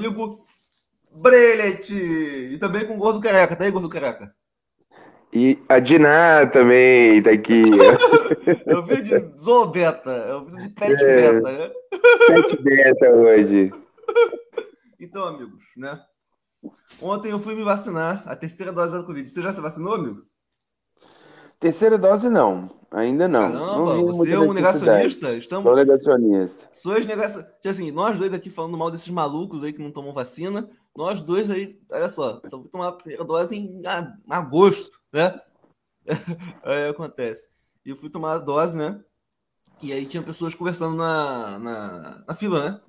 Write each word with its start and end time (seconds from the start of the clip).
amigo 0.00 0.44
Brelet. 1.12 1.92
E 1.92 2.58
também 2.58 2.86
com 2.86 2.94
o 2.94 2.98
Gordo 2.98 3.20
Careca. 3.20 3.54
Tá 3.54 3.64
aí, 3.64 3.70
Gordo 3.70 3.88
Careca? 3.88 4.34
E 5.32 5.62
a 5.68 5.78
Diná 5.78 6.46
também 6.46 7.22
tá 7.22 7.30
aqui. 7.30 7.62
eu 8.66 8.84
vi 8.84 9.00
de 9.02 9.38
Zobeta, 9.38 10.10
eu 10.10 10.44
vi 10.44 10.56
de 10.56 10.68
Pet 10.70 11.04
é, 11.04 11.14
Beta, 11.14 11.52
né? 11.52 11.70
Pet 12.26 12.62
Beta 12.62 13.10
hoje. 13.10 13.70
Então, 14.98 15.24
amigos, 15.24 15.64
né? 15.76 16.00
Ontem 17.00 17.30
eu 17.30 17.38
fui 17.38 17.54
me 17.54 17.62
vacinar, 17.62 18.24
a 18.26 18.34
terceira 18.34 18.72
dose 18.72 18.96
da 18.96 19.04
Covid. 19.04 19.28
Você 19.28 19.40
já 19.40 19.52
se 19.52 19.60
vacinou, 19.60 19.94
amigo? 19.94 20.22
Terceira 21.60 21.96
dose 21.96 22.28
não, 22.28 22.68
ainda 22.90 23.28
não. 23.28 23.52
Caramba, 23.52 23.94
não 23.94 24.06
você 24.08 24.32
é 24.32 24.38
um 24.38 24.52
negacionista? 24.52 25.34
Estamos... 25.34 25.64
Sou 25.64 25.76
negacionista. 25.76 26.68
Sois 26.72 27.06
negacionista. 27.06 27.70
Assim, 27.70 27.90
nós 27.90 28.18
dois 28.18 28.34
aqui 28.34 28.50
falando 28.50 28.76
mal 28.76 28.90
desses 28.90 29.08
malucos 29.08 29.62
aí 29.62 29.72
que 29.72 29.82
não 29.82 29.90
tomam 29.90 30.12
vacina, 30.12 30.68
nós 30.96 31.20
dois 31.20 31.50
aí, 31.50 31.66
olha 31.92 32.08
só, 32.08 32.40
só 32.46 32.58
vou 32.58 32.68
tomar 32.68 32.88
a 32.88 32.92
primeira 32.92 33.24
dose 33.24 33.56
em 33.56 33.82
agosto, 34.28 35.00
né? 35.12 35.40
aí 36.64 36.88
acontece. 36.88 37.48
E 37.84 37.90
eu 37.90 37.96
fui 37.96 38.10
tomar 38.10 38.34
a 38.34 38.38
dose, 38.38 38.76
né? 38.76 39.02
E 39.82 39.92
aí 39.92 40.06
tinha 40.06 40.22
pessoas 40.22 40.54
conversando 40.54 40.96
na, 40.96 41.58
na, 41.58 42.24
na 42.26 42.34
fila, 42.34 42.70
né? 42.70 42.80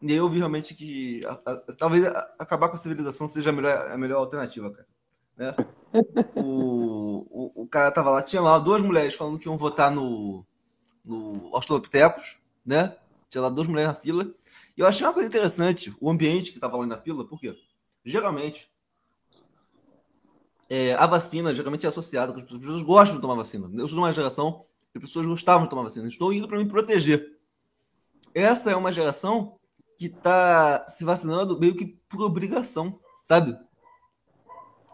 E 0.00 0.12
aí 0.12 0.18
eu 0.18 0.28
vi 0.28 0.38
realmente 0.38 0.74
que 0.74 1.24
a, 1.24 1.32
a, 1.32 1.56
talvez 1.78 2.04
acabar 2.38 2.68
com 2.68 2.74
a 2.74 2.78
civilização 2.78 3.26
seja 3.26 3.50
a 3.50 3.52
melhor, 3.52 3.90
a 3.90 3.96
melhor 3.96 4.18
alternativa, 4.18 4.70
cara. 4.70 4.86
Né? 5.36 5.54
o, 6.36 7.26
o, 7.30 7.62
o, 7.62 7.66
cara 7.66 7.90
tava 7.90 8.10
lá, 8.10 8.22
tinha 8.22 8.42
lá 8.42 8.58
duas 8.58 8.82
mulheres 8.82 9.14
falando 9.14 9.38
que 9.38 9.46
iam 9.46 9.56
votar 9.56 9.90
no, 9.90 10.44
no 11.04 11.50
Australopithecus, 11.54 12.38
né? 12.64 12.96
Tinha 13.28 13.42
lá 13.42 13.48
duas 13.48 13.66
mulheres 13.66 13.90
na 13.90 13.94
fila. 13.94 14.32
E 14.76 14.80
eu 14.80 14.86
achei 14.86 15.06
uma 15.06 15.12
coisa 15.12 15.28
interessante, 15.28 15.94
o 16.00 16.10
ambiente 16.10 16.52
que 16.52 16.58
tava 16.58 16.76
lá 16.76 16.86
na 16.86 16.98
fila, 16.98 17.24
porque 17.24 17.56
geralmente 18.04 18.70
é, 20.68 20.94
a 20.94 21.06
vacina 21.06 21.54
geralmente 21.54 21.86
é 21.86 21.88
associada 21.88 22.32
com 22.32 22.38
as 22.38 22.44
pessoas, 22.44 22.60
as 22.60 22.66
pessoas 22.66 22.86
gostam 22.86 23.16
de 23.16 23.22
tomar 23.22 23.34
vacina. 23.34 23.70
Eu 23.72 23.86
sou 23.86 23.96
de 23.96 23.98
uma 23.98 24.12
geração 24.12 24.64
que 24.92 24.98
as 24.98 25.02
pessoas 25.02 25.26
gostavam 25.26 25.64
de 25.64 25.70
tomar 25.70 25.82
vacina. 25.82 26.08
Estou 26.08 26.32
indo 26.32 26.48
para 26.48 26.58
me 26.58 26.66
proteger. 26.66 27.38
Essa 28.34 28.72
é 28.72 28.76
uma 28.76 28.92
geração 28.92 29.58
que 29.96 30.06
está 30.06 30.86
se 30.88 31.04
vacinando 31.04 31.58
meio 31.58 31.76
que 31.76 31.98
por 32.08 32.22
obrigação, 32.22 32.98
sabe? 33.22 33.56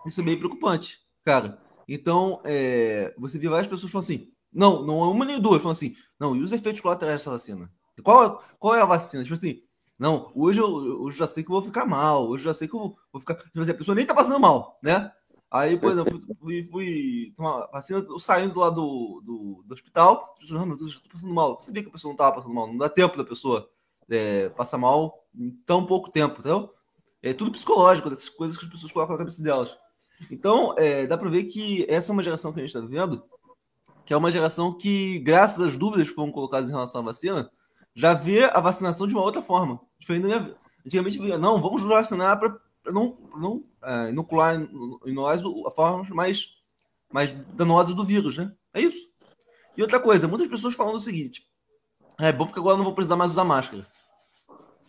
Isso 0.07 0.21
é 0.21 0.25
meio 0.25 0.39
preocupante, 0.39 0.99
cara. 1.25 1.61
Então, 1.89 2.41
é, 2.45 3.15
você 3.19 3.39
vê 3.39 3.49
várias 3.49 3.69
pessoas 3.69 3.91
falando 3.91 4.05
assim: 4.05 4.29
não, 4.53 4.85
não 4.85 5.03
é 5.03 5.09
uma 5.09 5.25
nem 5.25 5.41
duas, 5.41 5.63
falando 5.63 5.77
assim: 5.77 5.95
não, 6.19 6.37
e 6.37 6.43
os 6.43 6.53
efeitos 6.53 6.81
colaterais 6.81 7.19
dessa 7.19 7.31
vacina? 7.31 7.71
Qual, 8.03 8.43
qual 8.59 8.75
é 8.75 8.81
a 8.81 8.87
vacina? 8.87 9.23
Tipo 9.23 9.35
assim, 9.35 9.63
não, 9.99 10.33
hoje 10.35 10.61
eu, 10.61 11.11
já 11.11 11.27
sei 11.27 11.45
que 11.45 11.51
eu 11.51 11.55
vou 11.55 11.63
ficar 11.63 11.85
mal, 11.85 12.27
hoje 12.27 12.45
já 12.45 12.55
sei 12.55 12.67
que 12.67 12.75
eu 12.75 12.81
vou, 12.81 12.97
vou 13.13 13.21
ficar. 13.21 13.35
Tipo 13.35 13.61
assim, 13.61 13.71
a 13.71 13.75
pessoa 13.75 13.95
nem 13.95 14.07
tá 14.07 14.15
passando 14.15 14.41
mal, 14.41 14.79
né? 14.83 15.13
Aí, 15.51 15.77
por 15.77 15.91
exemplo, 15.91 16.21
fui, 16.39 16.63
fui 16.63 17.33
tomar 17.37 17.67
vacina, 17.73 18.05
saindo 18.21 18.59
lá 18.61 18.71
do, 18.71 19.21
do, 19.25 19.65
do 19.67 19.75
hospital, 19.75 20.37
pessoas, 20.39 20.63
ah, 20.63 20.67
meu 20.67 20.79
Deus, 20.79 20.95
eu 20.95 21.01
tô 21.01 21.09
passando 21.11 21.35
mal. 21.35 21.61
Você 21.61 21.73
vê 21.73 21.83
que 21.83 21.89
a 21.89 21.93
pessoa 21.93 22.13
não 22.13 22.17
tava 22.17 22.37
passando 22.37 22.55
mal, 22.55 22.69
não 22.69 22.79
dá 22.79 22.89
tempo 22.89 23.19
da 23.19 23.25
pessoa 23.25 23.69
é, 24.09 24.49
passar 24.51 24.79
mal 24.79 25.27
em 25.35 25.51
tão 25.67 25.85
pouco 25.85 26.11
tempo, 26.11 26.39
entendeu? 26.39 26.73
É 27.23 27.35
tudo 27.35 27.51
psicológico, 27.51 28.09
dessas 28.09 28.29
coisas 28.29 28.57
que 28.57 28.65
as 28.65 28.71
pessoas 28.71 28.93
colocam 28.93 29.15
na 29.15 29.19
cabeça 29.19 29.43
delas. 29.43 29.77
Então, 30.31 30.75
é, 30.77 31.07
dá 31.07 31.17
para 31.17 31.31
ver 31.31 31.45
que 31.45 31.87
essa 31.89 32.11
é 32.11 32.15
uma 32.15 32.23
geração 32.23 32.53
que 32.53 32.59
a 32.59 32.63
gente 32.63 32.75
está 32.75 32.81
vivendo, 32.81 33.23
que 34.05 34.13
é 34.13 34.17
uma 34.17 34.31
geração 34.31 34.77
que, 34.77 35.21
graças 35.21 35.61
às 35.61 35.77
dúvidas 35.77 36.09
que 36.09 36.15
foram 36.15 36.33
colocadas 36.33 36.69
em 36.69 36.73
relação 36.73 37.01
à 37.01 37.05
vacina, 37.05 37.51
já 37.95 38.13
vê 38.13 38.45
a 38.45 38.61
vacinação 38.61 39.07
de 39.07 39.15
uma 39.15 39.23
outra 39.23 39.41
forma. 39.41 39.81
Diferente 39.99 40.23
da 40.23 40.41
minha... 40.41 40.57
Antigamente 40.85 41.19
via, 41.19 41.39
não, 41.39 41.61
vamos 41.61 41.83
vacinar 41.83 42.41
para 42.41 42.59
não, 42.87 43.17
não 43.37 43.63
é, 43.85 44.11
inocular 44.11 44.57
em 45.05 45.13
nós 45.13 45.43
a 45.67 45.71
forma 45.71 46.07
mais, 46.15 46.49
mais 47.13 47.33
danosa 47.55 47.95
do 47.95 48.05
vírus, 48.05 48.39
né? 48.39 48.51
É 48.73 48.81
isso. 48.81 49.11
E 49.77 49.83
outra 49.83 50.01
coisa, 50.01 50.27
muitas 50.27 50.49
pessoas 50.49 50.75
falando 50.75 50.97
o 50.97 51.01
seguinte: 51.01 51.47
é 52.19 52.33
bom 52.33 52.47
porque 52.47 52.59
agora 52.59 52.79
não 52.79 52.85
vou 52.85 52.95
precisar 52.95 53.17
mais 53.17 53.31
usar 53.31 53.45
máscara. 53.45 53.87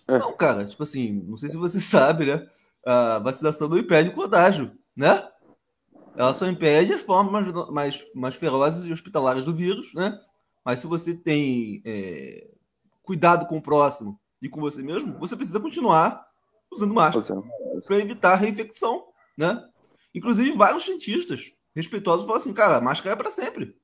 É. 0.08 0.18
Não, 0.18 0.34
cara, 0.34 0.66
tipo 0.66 0.84
assim, 0.84 1.12
não 1.28 1.38
sei 1.38 1.50
se 1.50 1.58
você 1.58 1.80
sabe, 1.82 2.26
né? 2.26 2.48
A 2.86 3.20
vacinação 3.20 3.68
não 3.68 3.78
impede 3.78 4.10
o 4.10 4.14
contágio 4.14 4.72
né? 4.96 5.28
Ela 6.16 6.34
só 6.34 6.48
impede 6.48 6.94
as 6.94 7.04
formas 7.04 7.48
mais, 7.70 8.04
mais 8.16 8.36
ferozes 8.36 8.86
e 8.86 8.92
hospitalares 8.92 9.46
do 9.46 9.54
vírus, 9.54 9.94
né? 9.94 10.20
Mas 10.64 10.80
se 10.80 10.88
você 10.88 11.16
tem 11.16 11.82
é, 11.86 12.52
cuidado 13.02 13.48
com 13.48 13.58
o 13.58 13.62
próximo 13.62 14.20
e 14.42 14.50
com 14.50 14.60
você 14.60 14.82
mesmo, 14.82 15.18
você 15.20 15.36
precisa 15.36 15.60
continuar 15.60 16.26
usando 16.72 16.94
máscara 16.94 17.42
para 17.86 17.98
evitar 17.98 18.34
a 18.34 18.36
reinfecção, 18.36 19.06
né? 19.38 19.64
Inclusive, 20.14 20.52
vários 20.52 20.84
cientistas 20.84 21.52
respeitosos 21.76 22.26
falam 22.26 22.42
assim, 22.42 22.54
cara, 22.54 22.82
máscara 22.82 23.14
é 23.14 23.18
para 23.18 23.32
sempre. 23.32 23.76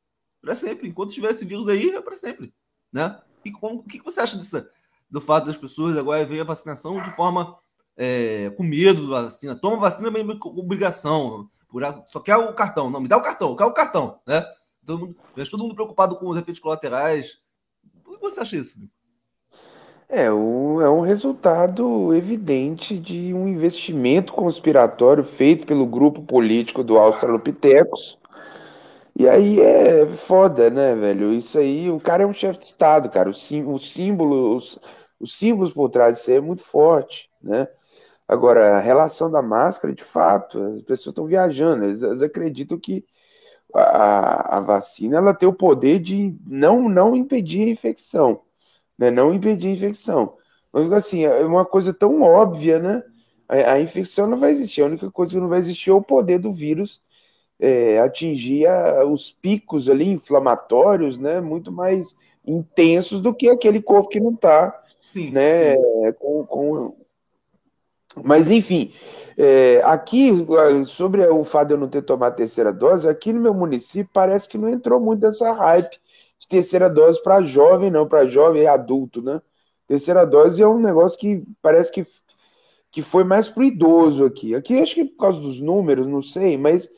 Para 0.41 0.55
sempre. 0.55 0.87
Enquanto 0.87 1.13
tiver 1.13 1.31
esse 1.31 1.45
vírus 1.45 1.67
aí, 1.67 1.89
é 1.89 2.01
para 2.01 2.17
sempre, 2.17 2.53
né? 2.91 3.19
E 3.45 3.51
como, 3.51 3.79
o 3.79 3.83
que 3.83 4.01
você 4.01 4.19
acha 4.19 4.37
dessa, 4.37 4.69
do 5.09 5.21
fato 5.21 5.45
das 5.45 5.57
pessoas 5.57 5.97
agora 5.97 6.25
ver 6.25 6.41
a 6.41 6.45
vacinação 6.45 7.01
de 7.01 7.15
forma 7.15 7.57
é, 7.97 8.51
com 8.51 8.63
medo 8.63 9.09
da 9.09 9.23
vacina. 9.23 9.55
Toma 9.55 9.77
vacina 9.77 10.11
bem 10.11 10.25
obrigação. 10.43 11.49
Só 12.05 12.19
quer 12.19 12.37
o 12.37 12.53
cartão. 12.53 12.89
Não, 12.89 13.01
me 13.01 13.07
dá 13.07 13.17
o 13.17 13.21
cartão, 13.21 13.55
quer 13.55 13.65
o 13.65 13.73
cartão, 13.73 14.19
né? 14.25 14.45
Todo 14.85 14.99
mundo, 14.99 15.15
todo 15.49 15.63
mundo 15.63 15.75
preocupado 15.75 16.15
com 16.15 16.29
os 16.29 16.37
efeitos 16.37 16.61
colaterais. 16.61 17.39
O 18.05 18.13
que 18.13 18.21
você 18.21 18.39
acha 18.39 18.55
isso? 18.55 18.77
É, 20.07 20.31
o, 20.31 20.79
é 20.81 20.89
um 20.89 21.01
resultado 21.01 22.13
evidente 22.13 22.97
de 22.97 23.33
um 23.33 23.45
investimento 23.45 24.31
conspiratório 24.31 25.25
feito 25.25 25.67
pelo 25.67 25.85
grupo 25.85 26.21
político 26.21 26.81
do 26.83 26.97
Australopithecus. 26.97 28.17
E 29.19 29.27
aí 29.27 29.59
é 29.59 30.05
foda, 30.27 30.69
né, 30.69 30.95
velho? 30.95 31.33
Isso 31.33 31.57
aí, 31.57 31.89
o 31.89 31.99
cara 31.99 32.23
é 32.23 32.25
um 32.25 32.33
chefe 32.33 32.59
de 32.59 32.65
Estado, 32.67 33.09
cara. 33.09 33.29
O, 33.29 33.33
sim, 33.33 33.65
o 33.65 33.77
símbolo, 33.79 34.55
os, 34.55 34.79
os 35.19 35.37
símbolos 35.37 35.73
por 35.73 35.89
trás 35.89 36.17
disso 36.17 36.29
aí 36.29 36.37
é 36.37 36.41
muito 36.41 36.63
forte, 36.63 37.29
né? 37.41 37.67
Agora, 38.27 38.77
a 38.77 38.79
relação 38.79 39.31
da 39.31 39.41
máscara, 39.41 39.93
de 39.93 40.03
fato, 40.03 40.61
as 40.75 40.81
pessoas 40.81 41.13
estão 41.13 41.25
viajando, 41.25 41.85
eles, 41.85 42.01
eles 42.01 42.21
acreditam 42.21 42.77
que 42.77 43.05
a, 43.73 44.57
a, 44.57 44.59
vacina 44.59 45.17
ela 45.17 45.33
tem 45.33 45.47
o 45.47 45.53
poder 45.53 45.99
de 45.99 46.35
não, 46.45 46.89
não 46.89 47.15
impedir 47.15 47.63
a 47.63 47.71
infecção, 47.71 48.41
né? 48.97 49.09
Não 49.11 49.33
impedir 49.33 49.69
a 49.69 49.71
infecção. 49.71 50.35
Mas 50.73 50.91
assim, 50.91 51.23
é 51.23 51.45
uma 51.45 51.65
coisa 51.65 51.93
tão 51.93 52.21
óbvia, 52.21 52.79
né? 52.79 53.03
A, 53.47 53.73
a 53.73 53.81
infecção 53.81 54.27
não 54.27 54.39
vai 54.39 54.51
existir, 54.51 54.81
a 54.81 54.87
única 54.87 55.09
coisa 55.11 55.33
que 55.33 55.39
não 55.39 55.49
vai 55.49 55.59
existir 55.59 55.89
é 55.91 55.93
o 55.93 56.01
poder 56.01 56.39
do 56.39 56.51
vírus 56.51 57.01
é, 57.59 57.99
atingir 57.99 58.67
a, 58.67 59.05
os 59.05 59.31
picos 59.31 59.89
ali 59.89 60.09
inflamatórios, 60.09 61.17
né? 61.17 61.39
Muito 61.39 61.71
mais 61.71 62.15
intensos 62.45 63.21
do 63.21 63.33
que 63.33 63.49
aquele 63.49 63.81
corpo 63.81 64.09
que 64.09 64.19
não 64.19 64.31
está 64.31 64.83
né, 65.31 65.75
sim. 65.75 66.11
Com, 66.19 66.45
com, 66.45 66.96
mas, 68.23 68.49
enfim, 68.49 68.91
é, 69.37 69.81
aqui, 69.83 70.31
sobre 70.87 71.25
o 71.27 71.43
fato 71.43 71.67
de 71.67 71.73
eu 71.73 71.77
não 71.77 71.87
ter 71.87 72.01
tomado 72.01 72.33
a 72.33 72.35
terceira 72.35 72.73
dose, 72.73 73.07
aqui 73.07 73.31
no 73.31 73.41
meu 73.41 73.53
município 73.53 74.09
parece 74.13 74.47
que 74.47 74.57
não 74.57 74.69
entrou 74.69 74.99
muito 74.99 75.25
essa 75.25 75.51
hype 75.51 75.97
de 76.39 76.47
terceira 76.47 76.89
dose 76.89 77.21
para 77.21 77.43
jovem, 77.43 77.91
não, 77.91 78.07
para 78.07 78.27
jovem 78.27 78.63
e 78.63 78.67
adulto, 78.67 79.21
né? 79.21 79.41
Terceira 79.87 80.25
dose 80.25 80.61
é 80.61 80.67
um 80.67 80.79
negócio 80.79 81.17
que 81.17 81.43
parece 81.61 81.91
que, 81.91 82.05
que 82.91 83.01
foi 83.01 83.23
mais 83.23 83.47
pro 83.47 83.63
idoso 83.63 84.25
aqui. 84.25 84.53
Aqui 84.53 84.79
acho 84.79 84.95
que 84.95 85.05
por 85.05 85.17
causa 85.17 85.39
dos 85.39 85.61
números, 85.61 86.07
não 86.07 86.21
sei, 86.21 86.57
mas 86.57 86.89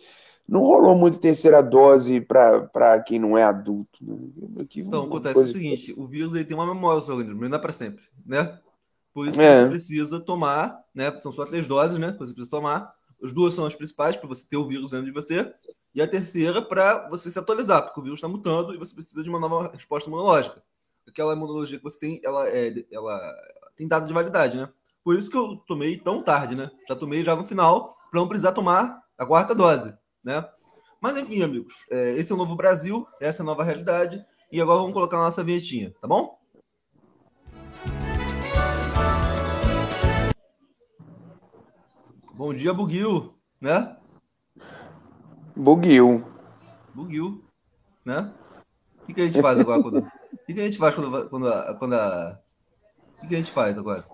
não 0.47 0.61
rolou 0.61 0.95
muito 0.95 1.19
terceira 1.19 1.61
dose 1.61 2.19
para 2.19 3.03
quem 3.05 3.19
não 3.19 3.37
é 3.37 3.43
adulto. 3.43 3.99
Né? 4.01 4.17
Aqui, 4.61 4.81
então, 4.81 5.03
acontece 5.03 5.39
o 5.39 5.47
seguinte: 5.47 5.93
o 5.95 6.05
vírus 6.05 6.33
ele 6.33 6.45
tem 6.45 6.57
uma 6.57 6.65
memória 6.65 6.99
no 6.99 7.05
seu 7.05 7.13
organismo, 7.13 7.41
não 7.41 7.49
dá 7.49 7.59
para 7.59 7.71
sempre, 7.73 8.03
né? 8.25 8.57
Por 9.13 9.27
isso 9.27 9.41
é. 9.41 9.63
você 9.63 9.69
precisa 9.69 10.19
tomar, 10.19 10.79
né? 10.93 11.19
São 11.21 11.31
só 11.31 11.45
três 11.45 11.67
doses, 11.67 11.97
né? 11.97 12.11
Que 12.11 12.19
você 12.19 12.33
precisa 12.33 12.51
tomar. 12.51 12.93
As 13.21 13.33
duas 13.33 13.53
são 13.53 13.65
as 13.65 13.75
principais 13.75 14.15
para 14.15 14.27
você 14.27 14.45
ter 14.47 14.57
o 14.57 14.67
vírus 14.67 14.91
dentro 14.91 15.05
de 15.05 15.11
você. 15.11 15.53
E 15.93 16.01
a 16.01 16.07
terceira 16.07 16.61
para 16.61 17.09
você 17.09 17.31
se 17.31 17.39
atualizar, 17.39 17.83
porque 17.83 17.99
o 17.99 18.03
vírus 18.03 18.19
está 18.19 18.27
mutando 18.27 18.73
e 18.73 18.77
você 18.77 18.93
precisa 18.93 19.23
de 19.23 19.29
uma 19.29 19.39
nova 19.39 19.71
resposta 19.73 20.07
imunológica. 20.07 20.61
Aquela 21.07 21.33
imunologia 21.33 21.77
que 21.77 21.83
você 21.83 21.99
tem, 21.99 22.21
ela, 22.23 22.47
é, 22.47 22.85
ela 22.91 23.35
tem 23.75 23.87
data 23.87 24.05
de 24.05 24.13
validade, 24.13 24.57
né? 24.57 24.69
Por 25.03 25.17
isso 25.17 25.29
que 25.29 25.37
eu 25.37 25.57
tomei 25.67 25.97
tão 25.97 26.21
tarde, 26.23 26.55
né? 26.55 26.69
Já 26.87 26.95
tomei 26.95 27.23
já 27.23 27.35
no 27.35 27.43
final, 27.43 27.97
para 28.11 28.19
não 28.19 28.27
precisar 28.27 28.51
tomar 28.51 29.01
a 29.17 29.25
quarta 29.25 29.55
dose, 29.55 29.93
né? 30.23 30.47
Mas 31.01 31.17
enfim, 31.17 31.41
amigos, 31.41 31.85
é, 31.89 32.11
esse 32.11 32.31
é 32.31 32.35
o 32.35 32.37
novo 32.37 32.55
Brasil, 32.55 33.07
essa 33.19 33.41
é 33.41 33.43
a 33.43 33.45
nova 33.45 33.63
realidade. 33.63 34.23
E 34.51 34.61
agora 34.61 34.79
vamos 34.79 34.93
colocar 34.93 35.17
a 35.17 35.23
nossa 35.23 35.43
vinhetinha, 35.43 35.93
tá 36.01 36.07
bom? 36.07 36.38
Bom 42.39 42.53
dia, 42.53 42.73
Buguil, 42.73 43.33
né? 43.59 43.97
Buguil. 45.53 46.23
Buguil, 46.95 47.43
né? 48.05 48.31
O 49.01 49.05
que, 49.05 49.13
que 49.13 49.21
a 49.23 49.25
gente 49.25 49.41
faz 49.41 49.59
agora 49.59 49.83
quando. 49.83 49.97
O 49.97 50.45
que, 50.47 50.53
que 50.53 50.61
a 50.61 50.63
gente 50.63 50.77
faz 50.77 50.95
quando, 50.95 51.29
quando, 51.29 51.49
a, 51.49 51.73
quando 51.73 51.95
a. 51.95 52.39
O 53.17 53.21
que, 53.23 53.27
que 53.27 53.35
a 53.35 53.37
gente 53.39 53.51
faz 53.51 53.77
agora? 53.77 54.05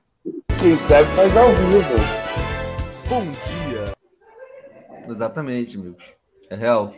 Quem 0.60 0.76
sabe 0.76 1.08
faz 1.10 1.38
ao 1.38 1.50
vivo. 1.50 1.94
Bom 3.08 3.22
dia. 3.26 3.94
Exatamente, 5.08 5.78
amigos. 5.78 6.16
É 6.50 6.56
real. 6.56 6.96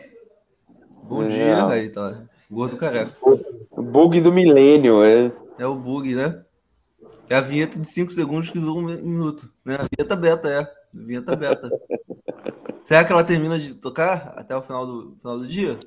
Bom 1.02 1.24
é 1.24 1.26
dia, 1.26 1.56
real. 1.56 1.68
aí 1.68 1.90
tá. 1.90 2.22
Gordo 2.50 2.78
careca. 2.78 3.14
Bug 3.76 4.18
do 4.22 4.32
milênio, 4.32 5.04
é. 5.04 5.30
É 5.58 5.66
o 5.66 5.74
bug, 5.74 6.14
né? 6.14 6.42
É 7.28 7.36
a 7.36 7.42
vinheta 7.42 7.78
de 7.78 7.86
5 7.86 8.12
segundos 8.12 8.48
que 8.48 8.58
dura 8.58 8.80
um 8.80 8.96
minuto. 9.02 9.52
Né? 9.62 9.74
A 9.74 9.86
vinheta 9.94 10.16
beta, 10.16 10.48
é. 10.48 10.77
Vinheta 10.92 11.36
beta. 11.36 11.68
Será 12.82 13.04
que 13.04 13.12
ela 13.12 13.24
termina 13.24 13.58
de 13.58 13.74
tocar 13.74 14.34
até 14.36 14.56
o 14.56 14.62
final 14.62 14.86
do, 14.86 15.16
final 15.16 15.38
do 15.38 15.46
dia? 15.46 15.78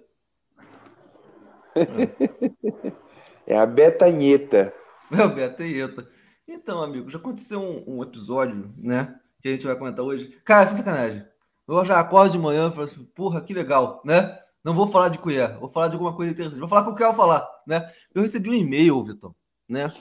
É, 3.48 3.54
é 3.54 3.58
a 3.58 3.66
betanheta. 3.66 4.74
É 5.14 5.24
a 5.24 5.28
betanheta. 5.28 6.08
Então, 6.48 6.82
amigo, 6.82 7.10
já 7.10 7.18
aconteceu 7.18 7.60
um, 7.60 7.98
um, 7.98 8.02
episódio, 8.04 8.66
né? 8.78 9.14
Que 9.42 9.50
a 9.50 9.52
gente 9.52 9.68
vai 9.68 9.76
comentar 9.76 10.06
hoje. 10.06 10.30
Cara, 10.46 10.66
sem 10.66 10.78
sacanagem. 10.78 11.26
Eu 11.68 11.84
já 11.84 12.00
acordo 12.00 12.32
de 12.32 12.40
manhã 12.40 12.70
e 12.70 12.72
falo 12.72 12.84
assim, 12.84 13.04
porra, 13.14 13.42
que 13.42 13.54
legal, 13.54 14.02
né? 14.06 14.38
Não 14.64 14.74
vou 14.74 14.88
falar 14.88 15.10
de 15.10 15.18
colher, 15.18 15.58
vou 15.60 15.68
falar 15.68 15.90
de 15.90 15.96
alguma 15.96 16.16
coisa 16.16 16.32
interessante. 16.32 16.60
Vou 16.60 16.68
falar 16.70 16.84
com 16.84 16.92
o 16.92 16.96
que 16.96 17.04
eu 17.04 17.08
quero 17.08 17.18
falar, 17.18 17.46
né? 17.68 17.92
Eu 18.16 18.22
recebi 18.22 18.50
um 18.50 18.54
e-mail, 18.54 19.04
Vitor, 19.04 19.36
né? 19.68 19.94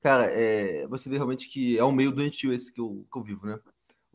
Cara, 0.00 0.26
é, 0.26 0.86
você 0.88 1.08
vê 1.10 1.16
realmente 1.16 1.48
que 1.48 1.78
é 1.78 1.84
um 1.84 1.92
meio 1.92 2.10
doentio 2.10 2.52
esse 2.52 2.72
que 2.72 2.80
eu, 2.80 3.06
que 3.12 3.18
eu 3.18 3.22
vivo, 3.22 3.46
né? 3.46 3.58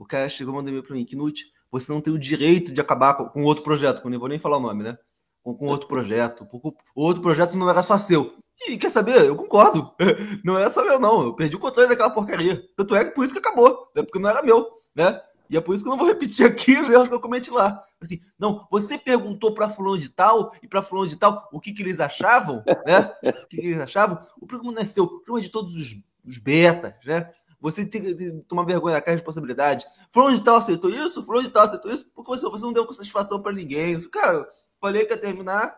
O 0.03 0.05
cara 0.05 0.27
chegou 0.27 0.53
e 0.53 0.57
mandou 0.57 0.69
e-mail 0.69 0.83
pra 0.83 0.97
mim, 0.97 1.05
Knut, 1.05 1.45
você 1.71 1.89
não 1.89 2.01
tem 2.01 2.13
o 2.13 2.19
direito 2.19 2.73
de 2.73 2.81
acabar 2.81 3.13
com, 3.13 3.29
com 3.29 3.43
outro 3.43 3.63
projeto, 3.63 4.01
que 4.01 4.05
eu 4.05 4.11
nem 4.11 4.19
vou 4.19 4.27
nem 4.27 4.37
falar 4.37 4.57
o 4.57 4.59
nome, 4.59 4.83
né? 4.83 4.97
Com, 5.41 5.55
com 5.55 5.67
outro 5.67 5.87
projeto, 5.87 6.45
porque 6.45 6.77
outro 6.93 7.21
projeto 7.21 7.57
não 7.57 7.69
era 7.69 7.81
só 7.81 7.97
seu. 7.97 8.35
E 8.67 8.77
quer 8.77 8.91
saber? 8.91 9.25
Eu 9.25 9.35
concordo. 9.37 9.93
Não 10.43 10.59
é 10.59 10.69
só 10.69 10.83
meu, 10.83 10.99
não. 10.99 11.21
Eu 11.21 11.33
perdi 11.33 11.55
o 11.55 11.59
controle 11.59 11.89
daquela 11.89 12.09
porcaria. 12.09 12.63
Tanto 12.77 12.95
é 12.95 13.03
que 13.05 13.11
por 13.11 13.23
isso 13.25 13.33
que 13.33 13.39
acabou, 13.39 13.91
né? 13.95 14.03
Porque 14.03 14.19
não 14.19 14.29
era 14.29 14.43
meu, 14.43 14.69
né? 14.95 15.19
E 15.49 15.57
é 15.57 15.61
por 15.61 15.73
isso 15.73 15.83
que 15.83 15.89
eu 15.89 15.91
não 15.91 15.97
vou 15.97 16.07
repetir 16.07 16.45
aqui 16.45 16.79
os 16.79 16.89
erros 16.89 17.09
que 17.09 17.15
eu 17.15 17.19
cometi 17.19 17.49
lá. 17.49 17.83
Assim, 18.01 18.21
não, 18.39 18.67
você 18.69 18.97
perguntou 18.97 19.53
para 19.53 19.69
fulano 19.69 19.97
de 19.97 20.09
tal 20.09 20.53
e 20.61 20.67
para 20.67 20.83
fulano 20.83 21.09
de 21.09 21.17
tal 21.17 21.49
o 21.51 21.59
que, 21.59 21.73
que 21.73 21.81
eles 21.81 21.99
achavam, 21.99 22.63
né? 22.85 23.11
O 23.23 23.47
que, 23.47 23.57
que 23.57 23.67
eles 23.67 23.81
achavam? 23.81 24.19
O 24.39 24.45
programa 24.45 24.73
não 24.73 24.81
é 24.81 24.85
seu, 24.85 25.05
o 25.05 25.19
programa 25.19 25.39
é 25.39 25.43
de 25.43 25.49
todos 25.49 25.75
os, 25.75 25.95
os 26.25 26.37
betas, 26.37 26.93
né? 27.05 27.29
Você 27.63 27.85
tem 27.85 28.03
que 28.03 28.31
tomar 28.49 28.65
vergonha 28.65 28.95
da 28.95 29.01
cara 29.01 29.15
de 29.15 29.21
responsabilidade. 29.21 29.85
Fulano 30.11 30.37
de 30.37 30.43
tal 30.43 30.57
aceitou 30.57 30.89
isso, 30.89 31.23
fulano 31.23 31.47
de 31.47 31.53
tal 31.53 31.63
aceitou 31.63 31.89
isso, 31.89 32.05
porque 32.13 32.29
você, 32.29 32.45
você 32.45 32.61
não 32.61 32.73
deu 32.73 32.91
satisfação 32.91 33.41
para 33.41 33.53
ninguém. 33.53 33.97
Cara, 34.09 34.45
falei 34.81 35.05
que 35.05 35.13
ia 35.13 35.17
terminar, 35.17 35.73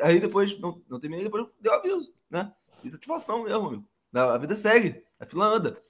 aí 0.00 0.18
depois 0.18 0.58
não, 0.58 0.82
não 0.88 0.98
terminei, 0.98 1.24
depois 1.24 1.54
deu 1.60 1.72
aviso, 1.74 2.12
né? 2.28 2.52
E 2.82 2.90
satisfação 2.90 3.44
mesmo, 3.44 3.68
amigo. 3.68 3.88
A 4.12 4.36
vida 4.36 4.56
segue, 4.56 5.00
a 5.20 5.24
fila 5.26 5.46
anda. 5.46 5.80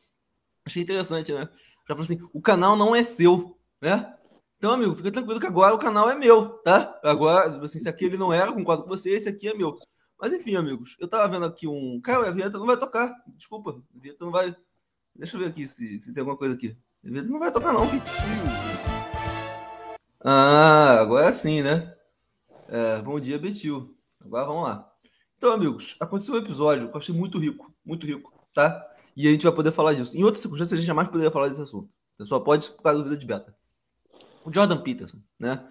Achei 0.66 0.82
interessante, 0.82 1.32
né? 1.32 1.48
Já 1.88 1.94
falou 1.94 2.02
assim: 2.02 2.20
o 2.34 2.42
canal 2.42 2.76
não 2.76 2.94
é 2.94 3.02
seu, 3.02 3.58
né? 3.80 4.14
Então, 4.58 4.72
amigo, 4.72 4.94
fica 4.94 5.10
tranquilo 5.10 5.40
que 5.40 5.46
agora 5.46 5.74
o 5.74 5.78
canal 5.78 6.10
é 6.10 6.14
meu, 6.14 6.58
tá? 6.58 7.00
Agora, 7.02 7.64
assim, 7.64 7.80
se 7.80 7.88
aqui 7.88 8.04
ele 8.04 8.18
não 8.18 8.30
era, 8.30 8.52
concordo 8.52 8.82
com 8.82 8.90
você, 8.90 9.10
esse 9.10 9.28
aqui 9.30 9.48
é 9.48 9.54
meu. 9.54 9.78
Mas 10.20 10.30
enfim, 10.34 10.56
amigos, 10.56 10.94
eu 10.98 11.08
tava 11.08 11.26
vendo 11.28 11.46
aqui 11.46 11.66
um. 11.66 12.00
Cara, 12.02 12.28
a 12.28 12.30
vinheta 12.30 12.58
não 12.58 12.66
vai 12.66 12.76
tocar. 12.76 13.14
Desculpa, 13.28 13.70
a 13.70 13.98
vinheta 13.98 14.22
não 14.22 14.32
vai. 14.32 14.54
Deixa 15.18 15.36
eu 15.36 15.40
ver 15.40 15.48
aqui 15.48 15.66
se, 15.66 15.98
se 15.98 16.14
tem 16.14 16.20
alguma 16.20 16.36
coisa 16.36 16.54
aqui. 16.54 16.76
Vinheta 17.02 17.28
não 17.28 17.40
vai 17.40 17.50
tocar, 17.50 17.72
não, 17.72 17.88
que 17.90 17.96
Ah, 20.20 21.00
agora 21.00 21.32
sim, 21.32 21.60
né? 21.60 21.92
É, 22.68 23.02
bom 23.02 23.18
dia, 23.18 23.36
Betil. 23.36 23.98
Agora 24.20 24.46
vamos 24.46 24.62
lá. 24.62 24.92
Então, 25.36 25.50
amigos, 25.50 25.96
aconteceu 25.98 26.34
um 26.34 26.38
episódio 26.38 26.88
que 26.88 26.94
eu 26.94 26.98
achei 26.98 27.12
muito 27.12 27.36
rico, 27.36 27.74
muito 27.84 28.06
rico, 28.06 28.32
tá? 28.54 28.86
E 29.16 29.26
a 29.26 29.32
gente 29.32 29.42
vai 29.42 29.52
poder 29.52 29.72
falar 29.72 29.94
disso. 29.94 30.16
Em 30.16 30.22
outras 30.22 30.40
circunstâncias, 30.40 30.74
a 30.74 30.76
gente 30.76 30.86
jamais 30.86 31.08
poderia 31.08 31.32
falar 31.32 31.48
desse 31.48 31.62
assunto. 31.62 31.90
Você 32.16 32.26
só 32.26 32.38
pode 32.38 32.70
por 32.70 32.82
causa 32.82 32.98
da 32.98 33.04
vida 33.04 33.16
de 33.16 33.26
beta. 33.26 33.56
O 34.44 34.52
Jordan 34.52 34.80
Peterson, 34.82 35.18
né? 35.36 35.68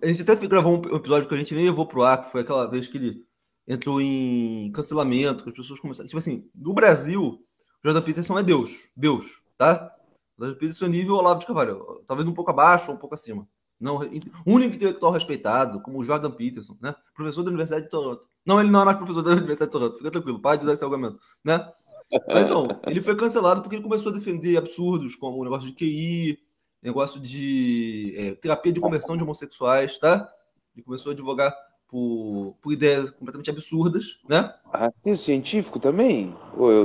A 0.00 0.06
gente 0.06 0.22
até 0.22 0.36
gravou 0.46 0.80
um 0.80 0.96
episódio 0.96 1.28
que 1.28 1.34
a 1.34 1.38
gente 1.38 1.54
nem 1.56 1.64
levou 1.64 1.86
pro 1.86 2.04
ar, 2.04 2.22
que 2.22 2.30
foi 2.30 2.42
aquela 2.42 2.70
vez 2.70 2.86
que 2.86 2.98
ele 2.98 3.26
entrou 3.66 4.00
em 4.00 4.70
cancelamento, 4.70 5.42
que 5.42 5.50
as 5.50 5.56
pessoas 5.56 5.80
começaram. 5.80 6.06
Tipo 6.06 6.18
assim, 6.18 6.48
no 6.54 6.72
Brasil, 6.72 7.44
Jordan 7.84 8.02
Peterson 8.02 8.38
é 8.38 8.42
Deus. 8.42 8.88
Deus, 8.96 9.42
tá? 9.56 9.94
Jordan 10.38 10.58
Peterson 10.58 10.86
é 10.86 10.88
nível 10.88 11.14
Olavo 11.14 11.40
de 11.40 11.46
Carvalho. 11.46 12.02
Talvez 12.06 12.28
um 12.28 12.34
pouco 12.34 12.50
abaixo 12.50 12.90
ou 12.90 12.96
um 12.96 12.98
pouco 12.98 13.14
acima. 13.14 13.46
Não, 13.80 13.98
único 14.46 14.76
intelectual 14.76 15.12
respeitado, 15.12 15.80
como 15.80 15.98
o 15.98 16.04
Jordan 16.04 16.30
Peterson, 16.30 16.76
né? 16.80 16.94
Professor 17.14 17.42
da 17.42 17.48
Universidade 17.48 17.84
de 17.84 17.90
Toronto. 17.90 18.22
Não, 18.46 18.60
ele 18.60 18.70
não 18.70 18.82
é 18.82 18.84
mais 18.84 18.96
professor 18.98 19.22
da 19.22 19.30
Universidade 19.30 19.70
de 19.70 19.72
Toronto, 19.72 19.96
fica 19.96 20.10
tranquilo, 20.10 20.40
pode 20.40 20.62
usar 20.62 20.74
esse 20.74 20.84
argumento, 20.84 21.18
né? 21.42 21.66
Mas, 22.28 22.44
então, 22.44 22.66
ele 22.86 23.00
foi 23.00 23.16
cancelado 23.16 23.62
porque 23.62 23.76
ele 23.76 23.82
começou 23.82 24.10
a 24.10 24.14
defender 24.14 24.56
absurdos 24.58 25.16
como 25.16 25.38
o 25.38 25.44
negócio 25.44 25.66
de 25.66 25.74
QI, 25.74 26.38
negócio 26.82 27.20
de 27.20 28.14
é, 28.16 28.34
terapia 28.34 28.72
de 28.72 28.80
conversão 28.80 29.16
de 29.16 29.22
homossexuais, 29.22 29.98
tá? 29.98 30.30
Ele 30.74 30.84
começou 30.84 31.10
a 31.10 31.12
advogar 31.14 31.54
por, 31.90 32.56
por 32.60 32.72
ideias 32.72 33.10
completamente 33.10 33.50
absurdas, 33.50 34.18
né? 34.28 34.54
Racismo 34.72 35.16
científico 35.16 35.80
também? 35.80 36.34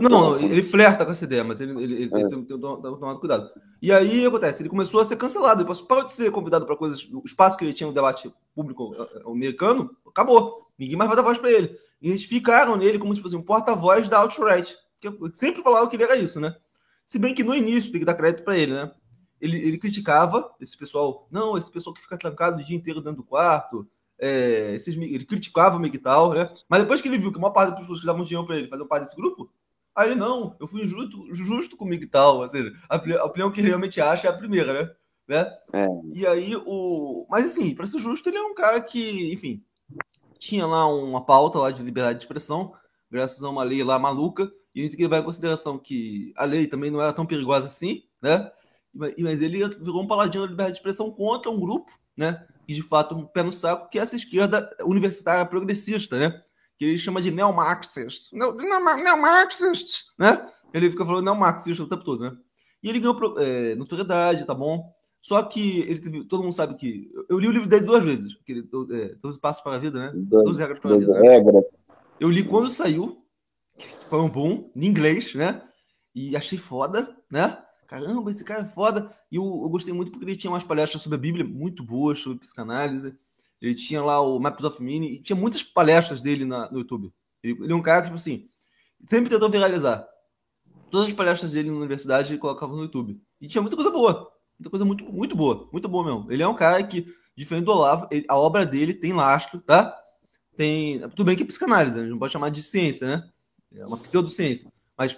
não, 0.02 0.40
ele 0.40 0.64
flerta 0.64 1.06
com 1.06 1.12
essa 1.12 1.26
ideia, 1.26 1.44
mas 1.44 1.62
ele, 1.62 1.72
ele, 1.84 1.94
ele 1.94 2.06
é. 2.06 2.28
tem, 2.28 2.44
tem, 2.44 2.60
tomado 2.60 3.20
cuidado. 3.20 3.50
E 3.80 3.92
aí 3.92 4.26
acontece, 4.26 4.64
ele 4.64 4.70
começou 4.70 5.00
a 5.00 5.06
ser 5.06 5.16
cancelado, 5.16 5.62
ele 5.62 5.86
parou 5.88 6.06
de 6.06 6.12
ser 6.12 6.32
convidado 6.32 6.66
para 6.66 6.76
coisas, 6.76 7.08
o 7.14 7.22
espaço 7.24 7.56
que 7.56 7.64
ele 7.64 7.74
tinha 7.74 7.86
no 7.86 7.94
debate 7.94 8.34
público 8.56 8.96
eh, 8.98 9.08
eh, 9.18 9.32
americano, 9.32 9.96
acabou. 10.08 10.66
Ninguém 10.78 10.98
mais 10.98 11.08
vai 11.08 11.16
dar 11.16 11.24
voz 11.24 11.38
para 11.38 11.52
ele. 11.52 11.78
E 12.02 12.10
eles 12.10 12.24
ficaram 12.24 12.76
nele 12.76 12.98
como 12.98 13.16
se 13.16 13.22
fosse 13.22 13.36
um 13.36 13.44
porta-voz 13.44 14.10
da 14.10 14.18
alt-right, 14.18 14.76
que 15.00 15.10
sempre 15.34 15.62
falava 15.62 15.88
que 15.88 15.96
ele 15.96 16.04
era 16.04 16.16
isso, 16.16 16.40
né? 16.40 16.56
Se 17.06 17.20
bem 17.20 17.36
que 17.36 17.44
no 17.44 17.54
início 17.54 17.92
tem 17.92 18.00
que 18.00 18.06
dar 18.06 18.16
crédito 18.16 18.44
para 18.44 18.58
ele, 18.58 18.74
né? 18.74 18.92
Ele, 19.40 19.58
ele 19.58 19.78
criticava 19.78 20.52
esse 20.60 20.76
pessoal, 20.76 21.28
não, 21.30 21.56
esse 21.56 21.72
pessoal 21.72 21.94
que 21.94 22.02
fica 22.02 22.18
trancado 22.18 22.60
o 22.60 22.66
dia 22.66 22.76
inteiro 22.76 23.02
dentro 23.02 23.18
do 23.18 23.24
quarto, 23.24 23.88
é, 24.20 24.74
esses, 24.76 24.96
ele 24.96 25.26
criticava 25.26 25.78
o 25.78 25.80
MGTOW, 25.80 26.34
né? 26.34 26.50
Mas 26.70 26.82
depois 26.82 27.02
que 27.02 27.08
ele 27.08 27.18
viu 27.18 27.32
que 27.32 27.38
uma 27.38 27.52
parte 27.52 27.72
das 27.72 27.80
pessoas 27.80 28.00
que 28.00 28.06
davam 28.06 28.24
dinheiro 28.24 28.46
para 28.46 28.58
ele 28.58 28.68
fazer 28.68 28.86
parte 28.86 29.04
desse 29.04 29.16
grupo, 29.16 29.52
aí 29.96 30.10
ele, 30.10 30.16
não, 30.16 30.56
eu 30.60 30.68
fui 30.68 30.86
justo, 30.86 31.34
justo 31.34 31.78
com 31.78 31.86
o 31.86 31.88
MGTOW, 31.88 32.40
ou 32.40 32.50
seja, 32.50 32.74
a, 32.90 32.96
a 32.96 33.26
opinião 33.26 33.52
que 33.52 33.60
ele 33.62 33.70
realmente 33.70 34.00
acha 34.00 34.28
é 34.28 34.30
a 34.30 34.38
primeira, 34.38 34.74
né? 34.74 34.92
né? 35.28 35.58
É. 35.74 35.88
E 36.14 36.26
aí, 36.26 36.56
o. 36.66 37.26
Mas 37.30 37.46
assim, 37.46 37.74
para 37.76 37.86
ser 37.86 38.00
justo, 38.00 38.30
ele 38.30 38.38
é 38.38 38.44
um 38.44 38.54
cara 38.54 38.82
que, 38.82 39.34
enfim, 39.34 39.64
tinha 40.40 40.66
lá 40.66 40.88
uma 40.88 41.26
pauta 41.26 41.60
lá 41.60 41.72
de 41.72 41.84
liberdade 41.84 42.20
de 42.20 42.26
expressão, 42.26 42.74
graças 43.10 43.44
a 43.44 43.50
uma 43.50 43.64
lei 43.64 43.84
lá 43.84 43.98
maluca, 43.98 44.52
e 44.74 44.80
a 44.80 44.84
gente 44.84 44.92
tem 44.92 44.98
que 44.98 45.04
levar 45.04 45.20
em 45.20 45.26
consideração 45.26 45.78
que 45.78 46.34
a 46.38 46.46
lei 46.46 46.68
também 46.68 46.92
não 46.92 47.02
era 47.02 47.14
tão 47.14 47.26
perigosa 47.26 47.68
assim, 47.68 48.04
né? 48.22 48.52
Mas 48.94 49.42
ele 49.42 49.68
virou 49.68 50.02
um 50.02 50.08
paladino 50.08 50.46
da 50.46 50.50
liberdade 50.50 50.74
de 50.74 50.78
expressão 50.78 51.12
contra 51.12 51.52
um 51.52 51.60
grupo, 51.60 51.92
né? 52.16 52.46
E 52.68 52.74
de 52.74 52.84
fato 52.84 53.16
um 53.16 53.26
pé 53.26 53.44
no 53.44 53.54
saco, 53.54 53.90
que 53.90 54.00
é 54.00 54.02
essa 54.02 54.16
esquerda 54.16 54.70
universitária 54.82 55.46
progressista, 55.46 56.18
né? 56.18 56.42
Que 56.78 56.86
ele 56.86 56.98
chama 56.98 57.22
de 57.22 57.32
neomarxist. 57.32 58.34
Neomarxist, 58.34 60.06
né? 60.18 60.50
Ele 60.74 60.90
fica 60.92 61.06
falando 61.06 61.26
neomarxista 61.26 61.84
o 61.84 61.88
tempo 61.88 62.04
todo, 62.04 62.22
né? 62.22 62.36
E 62.84 62.90
ele 62.90 63.00
ganhou 63.00 63.40
é, 63.40 63.76
notoriedade, 63.76 64.46
tá 64.46 64.54
bom? 64.54 64.94
Só 65.22 65.42
que 65.42 65.80
ele 65.82 66.00
teve, 66.00 66.24
todo 66.26 66.44
mundo 66.44 66.54
sabe 66.54 66.76
que. 66.76 67.10
Eu 67.28 67.40
li 67.40 67.48
o 67.48 67.52
livro 67.52 67.68
dele 67.68 67.86
duas 67.86 68.06
vezes, 68.06 68.38
aquele, 68.42 68.60
é, 68.92 69.16
12 69.16 69.40
Passos 69.40 69.64
para 69.64 69.78
a 69.78 69.80
Vida, 69.80 69.98
né? 69.98 70.12
12 70.16 70.60
Regras 70.60 70.80
para 70.80 70.94
a 70.94 70.98
Vida. 71.00 71.20
Né? 71.20 71.62
Eu 72.20 72.30
li 72.30 72.44
quando 72.44 72.70
saiu, 72.70 73.26
foi 74.08 74.20
um 74.20 74.30
boom, 74.30 74.70
em 74.76 74.86
inglês, 74.86 75.34
né? 75.34 75.64
E 76.14 76.36
achei 76.36 76.60
foda, 76.60 77.18
né? 77.32 77.58
Caramba, 77.88 78.32
esse 78.32 78.44
cara 78.44 78.62
é 78.62 78.66
foda. 78.66 79.10
E 79.32 79.36
eu, 79.36 79.44
eu, 79.44 79.70
gostei 79.70 79.94
muito 79.94 80.12
porque 80.12 80.26
ele 80.26 80.36
tinha 80.36 80.52
umas 80.52 80.64
palestras 80.64 81.02
sobre 81.02 81.18
a 81.18 81.22
Bíblia 81.22 81.46
muito 81.46 81.84
boas, 81.84 82.20
sobre 82.20 82.40
psicanálise. 82.40 83.18
Ele 83.62 83.74
tinha 83.74 84.04
lá 84.04 84.20
o 84.22 84.40
Maps 84.40 84.64
of 84.64 84.82
Meaning 84.82 85.08
e 85.08 85.20
tinha 85.20 85.36
muitas 85.36 85.64
palestras 85.64 86.22
dele 86.22 86.46
na, 86.46 86.70
no 86.70 86.80
YouTube. 86.80 87.14
Ele, 87.44 87.64
ele, 87.64 87.72
é 87.72 87.76
um 87.76 87.82
cara 87.82 88.02
que, 88.02 88.08
tipo 88.08 88.16
assim, 88.16 88.50
sempre 89.08 89.30
tentou 89.30 89.50
viralizar. 89.50 90.08
Todas 90.92 91.08
as 91.08 91.14
palestras 91.14 91.52
dele 91.52 91.70
na 91.70 91.78
universidade 91.78 92.32
ele 92.32 92.40
colocava 92.40 92.76
no 92.76 92.84
YouTube. 92.84 93.22
E 93.40 93.48
tinha 93.48 93.62
muita 93.62 93.76
coisa 93.76 93.92
boa. 93.92 94.32
Muita 94.60 94.70
coisa 94.70 94.86
muito, 94.86 95.04
muito 95.06 95.36
boa. 95.36 95.70
Muito 95.72 95.88
boa 95.88 96.06
mesmo. 96.06 96.32
Ele 96.32 96.44
é 96.44 96.48
um 96.48 96.56
cara 96.56 96.82
que, 96.84 97.06
diferente 97.36 97.66
do 97.66 97.72
Olavo, 97.72 98.08
ele, 98.12 98.26
a 98.28 98.38
obra 98.38 98.66
dele 98.66 98.94
tem 98.94 99.14
lastro, 99.14 99.60
tá? 99.60 99.96
Tem. 100.56 101.00
Tudo 101.10 101.26
bem 101.26 101.36
que 101.36 101.44
é 101.44 101.46
psicanálise, 101.46 102.00
a 102.00 102.02
gente 102.02 102.12
não 102.12 102.20
pode 102.20 102.32
chamar 102.32 102.50
de 102.50 102.64
ciência, 102.64 103.08
né? 103.08 103.30
É 103.74 103.86
uma 103.86 103.98
pseudociência. 103.98 104.72
Mas 104.98 105.18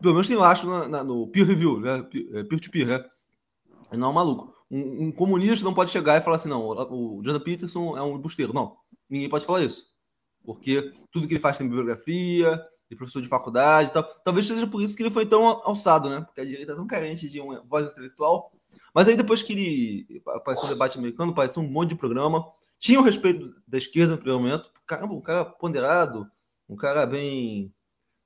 pelo 0.00 0.14
menos 0.14 0.28
tem 0.28 0.36
lastro 0.36 0.70
na, 0.70 0.88
na, 0.88 1.04
no 1.04 1.26
peer 1.28 1.46
review, 1.46 1.80
né? 1.80 2.02
Peer-to-peer, 2.02 2.86
-peer, 2.86 2.86
né? 2.86 3.04
Não 3.92 4.08
é 4.08 4.10
um 4.10 4.14
maluco. 4.14 4.54
Um, 4.70 5.06
um, 5.06 5.12
comunista 5.12 5.64
não 5.64 5.74
pode 5.74 5.90
chegar 5.90 6.16
e 6.16 6.20
falar 6.20 6.36
assim, 6.36 6.48
não, 6.48 6.62
o 6.62 7.20
Jordan 7.24 7.40
Peterson 7.40 7.96
é 7.96 8.02
um 8.02 8.18
busteiro. 8.18 8.52
Não, 8.52 8.76
ninguém 9.08 9.28
pode 9.28 9.44
falar 9.44 9.62
isso. 9.62 9.86
Porque 10.44 10.92
tudo 11.10 11.26
que 11.26 11.34
ele 11.34 11.40
faz 11.40 11.58
tem 11.58 11.66
bibliografia, 11.66 12.64
de 12.88 12.96
professor 12.96 13.22
de 13.22 13.28
faculdade 13.28 13.90
e 13.90 13.92
tal. 13.92 14.04
Talvez 14.24 14.46
seja 14.46 14.66
por 14.66 14.82
isso 14.82 14.96
que 14.96 15.02
ele 15.02 15.10
foi 15.10 15.24
tão 15.24 15.44
alçado, 15.44 16.10
né? 16.10 16.20
Porque 16.22 16.40
a 16.40 16.44
direita 16.44 16.72
é 16.72 16.76
tão 16.76 16.86
carente 16.86 17.28
de 17.28 17.40
uma 17.40 17.62
voz 17.62 17.86
intelectual. 17.86 18.52
Mas 18.92 19.06
aí 19.06 19.16
depois 19.16 19.42
que 19.42 19.52
ele 19.52 20.22
apareceu 20.26 20.64
no 20.64 20.74
debate 20.74 20.98
americano, 20.98 21.30
apareceu 21.30 21.62
um 21.62 21.70
monte 21.70 21.90
de 21.90 21.96
programa. 21.96 22.44
Tinha 22.78 22.98
o 22.98 23.02
respeito 23.02 23.54
da 23.66 23.78
esquerda 23.78 24.12
no 24.12 24.18
primeiro 24.18 24.40
momento. 24.40 24.72
Caramba, 24.86 25.14
um 25.14 25.20
cara 25.20 25.44
ponderado, 25.44 26.28
um 26.68 26.74
cara 26.74 27.06
bem, 27.06 27.72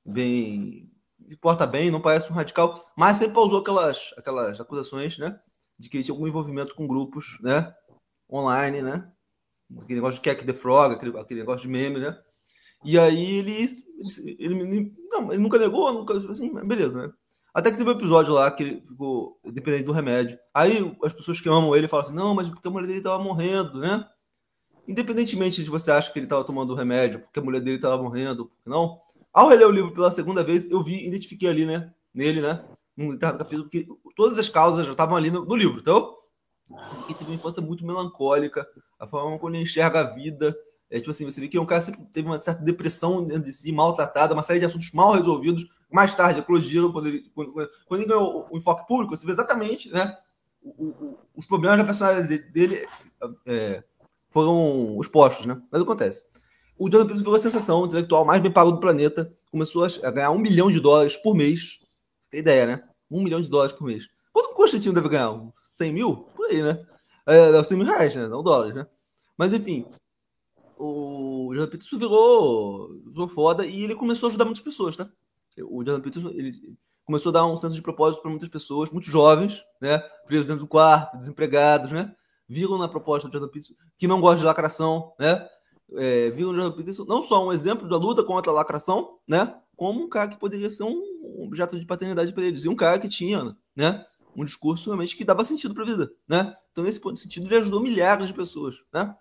bem 0.04 0.90
se 1.28 1.36
porta 1.36 1.66
bem, 1.66 1.90
não 1.90 2.00
parece 2.00 2.30
um 2.30 2.34
radical, 2.34 2.80
mas 2.96 3.16
sempre 3.16 3.38
usou 3.38 3.60
aquelas, 3.60 4.12
aquelas 4.16 4.60
acusações, 4.60 5.18
né? 5.18 5.38
De 5.78 5.88
que 5.88 5.96
ele 5.96 6.04
tinha 6.04 6.14
algum 6.14 6.26
envolvimento 6.26 6.74
com 6.74 6.86
grupos, 6.86 7.38
né? 7.40 7.72
Online, 8.30 8.82
né? 8.82 9.10
Aquele 9.78 9.96
negócio 9.96 10.20
de 10.20 10.28
Keck 10.28 10.44
the 10.44 10.54
Frog, 10.54 10.94
aquele, 10.94 11.18
aquele 11.18 11.40
negócio 11.40 11.66
de 11.66 11.72
meme, 11.72 12.00
né? 12.00 12.16
E 12.84 12.98
aí 12.98 13.36
ele, 13.36 13.52
ele, 14.38 14.62
ele, 14.62 14.92
não, 15.10 15.32
ele 15.32 15.42
nunca 15.42 15.58
negou, 15.58 15.92
nunca 15.92 16.14
assim, 16.14 16.52
beleza, 16.66 17.06
né? 17.06 17.12
Até 17.54 17.70
que 17.70 17.78
teve 17.78 17.88
um 17.88 17.94
episódio 17.94 18.34
lá 18.34 18.50
que 18.50 18.62
ele 18.64 18.80
ficou 18.80 19.38
dependente 19.44 19.84
do 19.84 19.92
remédio. 19.92 20.36
Aí 20.52 20.94
as 21.04 21.12
pessoas 21.12 21.40
que 21.40 21.48
amam 21.48 21.74
ele 21.74 21.86
falam 21.86 22.04
assim: 22.04 22.14
não, 22.14 22.34
mas 22.34 22.48
porque 22.48 22.66
a 22.66 22.70
mulher 22.70 22.88
dele 22.88 23.00
tava 23.00 23.22
morrendo, 23.22 23.78
né? 23.78 24.04
Independentemente 24.88 25.62
de 25.62 25.70
você 25.70 25.90
achar 25.90 26.12
que 26.12 26.18
ele 26.18 26.26
tava 26.26 26.44
tomando 26.44 26.72
o 26.72 26.76
remédio, 26.76 27.20
porque 27.20 27.38
a 27.38 27.42
mulher 27.42 27.60
dele 27.60 27.78
tava 27.78 28.02
morrendo, 28.02 28.50
não. 28.66 29.00
Ao 29.34 29.48
reler 29.48 29.66
o 29.66 29.72
livro 29.72 29.92
pela 29.92 30.12
segunda 30.12 30.44
vez, 30.44 30.64
eu 30.70 30.80
vi, 30.80 31.04
identifiquei 31.04 31.48
ali, 31.48 31.66
né? 31.66 31.92
Nele, 32.14 32.40
né? 32.40 32.64
Num 32.96 33.10
determinado 33.10 33.38
capítulo, 33.38 33.68
que 33.68 33.88
todas 34.14 34.38
as 34.38 34.48
causas 34.48 34.86
já 34.86 34.92
estavam 34.92 35.16
ali 35.16 35.28
no, 35.28 35.44
no 35.44 35.56
livro, 35.56 35.80
então. 35.80 36.16
Ele 37.04 37.14
teve 37.14 37.30
uma 37.32 37.34
infância 37.34 37.60
muito 37.60 37.84
melancólica, 37.84 38.64
a 38.96 39.08
forma 39.08 39.36
como 39.36 39.56
ele 39.56 39.64
enxerga 39.64 40.00
a 40.00 40.04
vida. 40.04 40.56
É 40.88 40.98
tipo 40.98 41.10
assim, 41.10 41.24
você 41.24 41.40
vê 41.40 41.48
que 41.48 41.56
é 41.56 41.60
um 41.60 41.66
cara 41.66 41.80
sempre 41.80 42.04
teve 42.12 42.28
uma 42.28 42.38
certa 42.38 42.62
depressão 42.62 43.24
dentro 43.24 43.42
de 43.42 43.52
si, 43.52 43.72
maltratado, 43.72 44.34
uma 44.34 44.44
série 44.44 44.60
de 44.60 44.66
assuntos 44.66 44.92
mal 44.92 45.12
resolvidos, 45.12 45.66
mais 45.90 46.14
tarde 46.14 46.38
eclodiram 46.38 46.92
quando 46.92 47.08
ele, 47.08 47.28
quando, 47.34 47.52
quando 47.52 48.00
ele 48.00 48.08
ganhou 48.08 48.46
o 48.48 48.56
enfoque 48.56 48.86
público, 48.86 49.16
você 49.16 49.26
vê 49.26 49.32
exatamente, 49.32 49.90
né? 49.90 50.16
O, 50.62 50.84
o, 50.86 51.18
os 51.34 51.46
problemas 51.46 51.78
da 51.78 51.84
personalidade 51.84 52.38
dele 52.52 52.86
é, 53.46 53.82
foram 54.28 54.96
expostos, 55.00 55.44
né? 55.44 55.60
Mas 55.72 55.82
acontece. 55.82 56.24
O 56.76 56.90
Jordan 56.90 57.06
Peterson 57.06 57.24
virou 57.24 57.34
a 57.36 57.38
sensação 57.38 57.86
intelectual 57.86 58.24
mais 58.24 58.42
bem 58.42 58.50
pago 58.50 58.72
do 58.72 58.80
planeta, 58.80 59.32
começou 59.50 59.84
a 59.84 60.10
ganhar 60.10 60.30
um 60.32 60.38
milhão 60.38 60.70
de 60.70 60.80
dólares 60.80 61.16
por 61.16 61.34
mês. 61.34 61.78
Você 62.20 62.30
tem 62.30 62.40
ideia, 62.40 62.66
né? 62.66 62.82
Um 63.10 63.22
milhão 63.22 63.40
de 63.40 63.48
dólares 63.48 63.72
por 63.72 63.86
mês. 63.86 64.08
Quanto 64.32 64.50
o 64.50 64.54
Constantino 64.54 64.94
deve 64.94 65.08
ganhar? 65.08 65.32
100 65.54 65.92
mil? 65.92 66.16
Por 66.34 66.46
aí, 66.46 66.62
né? 66.62 66.84
É, 67.26 67.62
100 67.62 67.78
mil 67.78 67.86
reais, 67.86 68.14
né? 68.16 68.26
Não 68.26 68.42
dólares, 68.42 68.74
né? 68.74 68.86
Mas 69.38 69.52
enfim, 69.52 69.86
o 70.76 71.50
Jordan 71.52 71.70
Peterson 71.70 71.98
virou, 71.98 73.00
virou 73.06 73.28
foda 73.28 73.64
e 73.64 73.84
ele 73.84 73.94
começou 73.94 74.26
a 74.26 74.30
ajudar 74.30 74.44
muitas 74.44 74.62
pessoas, 74.62 74.96
tá? 74.96 75.08
O 75.58 75.84
Jordan 75.84 76.00
Peterson 76.00 76.30
ele 76.30 76.76
começou 77.04 77.30
a 77.30 77.32
dar 77.32 77.46
um 77.46 77.56
senso 77.56 77.74
de 77.74 77.82
propósito 77.82 78.22
para 78.22 78.30
muitas 78.30 78.48
pessoas, 78.48 78.90
muito 78.90 79.06
jovens, 79.06 79.62
né? 79.80 79.98
Presos 80.26 80.46
dentro 80.46 80.64
do 80.64 80.68
quarto, 80.68 81.16
desempregados, 81.18 81.92
né? 81.92 82.14
Viram 82.48 82.78
na 82.78 82.88
proposta 82.88 83.28
do 83.28 83.32
Jordan 83.32 83.48
Peterson 83.48 83.74
que 83.96 84.08
não 84.08 84.20
gosta 84.20 84.40
de 84.40 84.44
lacração, 84.44 85.12
né? 85.18 85.48
É, 85.92 86.32
Jordan 86.32 86.72
Peterson 86.72 87.04
não 87.04 87.22
só 87.22 87.46
um 87.46 87.52
exemplo 87.52 87.88
da 87.88 87.96
luta 87.96 88.24
contra 88.24 88.50
a 88.50 88.54
lacração, 88.54 89.18
né? 89.28 89.54
Como 89.76 90.02
um 90.02 90.08
cara 90.08 90.28
que 90.28 90.38
poderia 90.38 90.70
ser 90.70 90.84
um 90.84 91.42
objeto 91.44 91.78
de 91.78 91.86
paternidade 91.86 92.32
para 92.32 92.44
eles. 92.44 92.64
E 92.64 92.68
um 92.68 92.76
cara 92.76 92.98
que 92.98 93.08
tinha, 93.08 93.56
né? 93.76 94.04
Um 94.36 94.44
discurso 94.44 94.86
realmente 94.86 95.16
que 95.16 95.24
dava 95.24 95.44
sentido 95.44 95.74
para 95.74 95.84
a 95.84 95.86
vida, 95.86 96.10
né? 96.28 96.52
Então, 96.72 96.84
nesse 96.84 97.00
sentido, 97.16 97.46
ele 97.46 97.56
ajudou 97.56 97.80
milhares 97.80 98.28
de 98.28 98.34
pessoas, 98.34 98.76
né? 98.92 99.14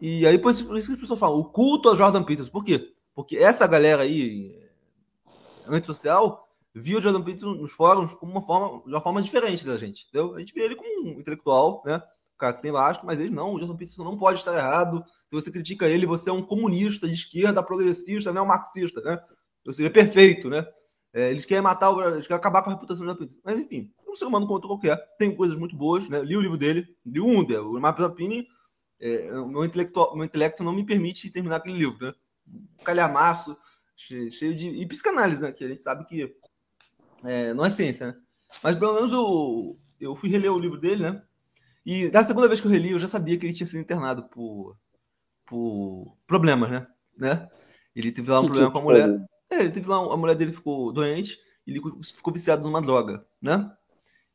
E 0.00 0.26
aí, 0.26 0.38
por 0.38 0.50
isso, 0.50 0.66
por 0.66 0.76
isso 0.76 0.88
que 0.88 0.94
as 0.94 1.00
pessoas 1.00 1.18
falam, 1.18 1.38
o 1.38 1.44
culto 1.44 1.88
a 1.88 1.94
Jordan 1.94 2.22
Peterson. 2.22 2.50
Por 2.50 2.64
quê? 2.64 2.92
Porque 3.14 3.36
essa 3.36 3.66
galera 3.66 4.02
aí, 4.02 4.62
antissocial, 5.66 6.48
viu 6.74 6.98
o 6.98 7.00
Jordan 7.00 7.22
Peterson 7.22 7.54
nos 7.54 7.72
fóruns 7.72 8.12
como 8.14 8.32
uma 8.32 8.42
forma, 8.42 8.82
de 8.84 8.90
uma 8.90 9.00
forma 9.00 9.22
diferente 9.22 9.64
da 9.64 9.78
gente. 9.78 10.06
Entendeu? 10.08 10.34
A 10.34 10.38
gente 10.38 10.52
vê 10.52 10.62
ele 10.62 10.76
como 10.76 11.08
um 11.08 11.18
intelectual, 11.18 11.82
né? 11.84 12.02
Cara 12.38 12.52
que 12.52 12.62
tem 12.62 12.70
lastro, 12.70 13.06
mas 13.06 13.18
ele 13.18 13.30
não, 13.30 13.54
o 13.54 13.58
Jordan 13.58 13.76
Peterson 13.76 14.04
não 14.04 14.18
pode 14.18 14.38
estar 14.38 14.54
errado. 14.54 15.04
Se 15.28 15.32
você 15.32 15.50
critica 15.50 15.88
ele, 15.88 16.06
você 16.06 16.28
é 16.28 16.32
um 16.32 16.42
comunista 16.42 17.06
de 17.06 17.14
esquerda, 17.14 17.62
progressista, 17.62 18.32
não 18.32 18.44
marxista, 18.44 19.00
né? 19.00 19.18
Ou 19.66 19.72
seja, 19.72 19.88
é 19.88 19.92
perfeito, 19.92 20.50
né? 20.50 20.66
É, 21.14 21.30
eles 21.30 21.46
querem 21.46 21.62
matar 21.62 21.90
o 21.90 22.02
eles 22.02 22.26
querem 22.26 22.38
acabar 22.38 22.62
com 22.62 22.70
a 22.70 22.74
reputação 22.74 23.04
do 23.04 23.08
Jordan 23.08 23.24
Peterson. 23.24 23.40
Mas 23.42 23.58
enfim, 23.58 23.90
é 24.06 24.10
um 24.10 24.14
ser 24.14 24.26
humano 24.26 24.46
contra 24.46 24.68
qualquer. 24.68 24.96
Tem 25.18 25.34
coisas 25.34 25.56
muito 25.56 25.74
boas, 25.74 26.08
né? 26.08 26.22
Li 26.22 26.36
o 26.36 26.40
livro 26.42 26.58
dele, 26.58 26.86
li 27.06 27.20
um, 27.20 27.40
o 27.40 27.80
Map 27.80 27.98
Opinion, 28.00 28.44
é, 29.00 29.30
meu, 29.32 29.48
meu 29.48 29.64
intelecto 29.64 30.64
não 30.64 30.72
me 30.72 30.84
permite 30.84 31.30
terminar 31.30 31.56
aquele 31.56 31.78
livro, 31.78 32.06
né? 32.06 32.12
Um 32.46 32.84
calhamaço, 32.84 33.56
cheio, 33.96 34.30
cheio, 34.30 34.54
de. 34.54 34.68
E 34.68 34.86
psicanálise, 34.86 35.40
né? 35.40 35.52
Que 35.52 35.64
a 35.64 35.68
gente 35.68 35.82
sabe 35.82 36.04
que 36.04 36.36
é, 37.24 37.54
não 37.54 37.64
é 37.64 37.70
ciência, 37.70 38.08
né? 38.08 38.16
Mas 38.62 38.76
pelo 38.78 38.94
menos 38.94 39.12
eu, 39.12 39.78
eu 40.00 40.14
fui 40.14 40.28
reler 40.28 40.52
o 40.52 40.58
livro 40.58 40.78
dele, 40.78 41.02
né? 41.02 41.22
E 41.86 42.10
da 42.10 42.24
segunda 42.24 42.48
vez 42.48 42.60
que 42.60 42.66
eu 42.66 42.70
reli, 42.70 42.90
eu 42.90 42.98
já 42.98 43.06
sabia 43.06 43.38
que 43.38 43.46
ele 43.46 43.52
tinha 43.52 43.66
sido 43.66 43.80
internado 43.80 44.24
por, 44.24 44.76
por 45.46 46.18
problemas, 46.26 46.68
né? 46.68 46.86
né? 47.16 47.48
Ele 47.94 48.10
teve 48.10 48.28
lá 48.28 48.40
um 48.40 48.42
que 48.42 48.48
problema 48.48 48.70
que 48.70 48.72
com 48.72 48.78
a 48.80 48.82
mulher. 48.82 49.26
É, 49.48 49.60
ele 49.60 49.70
teve 49.70 49.88
lá, 49.88 49.98
a 49.98 50.16
mulher 50.16 50.34
dele 50.34 50.50
ficou 50.50 50.92
doente, 50.92 51.38
ele 51.64 51.80
ficou 52.02 52.32
viciado 52.32 52.64
numa 52.64 52.82
droga, 52.82 53.24
né? 53.40 53.72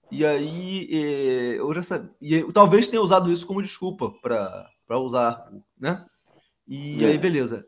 E 0.10 0.25
aí 0.25 0.88
é, 0.91 1.60
eu 1.60 1.74
já 1.74 1.84
sabia, 1.84 2.10
e 2.22 2.53
talvez 2.53 2.88
tenha 2.88 3.01
usado 3.01 3.29
isso 3.29 3.46
como 3.46 3.62
desculpa 3.62 4.12
para 4.22 5.00
usar, 5.00 5.51
né? 5.77 6.05
E 6.65 7.03
é. 7.03 7.10
aí, 7.10 7.17
beleza. 7.17 7.67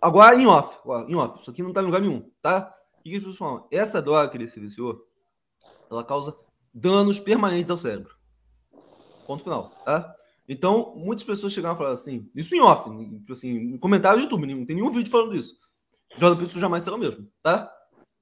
Agora 0.00 0.36
em 0.36 0.46
off, 0.46 0.78
em 1.08 1.16
off, 1.16 1.40
isso 1.40 1.50
aqui 1.50 1.60
não 1.60 1.72
tá 1.72 1.82
em 1.82 1.86
lugar 1.86 2.00
nenhum, 2.00 2.30
tá? 2.40 2.72
O 2.98 3.02
que, 3.02 3.10
que 3.10 3.16
as 3.16 3.22
pessoas 3.22 3.38
falam? 3.38 3.66
Essa 3.68 4.00
droga 4.00 4.28
que 4.28 4.36
ele 4.36 4.46
se 4.46 4.60
viciou, 4.60 5.04
ela 5.90 6.04
causa 6.04 6.36
danos 6.72 7.18
permanentes 7.18 7.70
ao 7.70 7.76
cérebro. 7.76 8.19
Ponto 9.30 9.44
final, 9.44 9.70
tá? 9.84 10.12
Então, 10.48 10.92
muitas 10.96 11.22
pessoas 11.22 11.52
chegaram 11.52 11.76
a 11.76 11.78
falar 11.78 11.92
assim, 11.92 12.28
isso 12.34 12.52
em 12.52 12.60
off, 12.60 12.90
tipo 13.20 13.32
assim, 13.32 13.48
em 13.48 13.78
comentário 13.78 14.18
do 14.18 14.22
YouTube, 14.24 14.44
não 14.44 14.66
tem 14.66 14.74
nenhum 14.74 14.90
vídeo 14.90 15.08
falando 15.08 15.30
disso. 15.30 15.56
Jordan 16.18 16.36
Peterson 16.36 16.58
jamais 16.58 16.82
será 16.82 16.96
o 16.96 16.98
mesmo, 16.98 17.30
tá? 17.40 17.72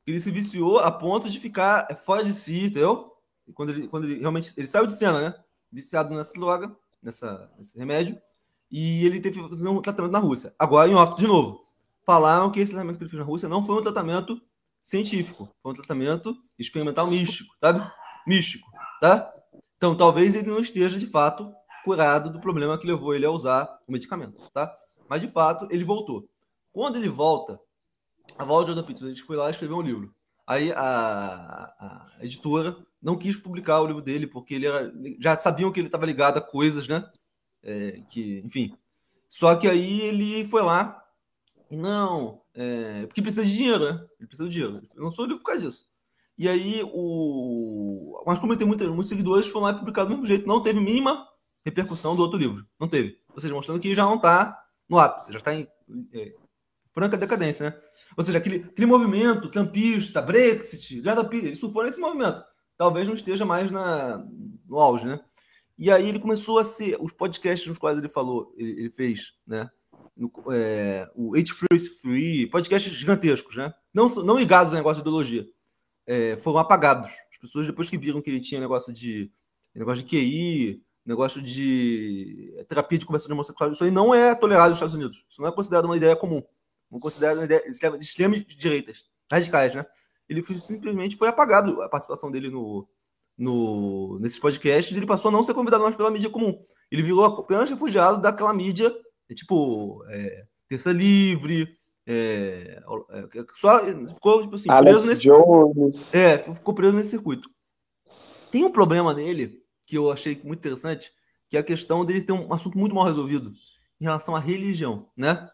Ele 0.07 0.21
se 0.21 0.31
viciou 0.31 0.81
a 0.81 0.93
ponto 0.93 1.31
de 1.31 1.41
ficar 1.41 1.88
fora 2.05 2.23
de 2.23 2.31
si, 2.31 2.67
entendeu? 2.67 3.11
Quando 3.55 3.71
ele, 3.71 3.88
quando 3.88 4.05
ele 4.05 4.21
realmente 4.21 4.53
ele 4.55 4.67
saiu 4.67 4.87
de 4.87 4.93
cena, 4.93 5.19
né? 5.19 5.35
Viciado 5.73 6.15
nessa 6.15 6.35
droga, 6.35 6.77
nessa, 7.03 7.50
nesse 7.57 7.79
remédio, 7.79 8.21
e 8.71 9.07
ele 9.07 9.19
teve 9.19 9.41
que 9.41 9.49
fazer 9.49 9.67
um 9.67 9.81
tratamento 9.81 10.12
na 10.12 10.19
Rússia. 10.19 10.55
Agora, 10.59 10.91
em 10.91 10.95
off, 10.95 11.17
de 11.17 11.27
novo, 11.27 11.65
falaram 12.05 12.50
que 12.53 12.61
esse 12.61 12.73
tratamento 12.73 12.99
que 12.99 13.05
ele 13.05 13.11
fez 13.11 13.19
na 13.19 13.25
Rússia 13.27 13.49
não 13.49 13.62
foi 13.62 13.77
um 13.77 13.81
tratamento 13.81 14.38
científico, 14.83 15.49
foi 15.62 15.73
um 15.73 15.75
tratamento 15.75 16.37
experimental 16.59 17.07
místico, 17.07 17.57
sabe? 17.59 17.91
Místico, 18.27 18.71
tá? 19.00 19.33
Então, 19.78 19.97
talvez 19.97 20.35
ele 20.35 20.50
não 20.50 20.58
esteja 20.58 20.99
de 20.99 21.06
fato 21.06 21.54
curado 21.85 22.30
do 22.30 22.40
problema 22.40 22.76
que 22.76 22.87
levou 22.87 23.14
ele 23.14 23.25
a 23.25 23.30
usar 23.30 23.78
o 23.87 23.92
medicamento, 23.92 24.42
tá? 24.52 24.75
Mas 25.08 25.23
de 25.23 25.28
fato, 25.28 25.66
ele 25.70 25.85
voltou. 25.85 26.28
Quando 26.73 26.97
ele 26.97 27.08
volta, 27.08 27.58
a 28.37 28.82
Pizza, 28.82 29.06
a 29.06 29.08
gente 29.08 29.23
foi 29.23 29.37
lá 29.37 29.49
escrever 29.50 29.75
um 29.75 29.80
livro. 29.80 30.12
Aí 30.47 30.73
a, 30.73 31.73
a, 31.78 32.06
editora 32.20 32.76
não 33.00 33.16
quis 33.16 33.37
publicar 33.37 33.80
o 33.80 33.87
livro 33.87 34.02
dele, 34.02 34.26
porque 34.26 34.54
ele 34.54 34.66
era, 34.66 34.92
já 35.20 35.38
sabiam 35.38 35.70
que 35.70 35.78
ele 35.78 35.88
estava 35.88 36.06
ligado 36.06 36.38
a 36.38 36.42
coisas, 36.42 36.88
né? 36.88 37.08
É, 37.62 38.02
que, 38.11 38.42
enfim. 38.44 38.76
Só 39.28 39.54
que 39.54 39.68
aí 39.68 40.00
ele 40.00 40.44
foi 40.47 40.62
lá 40.62 41.02
e 41.70 41.76
não, 41.76 42.42
é, 42.54 43.06
porque 43.06 43.23
precisa 43.23 43.44
de 43.44 43.54
dinheiro, 43.54 43.92
né? 43.92 44.06
Ele 44.18 44.26
precisa 44.26 44.49
de 44.49 44.54
dinheiro. 44.54 44.88
Eu 44.94 45.04
não 45.04 45.12
sou 45.12 45.25
livro 45.25 45.42
por 45.42 45.50
causa 45.50 45.62
disso. 45.62 45.88
E 46.38 46.49
aí 46.49 46.83
o. 46.85 48.23
Mas 48.25 48.38
como 48.38 48.52
ele 48.52 48.59
tem 48.59 48.68
muitos, 48.68 48.87
muitos 48.88 49.09
seguidores, 49.09 49.49
foi 49.49 49.61
lá 49.61 49.75
publicado 49.75 50.09
do 50.09 50.12
mesmo 50.12 50.26
jeito. 50.26 50.47
Não 50.47 50.62
teve 50.62 50.78
mínima 50.78 51.26
repercussão 51.64 52.14
do 52.14 52.23
outro 52.23 52.38
livro. 52.38 52.64
Não 52.78 52.88
teve. 52.88 53.18
Ou 53.35 53.40
seja, 53.40 53.52
mostrando 53.52 53.80
que 53.80 53.95
já 53.95 54.04
não 54.04 54.16
está 54.16 54.57
no 54.88 54.99
ápice, 54.99 55.33
já 55.33 55.38
está 55.38 55.52
em 55.52 55.68
é, 56.12 56.35
franca 56.92 57.16
decadência, 57.16 57.71
né? 57.71 57.80
Ou 58.16 58.25
seja, 58.25 58.38
aquele, 58.38 58.64
aquele 58.64 58.87
movimento 58.87 59.50
trampista, 59.50 60.23
Brexit, 60.23 61.02
ele 61.33 61.54
surfou 61.54 61.83
nesse 61.83 62.00
movimento. 62.00 62.42
Talvez 62.76 63.07
não 63.07 63.14
esteja 63.14 63.45
mais 63.45 63.71
na, 63.71 64.25
no 64.66 64.78
auge, 64.78 65.07
né? 65.07 65.21
E 65.76 65.90
aí 65.90 66.09
ele 66.09 66.18
começou 66.18 66.59
a 66.59 66.64
ser, 66.64 66.97
os 67.00 67.12
podcasts 67.12 67.68
nos 67.68 67.78
quais 67.78 67.99
ele 67.99 68.09
falou, 68.09 68.52
ele, 68.57 68.73
ele 68.73 68.90
fez, 68.90 69.33
né? 69.47 69.68
No, 70.16 70.33
é, 70.50 71.09
o 71.14 71.37
H 71.37 71.54
Free, 72.00 72.47
podcasts 72.47 72.92
gigantescos, 72.92 73.54
né? 73.57 73.73
Não, 73.92 74.09
não 74.09 74.38
ligados 74.38 74.73
ao 74.73 74.76
negócio 74.76 75.02
de 75.02 75.09
ideologia. 75.09 75.49
É, 76.09 76.37
foram 76.38 76.59
apagados. 76.59 77.12
As 77.31 77.38
pessoas, 77.38 77.67
depois 77.67 77.88
que 77.88 77.99
viram 77.99 78.21
que 78.21 78.31
ele 78.31 78.41
tinha 78.41 78.61
negócio 78.61 78.93
de 78.93 79.31
negócio 79.75 80.03
de 80.03 80.11
QI, 80.11 80.83
negócio 81.07 81.41
de 81.41 82.57
terapia 82.67 82.99
de 82.99 83.07
conversão 83.07 83.29
de 83.29 83.35
homossexuais, 83.35 83.75
isso 83.75 83.85
aí 83.85 83.91
não 83.91 84.12
é 84.12 84.35
tolerado 84.35 84.71
nos 84.71 84.79
Estados 84.79 84.95
Unidos. 84.95 85.25
Isso 85.31 85.41
não 85.41 85.49
é 85.49 85.53
considerado 85.53 85.85
uma 85.85 85.97
ideia 85.97 86.17
comum 86.17 86.43
não 86.91 86.99
considera 86.99 87.47
de 87.47 87.55
extremas 88.00 88.45
direitas, 88.47 89.05
radicais, 89.31 89.75
né? 89.75 89.85
Ele 90.29 90.43
foi, 90.43 90.59
simplesmente 90.59 91.17
foi 91.17 91.29
apagado 91.29 91.81
a 91.83 91.88
participação 91.88 92.31
dele 92.31 92.50
no, 92.50 92.87
no, 93.37 94.19
nesses 94.21 94.38
podcasts, 94.38 94.97
ele 94.97 95.07
passou 95.07 95.31
a 95.31 95.33
não 95.33 95.43
ser 95.43 95.55
convidado 95.55 95.85
mais 95.85 95.97
pela 95.97 96.11
mídia 96.11 96.31
comum. 96.31 96.59
Ele 96.91 97.03
virou 97.03 97.25
apenas 97.25 97.71
refugiado 97.71 98.21
daquela 98.21 98.53
mídia, 98.53 98.95
tipo, 99.35 100.05
é, 100.09 100.47
Terça 100.69 100.93
Livre, 100.93 101.77
é, 102.11 102.81
é, 103.11 103.45
só 103.55 103.81
ficou 104.15 104.41
tipo 104.41 104.55
assim, 104.55 104.71
Alex 104.71 104.93
preso 104.93 105.07
nesse. 105.07 105.23
Jones. 105.25 106.15
É, 106.15 106.38
ficou 106.38 106.73
preso 106.73 106.97
nesse 106.97 107.11
circuito. 107.11 107.50
Tem 108.50 108.65
um 108.65 108.73
problema 108.73 109.12
nele 109.12 109.62
que 109.87 109.99
eu 109.99 110.11
achei 110.11 110.41
muito 110.43 110.59
interessante, 110.59 111.12
que 111.50 111.57
é 111.59 111.61
a 111.61 111.62
questão 111.65 112.07
dele 112.07 112.25
ter 112.25 112.33
um 112.33 112.50
assunto 112.50 112.79
muito 112.79 112.95
mal 112.95 113.05
resolvido 113.05 113.53
em 114.00 114.05
relação 114.05 114.35
à 114.35 114.38
religião, 114.38 115.11
né? 115.15 115.50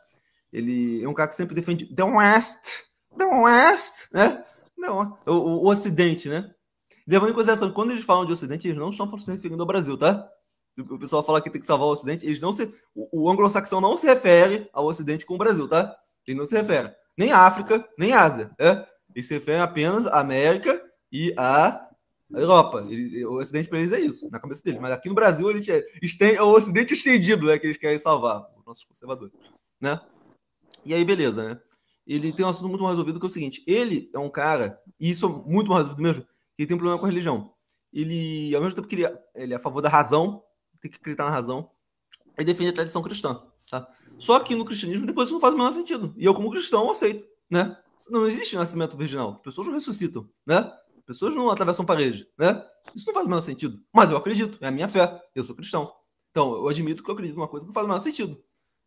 Ele 0.52 1.02
é 1.02 1.08
um 1.08 1.14
cara 1.14 1.28
que 1.28 1.34
sempre 1.34 1.56
defende 1.56 1.92
The 1.92 2.04
West, 2.04 2.84
The 3.18 3.24
West, 3.24 4.12
né? 4.12 4.44
Não, 4.78 5.18
o, 5.26 5.32
o, 5.32 5.64
o 5.64 5.68
Ocidente, 5.68 6.28
né? 6.28 6.54
Levando 7.04 7.30
em 7.30 7.34
consideração 7.34 7.72
quando 7.72 7.90
eles 7.90 8.04
falam 8.04 8.24
de 8.24 8.32
Ocidente, 8.32 8.68
eles 8.68 8.78
não 8.78 8.90
estão 8.90 9.18
se 9.18 9.32
referindo 9.32 9.60
ao 9.60 9.66
Brasil, 9.66 9.98
tá? 9.98 10.24
O 10.78 10.98
pessoal 11.00 11.24
fala 11.24 11.42
que 11.42 11.50
tem 11.50 11.60
que 11.60 11.66
salvar 11.66 11.88
o 11.88 11.92
Ocidente, 11.92 12.24
eles 12.24 12.40
não 12.40 12.52
se. 12.52 12.72
O, 12.94 13.24
o 13.24 13.28
anglo-saxão 13.28 13.80
não 13.80 13.96
se 13.96 14.06
refere 14.06 14.68
ao 14.72 14.86
Ocidente 14.86 15.26
com 15.26 15.34
o 15.34 15.38
Brasil, 15.38 15.68
tá? 15.68 15.96
Ele 16.26 16.38
não 16.38 16.46
se 16.46 16.56
refere. 16.56 16.92
Nem 17.16 17.30
à 17.30 17.40
África, 17.40 17.86
nem 17.98 18.12
à 18.12 18.22
Ásia. 18.22 18.50
É? 18.58 18.86
Ele 19.14 19.24
se 19.24 19.34
refere 19.34 19.60
apenas 19.60 20.06
à 20.06 20.20
América 20.20 20.82
e 21.12 21.32
à 21.36 21.88
Europa. 22.32 22.84
Ele, 22.88 23.24
o 23.24 23.38
Ocidente 23.38 23.68
para 23.68 23.78
eles 23.78 23.92
é 23.92 24.00
isso, 24.00 24.28
na 24.30 24.40
cabeça 24.40 24.62
deles. 24.62 24.80
Mas 24.80 24.92
aqui 24.92 25.08
no 25.08 25.14
Brasil, 25.14 25.48
eles 25.50 25.68
é 25.68 26.42
o 26.42 26.52
Ocidente 26.52 26.94
estendido, 26.94 27.46
né? 27.46 27.58
Que 27.58 27.66
eles 27.66 27.76
querem 27.76 27.98
salvar, 27.98 28.44
os 28.56 28.64
nossos 28.64 28.84
conservadores. 28.84 29.34
Né? 29.80 30.00
E 30.84 30.94
aí, 30.94 31.04
beleza, 31.04 31.48
né? 31.48 31.60
Ele 32.06 32.32
tem 32.32 32.44
um 32.44 32.48
assunto 32.48 32.68
muito 32.68 32.82
mais 32.82 32.94
resolvido 32.94 33.18
que 33.18 33.26
é 33.26 33.28
o 33.28 33.30
seguinte: 33.30 33.62
ele 33.66 34.10
é 34.12 34.18
um 34.18 34.28
cara, 34.28 34.78
e 35.00 35.10
isso 35.10 35.26
é 35.26 35.50
muito 35.50 35.70
mais 35.70 35.82
resolvido 35.82 36.02
mesmo, 36.02 36.26
que 36.56 36.66
tem 36.66 36.74
um 36.74 36.78
problema 36.78 36.98
com 36.98 37.06
a 37.06 37.08
religião. 37.08 37.54
Ele, 37.92 38.54
ao 38.54 38.60
mesmo 38.60 38.74
tempo 38.76 38.88
que 38.88 38.96
ele, 38.96 39.18
ele 39.34 39.52
é 39.52 39.56
a 39.56 39.60
favor 39.60 39.80
da 39.80 39.88
razão, 39.88 40.42
tem 40.80 40.90
que 40.90 40.98
acreditar 40.98 41.24
na 41.24 41.30
razão, 41.30 41.70
ele 42.36 42.46
defende 42.46 42.70
a 42.70 42.74
tradição 42.74 43.02
cristã. 43.02 43.40
Tá? 43.74 43.88
Só 44.18 44.38
que 44.38 44.54
no 44.54 44.64
cristianismo 44.64 45.04
depois 45.04 45.26
isso 45.26 45.34
não 45.34 45.40
faz 45.40 45.52
o 45.52 45.56
menor 45.56 45.72
sentido. 45.72 46.14
E 46.16 46.24
eu, 46.24 46.32
como 46.32 46.50
cristão, 46.50 46.92
aceito. 46.92 47.26
Né? 47.50 47.76
Não 48.08 48.24
existe 48.24 48.54
nascimento 48.54 48.96
virginal. 48.96 49.32
As 49.32 49.40
pessoas 49.40 49.66
não 49.66 49.74
ressuscitam. 49.74 50.28
Né? 50.46 50.58
As 50.96 51.04
pessoas 51.04 51.34
não 51.34 51.50
atravessam 51.50 51.84
parede. 51.84 52.28
Né? 52.38 52.64
Isso 52.94 53.06
não 53.06 53.14
faz 53.14 53.26
o 53.26 53.28
menor 53.28 53.42
sentido. 53.42 53.80
Mas 53.92 54.10
eu 54.10 54.16
acredito, 54.16 54.58
é 54.60 54.68
a 54.68 54.70
minha 54.70 54.88
fé. 54.88 55.20
Eu 55.34 55.42
sou 55.42 55.56
cristão. 55.56 55.92
Então, 56.30 56.54
eu 56.54 56.68
admito 56.68 57.02
que 57.02 57.10
eu 57.10 57.14
acredito 57.14 57.34
numa 57.34 57.48
coisa 57.48 57.66
que 57.66 57.68
não 57.68 57.74
faz 57.74 57.84
o 57.84 57.88
menor 57.88 58.00
sentido. 58.00 58.40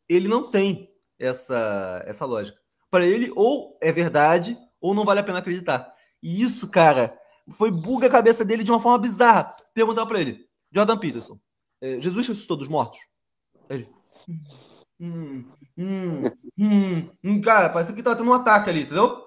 Ele 0.08 0.30
não 0.30 0.50
tem 0.50 0.90
essa, 1.20 2.02
essa 2.06 2.26
lógica. 2.26 2.58
Para 2.90 3.06
ele, 3.06 3.30
ou 3.36 3.78
é 3.82 3.92
verdade, 3.92 4.58
ou 4.80 4.94
não 4.94 5.04
vale 5.04 5.20
a 5.20 5.24
pena 5.24 5.40
acreditar. 5.40 5.94
E 6.24 6.42
isso, 6.42 6.70
cara, 6.70 7.18
foi 7.52 7.72
buga 7.72 8.08
a 8.08 8.10
cabeça 8.10 8.46
dele 8.46 8.64
de 8.64 8.72
uma 8.72 8.80
forma 8.80 9.00
bizarra. 9.00 9.54
Perguntar 9.74 10.06
para 10.06 10.22
ele, 10.22 10.48
Jordan 10.72 10.98
Peterson, 10.98 11.38
é, 11.82 12.00
Jesus 12.00 12.26
ressuscitou 12.26 12.56
dos 12.56 12.70
mortos? 12.70 13.00
Ele, 13.70 13.90
hum, 15.00 15.46
hum, 15.78 16.24
hum, 16.58 17.10
hum, 17.24 17.42
cara, 17.42 17.70
parece 17.70 17.94
que 17.94 18.04
tava 18.04 18.16
tendo 18.16 18.30
um 18.30 18.34
ataque 18.34 18.70
ali, 18.70 18.82
entendeu? 18.82 19.26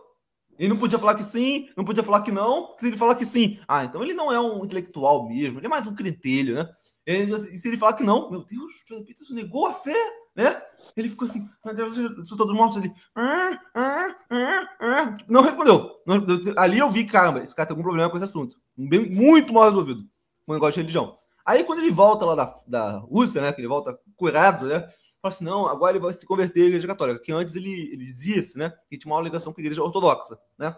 Ele 0.59 0.69
não 0.69 0.77
podia 0.77 0.99
falar 0.99 1.15
que 1.15 1.25
sim, 1.25 1.69
não 1.75 1.85
podia 1.85 2.03
falar 2.05 2.23
que 2.23 2.31
não. 2.31 2.77
Se 2.79 2.87
ele 2.87 2.97
falar 2.97 3.15
que 3.15 3.25
sim, 3.25 3.59
ah, 3.67 3.85
então 3.85 4.03
ele 4.03 4.13
não 4.13 4.31
é 4.31 4.39
um 4.39 4.63
intelectual 4.63 5.27
mesmo, 5.27 5.59
ele 5.59 5.67
é 5.67 5.71
mais 5.71 5.87
um 5.87 5.95
crentelho, 5.95 6.55
né? 6.55 6.69
E 7.07 7.39
se 7.57 7.67
ele 7.67 7.79
falar 7.79 7.95
que 7.95 8.05
não, 8.05 8.31
meu 8.31 8.45
Deus, 8.45 8.85
Jordan 8.87 9.07
Peterson 9.07 9.35
negou 9.35 9.67
a 9.67 9.73
fé, 9.73 9.97
né? 10.37 10.63
Ele 10.97 11.09
ficou 11.09 11.27
assim, 11.27 11.49
todos 12.37 12.55
mortos 12.55 12.79
ali. 12.79 12.93
Não 15.29 15.43
respondeu. 15.43 15.91
Ali 16.57 16.79
eu 16.79 16.91
vi, 16.91 17.05
caramba, 17.07 17.43
esse 17.43 17.55
cara 17.55 17.67
tem 17.67 17.75
algum 17.75 17.83
problema 17.83 18.11
com 18.11 18.17
esse 18.17 18.27
assunto. 18.27 18.57
Bem, 18.77 19.09
muito 19.09 19.53
mal 19.53 19.65
resolvido. 19.65 20.03
Com 20.45 20.53
o 20.53 20.55
negócio 20.55 20.75
de 20.75 20.81
religião. 20.81 21.17
Aí 21.45 21.65
quando 21.65 21.79
ele 21.81 21.91
volta 21.91 22.25
lá 22.25 22.35
da, 22.35 22.57
da 22.67 22.99
Rússia, 22.99 23.41
né? 23.41 23.53
Que 23.53 23.61
ele 23.61 23.69
volta 23.69 23.99
curado, 24.17 24.67
né? 24.67 24.87
Fala 25.23 25.35
assim, 25.35 25.45
não, 25.45 25.67
agora 25.67 25.93
ele 25.93 26.05
vai 26.05 26.13
se 26.15 26.25
converter 26.25 26.63
à 26.63 26.67
igreja 26.67 26.87
católica. 26.87 27.21
Que 27.21 27.33
antes 27.33 27.55
ele, 27.55 27.91
ele 27.93 28.05
dizia 28.05 28.43
né? 28.57 28.73
Que 28.89 28.97
tinha 28.97 29.13
uma 29.13 29.21
ligação 29.21 29.53
com 29.53 29.61
a 29.61 29.63
igreja 29.63 29.83
ortodoxa, 29.83 30.39
né? 30.59 30.75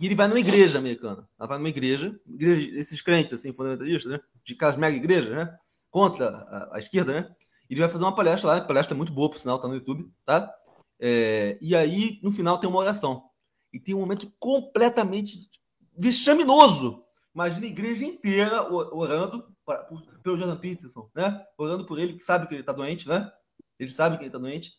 E 0.00 0.06
ele 0.06 0.14
vai 0.14 0.28
numa 0.28 0.40
igreja 0.40 0.78
americana. 0.78 1.28
Ela 1.38 1.48
vai 1.48 1.58
numa 1.58 1.68
igreja, 1.68 2.18
igreja 2.26 2.70
esses 2.78 3.02
crentes, 3.02 3.32
assim, 3.32 3.52
fundamentalistas, 3.52 4.10
né? 4.10 4.20
De 4.44 4.54
aquelas 4.54 4.76
mega 4.76 4.96
igrejas, 4.96 5.30
né? 5.30 5.58
Contra 5.90 6.28
a, 6.28 6.76
a 6.76 6.78
esquerda, 6.78 7.12
né? 7.12 7.36
Ele 7.68 7.80
vai 7.80 7.88
fazer 7.88 8.04
uma 8.04 8.14
palestra 8.14 8.48
lá, 8.48 8.60
palestra 8.62 8.94
é 8.94 8.96
muito 8.96 9.12
boa, 9.12 9.28
por 9.28 9.38
sinal, 9.38 9.60
tá 9.60 9.68
no 9.68 9.74
YouTube, 9.74 10.10
tá? 10.24 10.50
É, 10.98 11.58
e 11.60 11.76
aí, 11.76 12.18
no 12.22 12.32
final, 12.32 12.58
tem 12.58 12.70
uma 12.70 12.78
oração. 12.78 13.24
E 13.72 13.78
tem 13.78 13.94
um 13.94 14.00
momento 14.00 14.32
completamente 14.38 15.50
vexaminoso. 15.96 17.04
Imagina 17.38 17.66
a 17.66 17.70
igreja 17.70 18.04
inteira 18.04 18.68
orando 18.72 19.46
pra, 19.64 19.84
por, 19.84 20.02
pelo 20.24 20.36
Jordan 20.36 20.56
Peterson, 20.56 21.08
né? 21.14 21.40
Orando 21.56 21.86
por 21.86 21.96
ele, 21.96 22.14
que 22.14 22.24
sabe 22.24 22.48
que 22.48 22.54
ele 22.54 22.64
tá 22.64 22.72
doente, 22.72 23.06
né? 23.06 23.30
Ele 23.78 23.90
sabe 23.90 24.18
que 24.18 24.24
ele 24.24 24.30
tá 24.32 24.38
doente. 24.38 24.72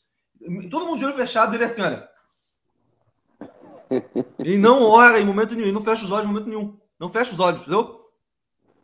Todo 0.69 0.85
mundo 0.85 0.99
de 0.99 1.05
olho 1.05 1.15
fechado, 1.15 1.55
ele 1.55 1.63
é 1.63 1.67
assim, 1.67 1.81
olha. 1.81 2.09
Ele 4.37 4.57
não 4.57 4.83
ora 4.83 5.21
em 5.21 5.25
momento 5.25 5.55
nenhum, 5.55 5.67
ele 5.67 5.73
não 5.73 5.85
fecha 5.85 6.03
os 6.03 6.11
olhos 6.11 6.25
em 6.25 6.33
momento 6.33 6.49
nenhum. 6.49 6.77
Não 6.99 7.09
fecha 7.09 7.31
os 7.31 7.39
olhos, 7.39 7.61
entendeu? 7.61 7.97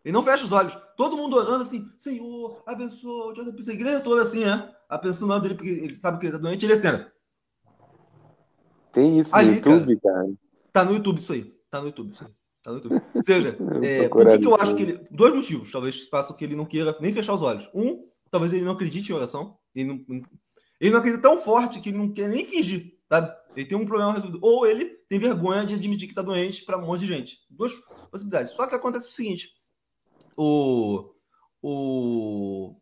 Ele 0.06 0.14
não 0.14 0.24
fecha 0.24 0.46
os 0.46 0.54
olhos. 0.54 0.78
Todo 0.96 1.18
mundo 1.18 1.36
orando 1.36 1.64
assim, 1.64 1.86
Senhor, 1.98 2.64
abençoa, 2.66 3.34
a 3.34 3.74
igreja 3.74 4.00
toda 4.00 4.22
assim, 4.22 4.46
né? 4.46 4.74
Abençoando 4.88 5.42
dele, 5.42 5.56
porque 5.56 5.70
ele 5.70 5.98
sabe 5.98 6.18
que 6.18 6.28
ele 6.28 6.32
tá 6.32 6.40
doente, 6.40 6.66
ele 6.66 6.72
é 6.72 6.76
assim, 6.78 7.06
Tem 8.94 9.20
isso 9.20 9.32
no 9.32 9.38
Ali, 9.38 9.56
YouTube, 9.56 10.00
cara, 10.00 10.16
cara, 10.16 10.34
Tá 10.72 10.86
no 10.86 10.94
YouTube 10.94 11.18
isso 11.18 11.34
aí. 11.34 11.54
Tá 11.70 11.82
no 11.82 11.88
YouTube 11.88 12.14
isso 12.14 12.24
aí. 12.24 12.32
Tá 12.66 12.72
no 12.72 12.78
YouTube. 12.78 13.02
Ou 13.14 13.24
seja, 13.24 13.56
é, 13.86 14.10
por 14.10 14.28
que, 14.28 14.40
que 14.40 14.48
eu 14.48 14.56
acho 14.56 14.76
que 14.76 14.82
ele. 14.82 15.08
Dois 15.12 15.36
motivos, 15.36 15.72
talvez, 15.72 16.08
façam 16.10 16.36
que 16.36 16.44
ele 16.44 16.56
não 16.56 16.66
queira 16.66 16.98
nem 17.00 17.14
fechar 17.14 17.34
os 17.34 17.44
olhos. 17.44 17.70
Um, 17.76 18.02
talvez 18.32 18.52
ele 18.52 18.66
não 18.66 18.72
acredite 18.72 19.12
em 19.12 19.16
oração. 19.16 19.56
Ele 19.76 19.88
não, 19.88 20.26
ele 20.82 20.92
não 20.92 20.98
acredita 20.98 21.22
tão 21.22 21.38
forte 21.38 21.80
que 21.80 21.90
ele 21.90 21.98
não 22.00 22.12
quer 22.12 22.28
nem 22.28 22.44
fingir, 22.44 22.98
sabe? 23.08 23.32
Ele 23.56 23.68
tem 23.68 23.78
um 23.78 23.86
problema 23.86 24.14
resolvido. 24.14 24.40
Ou 24.42 24.66
ele 24.66 24.86
tem 25.08 25.20
vergonha 25.20 25.64
de 25.64 25.76
admitir 25.76 26.08
que 26.08 26.16
tá 26.16 26.24
doente 26.24 26.66
para 26.66 26.80
um 26.80 26.88
monte 26.88 27.02
de 27.02 27.06
gente. 27.06 27.38
Duas 27.52 27.72
possibilidades. 28.10 28.52
Só 28.54 28.66
que 28.66 28.74
acontece 28.74 29.10
o 29.10 29.12
seguinte: 29.12 29.50
o, 30.36 31.12
o, 31.62 32.76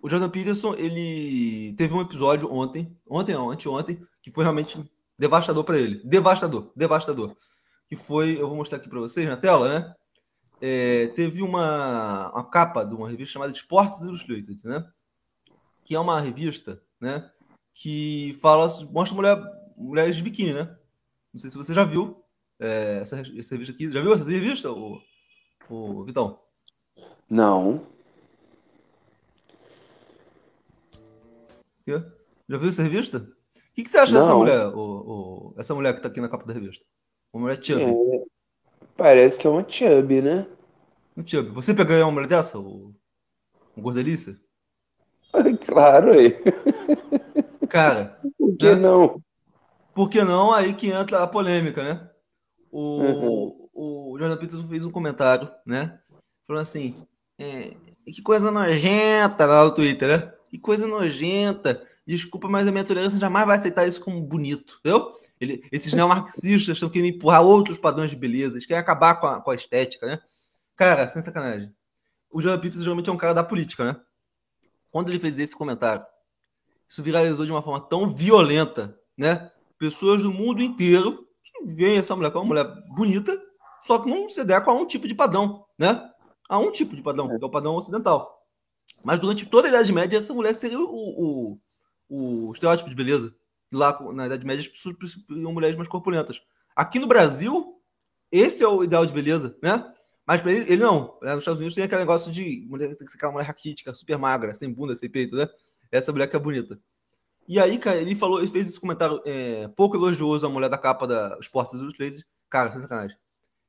o 0.00 0.08
Jordan 0.08 0.30
Peterson, 0.30 0.74
ele 0.74 1.74
teve 1.76 1.92
um 1.92 2.00
episódio 2.00 2.52
ontem, 2.52 2.96
ontem 3.04 3.34
não, 3.34 3.50
anteontem, 3.50 4.00
que 4.22 4.30
foi 4.30 4.44
realmente 4.44 4.78
devastador 5.18 5.64
para 5.64 5.76
ele. 5.76 6.00
Devastador, 6.04 6.70
devastador. 6.76 7.36
Que 7.88 7.96
foi, 7.96 8.40
eu 8.40 8.48
vou 8.48 8.56
mostrar 8.56 8.78
aqui 8.78 8.88
para 8.88 9.00
vocês 9.00 9.26
na 9.26 9.36
tela, 9.36 9.68
né? 9.68 9.94
É, 10.60 11.06
teve 11.08 11.42
uma, 11.42 12.30
uma 12.32 12.44
capa 12.50 12.84
de 12.84 12.94
uma 12.94 13.08
revista 13.08 13.34
chamada 13.34 13.52
Sports 13.52 14.00
Illustrated, 14.00 14.66
né? 14.66 14.86
Que 15.84 15.94
é 15.94 16.00
uma 16.00 16.20
revista, 16.20 16.82
né? 17.00 17.30
Que 17.72 18.36
fala, 18.40 18.66
mostra 18.90 19.14
mulher, 19.14 19.40
mulheres 19.76 20.16
de 20.16 20.22
biquíni, 20.22 20.52
né? 20.52 20.76
Não 21.32 21.40
sei 21.40 21.48
se 21.48 21.56
você 21.56 21.72
já 21.72 21.84
viu 21.84 22.22
é, 22.60 22.98
essa, 23.00 23.20
essa 23.20 23.54
revista 23.54 23.72
aqui. 23.72 23.90
Já 23.90 24.02
viu 24.02 24.12
essa 24.12 24.24
revista, 24.24 24.70
o, 24.70 25.00
o 25.68 26.04
Vitão? 26.04 26.40
Não. 27.30 27.86
Já 32.48 32.56
viu 32.56 32.68
essa 32.68 32.82
revista? 32.82 33.18
O 33.18 33.74
que, 33.74 33.84
que 33.84 33.90
você 33.90 33.98
acha 33.98 34.12
Não. 34.12 34.20
dessa 34.20 34.34
mulher, 34.34 34.66
o, 34.68 34.78
o, 34.78 35.54
essa 35.56 35.74
mulher 35.74 35.94
que 35.94 36.00
tá 36.00 36.08
aqui 36.08 36.20
na 36.20 36.28
capa 36.28 36.44
da 36.44 36.52
revista? 36.52 36.84
Uma 37.32 37.42
mulher 37.42 37.62
chubby. 37.62 37.84
É, 37.84 38.24
parece 38.96 39.38
que 39.38 39.46
é 39.46 39.50
uma 39.50 39.68
chubby, 39.68 40.22
né? 40.22 40.46
Um 41.16 41.24
chubby. 41.24 41.50
Você 41.50 41.74
pegaria 41.74 42.04
uma 42.04 42.12
mulher 42.12 42.28
dessa, 42.28 42.58
o, 42.58 42.94
um 43.76 43.82
gordelícia? 43.82 44.36
Claro, 45.66 46.12
aí. 46.12 46.34
Cara. 47.68 48.18
Por 48.38 48.56
que 48.56 48.74
né? 48.74 48.80
não? 48.80 49.22
Por 49.94 50.08
que 50.08 50.24
não? 50.24 50.52
Aí 50.52 50.74
que 50.74 50.90
entra 50.90 51.22
a 51.22 51.26
polêmica, 51.26 51.82
né? 51.82 52.10
O, 52.70 53.02
uhum. 53.02 53.68
o 53.74 54.18
Jordan 54.18 54.36
Peterson 54.36 54.66
fez 54.66 54.84
um 54.84 54.90
comentário, 54.90 55.50
né? 55.66 55.98
Falando 56.46 56.62
assim: 56.62 56.96
é, 57.38 57.74
que 58.06 58.22
coisa 58.22 58.50
nojenta 58.50 59.46
lá 59.46 59.64
no 59.64 59.74
Twitter, 59.74 60.08
né? 60.08 60.32
Que 60.50 60.58
coisa 60.58 60.86
nojenta. 60.86 61.86
Desculpa, 62.06 62.48
mas 62.48 62.66
a 62.66 62.72
minha 62.72 62.84
tolerância 62.84 63.18
jamais 63.18 63.46
vai 63.46 63.58
aceitar 63.58 63.86
isso 63.86 64.00
como 64.00 64.20
bonito, 64.20 64.78
entendeu? 64.80 65.10
Ele, 65.40 65.62
esses 65.70 65.92
neomarxistas 65.92 66.76
estão 66.76 66.88
querendo 66.88 67.14
empurrar 67.14 67.42
outros 67.42 67.78
padrões 67.78 68.10
de 68.10 68.16
beleza, 68.16 68.54
eles 68.54 68.66
querem 68.66 68.80
acabar 68.80 69.16
com 69.16 69.26
a, 69.26 69.40
com 69.40 69.50
a 69.50 69.54
estética, 69.54 70.06
né? 70.06 70.20
Cara, 70.76 71.08
sem 71.08 71.22
sacanagem. 71.22 71.72
O 72.30 72.40
Jordan 72.40 72.60
Peterson 72.60 72.82
geralmente 72.84 73.08
é 73.08 73.12
um 73.12 73.16
cara 73.16 73.34
da 73.34 73.44
política, 73.44 73.84
né? 73.84 74.00
Quando 74.90 75.08
ele 75.08 75.18
fez 75.18 75.38
esse 75.38 75.54
comentário, 75.54 76.04
isso 76.88 77.02
viralizou 77.02 77.44
de 77.44 77.52
uma 77.52 77.62
forma 77.62 77.80
tão 77.80 78.10
violenta, 78.10 78.98
né? 79.16 79.50
Pessoas 79.78 80.22
do 80.22 80.32
mundo 80.32 80.62
inteiro 80.62 81.26
que 81.42 81.64
veem 81.66 81.98
essa 81.98 82.16
mulher 82.16 82.30
como 82.30 82.44
uma 82.44 82.62
mulher 82.62 82.84
bonita, 82.94 83.40
só 83.82 83.98
que 83.98 84.08
não 84.08 84.28
se 84.28 84.40
adequa 84.40 84.70
a 84.70 84.74
um 84.74 84.86
tipo 84.86 85.06
de 85.06 85.14
padrão, 85.14 85.64
né? 85.78 86.10
a 86.48 86.58
um 86.58 86.72
tipo 86.72 86.96
de 86.96 87.02
padrão, 87.02 87.28
que 87.28 87.34
é 87.34 87.46
o 87.46 87.50
padrão 87.50 87.76
ocidental. 87.76 88.42
Mas 89.04 89.20
durante 89.20 89.44
toda 89.44 89.68
a 89.68 89.70
Idade 89.70 89.92
Média, 89.92 90.16
essa 90.16 90.32
mulher 90.32 90.54
seria 90.54 90.80
o, 90.80 91.58
o, 92.08 92.48
o 92.48 92.52
estereótipo 92.52 92.88
de 92.88 92.96
beleza. 92.96 93.34
Lá 93.72 93.98
na 94.12 94.26
Idade 94.26 94.46
Média, 94.46 94.62
as 94.62 94.68
pessoas 94.68 94.96
preferiam 94.96 95.52
mulheres 95.52 95.76
mais 95.76 95.88
corpulentas. 95.88 96.40
Aqui 96.74 96.98
no 96.98 97.06
Brasil, 97.06 97.80
esse 98.30 98.62
é 98.62 98.68
o 98.68 98.82
ideal 98.82 99.04
de 99.04 99.12
beleza, 99.12 99.56
né? 99.62 99.92
Mas 100.26 100.42
pra 100.42 100.52
ele, 100.52 100.70
ele 100.72 100.82
não. 100.82 101.18
Né? 101.22 101.32
Nos 101.34 101.38
Estados 101.38 101.58
Unidos 101.58 101.74
tem 101.74 101.84
aquele 101.84 102.00
negócio 102.00 102.30
de 102.30 102.66
mulher 102.68 102.94
tem 102.94 103.06
que 103.06 103.10
ser 103.10 103.16
aquela 103.16 103.32
mulher 103.32 103.46
raquítica, 103.46 103.94
super 103.94 104.18
magra, 104.18 104.54
sem 104.54 104.70
bunda, 104.72 104.94
sem 104.94 105.08
peito, 105.08 105.34
né? 105.36 105.48
Essa 105.90 106.12
mulher 106.12 106.28
que 106.28 106.36
é 106.36 106.38
bonita. 106.38 106.78
E 107.48 107.58
aí, 107.58 107.78
cara, 107.78 107.96
ele 107.96 108.14
falou, 108.14 108.38
ele 108.38 108.48
fez 108.48 108.68
esse 108.68 108.78
comentário 108.78 109.22
é, 109.24 109.68
pouco 109.68 109.96
elogioso 109.96 110.46
à 110.46 110.50
mulher 110.50 110.68
da 110.68 110.76
capa 110.76 111.06
da 111.06 111.38
Sports 111.40 111.80
Illustrated. 111.80 112.24
Cara, 112.50 112.70
sem 112.70 112.82
sacanagem. 112.82 113.16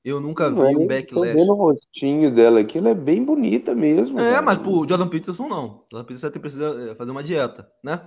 Eu 0.03 0.19
nunca 0.19 0.49
vi 0.49 0.59
um 0.59 0.88
backlash. 0.88 1.31
Tô 1.31 1.38
vendo 1.38 1.51
o 1.51 1.55
rostinho 1.55 2.33
dela 2.33 2.59
aqui, 2.62 2.77
ela 2.77 2.89
é 2.89 2.93
bem 2.93 3.23
bonita 3.23 3.73
mesmo. 3.73 4.19
É, 4.19 4.31
cara. 4.31 4.41
mas 4.41 4.57
pro 4.57 4.88
Jordan 4.88 5.07
Peterson 5.07 5.47
não. 5.47 5.85
Jordan 5.91 6.05
Peterson 6.05 6.39
precisa 6.39 6.91
é, 6.91 6.95
fazer 6.95 7.12
uma 7.12 7.23
dieta, 7.23 7.71
né? 7.83 8.01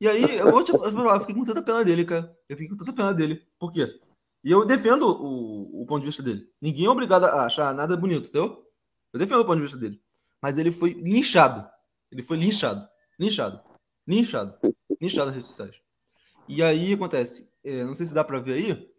E 0.00 0.08
aí, 0.08 0.38
eu 0.38 0.50
vou 0.50 0.62
te 0.64 0.72
falar, 0.72 1.14
eu 1.14 1.20
fiquei 1.20 1.34
com 1.34 1.44
tanta 1.44 1.62
pena 1.62 1.84
dele, 1.84 2.04
cara. 2.04 2.36
Eu 2.48 2.56
fiquei 2.56 2.68
com 2.68 2.76
tanta 2.76 2.92
pena 2.92 3.14
dele. 3.14 3.46
Por 3.58 3.72
quê? 3.72 4.00
E 4.42 4.50
eu 4.50 4.64
defendo 4.66 5.06
o, 5.06 5.82
o 5.82 5.86
ponto 5.86 6.00
de 6.00 6.06
vista 6.06 6.22
dele. 6.22 6.46
Ninguém 6.60 6.86
é 6.86 6.90
obrigado 6.90 7.24
a 7.24 7.46
achar 7.46 7.74
nada 7.74 7.96
bonito, 7.96 8.28
entendeu? 8.28 8.64
Eu 9.12 9.18
defendo 9.18 9.40
o 9.40 9.44
ponto 9.44 9.56
de 9.56 9.62
vista 9.62 9.78
dele. 9.78 10.00
Mas 10.42 10.58
ele 10.58 10.70
foi 10.70 10.92
linchado. 10.92 11.66
Ele 12.10 12.22
foi 12.22 12.36
linchado. 12.36 12.86
Linchado. 13.18 13.60
Linchado. 14.06 14.58
Linchado 15.00 15.26
nas 15.26 15.34
redes 15.36 15.50
sociais. 15.50 15.76
E 16.48 16.62
aí 16.62 16.92
acontece. 16.92 17.50
É, 17.64 17.84
não 17.84 17.94
sei 17.94 18.04
se 18.04 18.12
dá 18.12 18.22
para 18.22 18.40
ver 18.40 18.52
aí, 18.52 18.94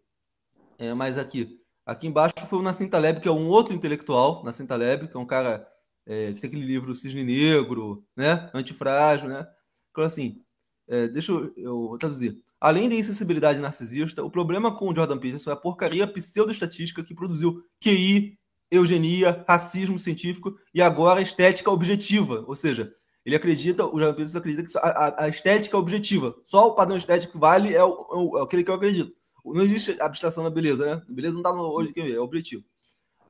é, 0.78 0.92
mas 0.94 1.18
aqui. 1.18 1.58
Aqui 1.84 2.08
embaixo 2.08 2.34
foi 2.48 2.58
o 2.58 2.62
Nassim 2.62 2.88
Taleb, 2.88 3.20
que 3.20 3.28
é 3.28 3.30
um 3.30 3.48
outro 3.48 3.72
intelectual, 3.72 4.42
Nassim 4.42 4.66
Taleb, 4.66 5.06
que 5.06 5.16
é 5.16 5.20
um 5.20 5.26
cara 5.26 5.64
é, 6.04 6.32
que 6.32 6.40
tem 6.40 6.48
aquele 6.48 6.66
livro 6.66 6.94
Cisne 6.96 7.22
Negro, 7.22 8.04
né? 8.16 8.50
Antifrágil, 8.52 9.28
né? 9.28 9.46
Então, 9.90 10.02
assim, 10.02 10.44
é, 10.88 11.08
deixa 11.08 11.32
eu, 11.32 11.52
eu 11.56 11.96
traduzir. 11.98 12.40
Além 12.60 12.88
da 12.88 12.94
insensibilidade 12.94 13.60
narcisista, 13.60 14.24
o 14.24 14.30
problema 14.30 14.76
com 14.76 14.88
o 14.88 14.94
Jordan 14.94 15.18
Peterson 15.18 15.50
é 15.50 15.52
a 15.52 15.56
porcaria 15.56 16.06
pseudoestatística 16.06 17.02
que 17.02 17.14
produziu 17.14 17.62
QI, 17.80 18.38
eugenia, 18.70 19.44
racismo 19.46 19.98
científico 19.98 20.56
e 20.74 20.80
agora 20.80 21.20
estética 21.20 21.70
objetiva. 21.70 22.44
Ou 22.46 22.56
seja, 22.56 22.92
ele 23.24 23.36
acredita, 23.36 23.84
o 23.84 23.98
Jordan 23.98 24.14
Peterson 24.14 24.38
acredita 24.38 24.64
que 24.64 24.78
a, 24.78 25.24
a 25.24 25.28
estética 25.28 25.76
é 25.76 25.80
objetiva. 25.80 26.34
Só 26.44 26.68
o 26.68 26.74
padrão 26.74 26.96
estético 26.96 27.38
vale 27.38 27.74
é, 27.74 27.84
o, 27.84 28.38
é 28.38 28.42
aquele 28.42 28.64
que 28.64 28.70
eu 28.70 28.74
acredito. 28.74 29.12
Não 29.44 29.62
existe 29.62 29.96
abstração 30.00 30.42
da 30.42 30.50
beleza, 30.50 30.84
né? 30.84 31.02
beleza 31.08 31.34
não 31.34 31.40
está 31.40 31.52
no 31.52 31.62
olho 31.62 31.88
de 31.88 31.94
quem 31.94 32.04
vê, 32.04 32.14
é 32.14 32.20
objetivo. 32.20 32.64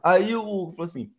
Aí 0.02 0.34
o 0.34 0.70
falou 0.72 0.84
assim: 0.84 1.10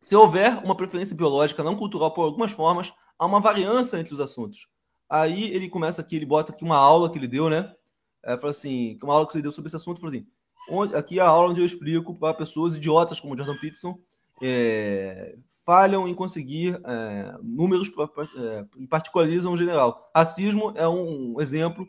se 0.00 0.14
houver 0.14 0.62
uma 0.64 0.76
preferência 0.76 1.16
biológica 1.16 1.64
não 1.64 1.76
cultural 1.76 2.14
por 2.14 2.22
algumas 2.22 2.52
formas, 2.52 2.92
há 3.18 3.26
uma 3.26 3.40
variância 3.40 3.98
entre 3.98 4.14
os 4.14 4.20
assuntos. 4.20 4.68
Aí 5.08 5.44
ele 5.54 5.68
começa 5.68 6.02
aqui, 6.02 6.16
ele 6.16 6.26
bota 6.26 6.52
aqui 6.52 6.64
uma 6.64 6.76
aula 6.76 7.10
que 7.10 7.18
ele 7.18 7.28
deu, 7.28 7.48
né? 7.48 7.74
É, 8.22 8.36
fala 8.36 8.50
assim, 8.50 8.98
uma 9.02 9.14
aula 9.14 9.26
que 9.26 9.36
ele 9.36 9.42
deu 9.42 9.52
sobre 9.52 9.68
esse 9.68 9.76
assunto, 9.76 10.00
fala 10.00 10.12
assim, 10.12 10.26
onde, 10.68 10.94
aqui 10.94 11.18
é 11.18 11.22
a 11.22 11.28
aula 11.28 11.50
onde 11.50 11.60
eu 11.60 11.66
explico 11.66 12.14
para 12.14 12.34
pessoas 12.34 12.76
idiotas 12.76 13.18
como 13.18 13.36
Jordan 13.36 13.56
Peterson 13.56 13.98
é, 14.42 15.36
falham 15.64 16.06
em 16.08 16.14
conseguir 16.14 16.80
é, 16.84 17.36
números 17.42 17.90
é, 18.36 18.64
e 18.78 18.86
particularizam 18.86 19.52
o 19.52 19.56
general. 19.56 20.10
Racismo 20.14 20.72
é 20.76 20.88
um 20.88 21.40
exemplo. 21.40 21.86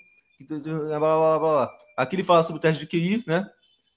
Blá, 0.48 1.00
blá, 1.00 1.40
blá, 1.40 1.78
aqui 1.98 2.16
ele 2.16 2.24
fala 2.24 2.44
sobre 2.44 2.60
o 2.60 2.62
teste 2.62 2.86
de 2.86 2.88
QI, 2.88 3.24
né? 3.28 3.50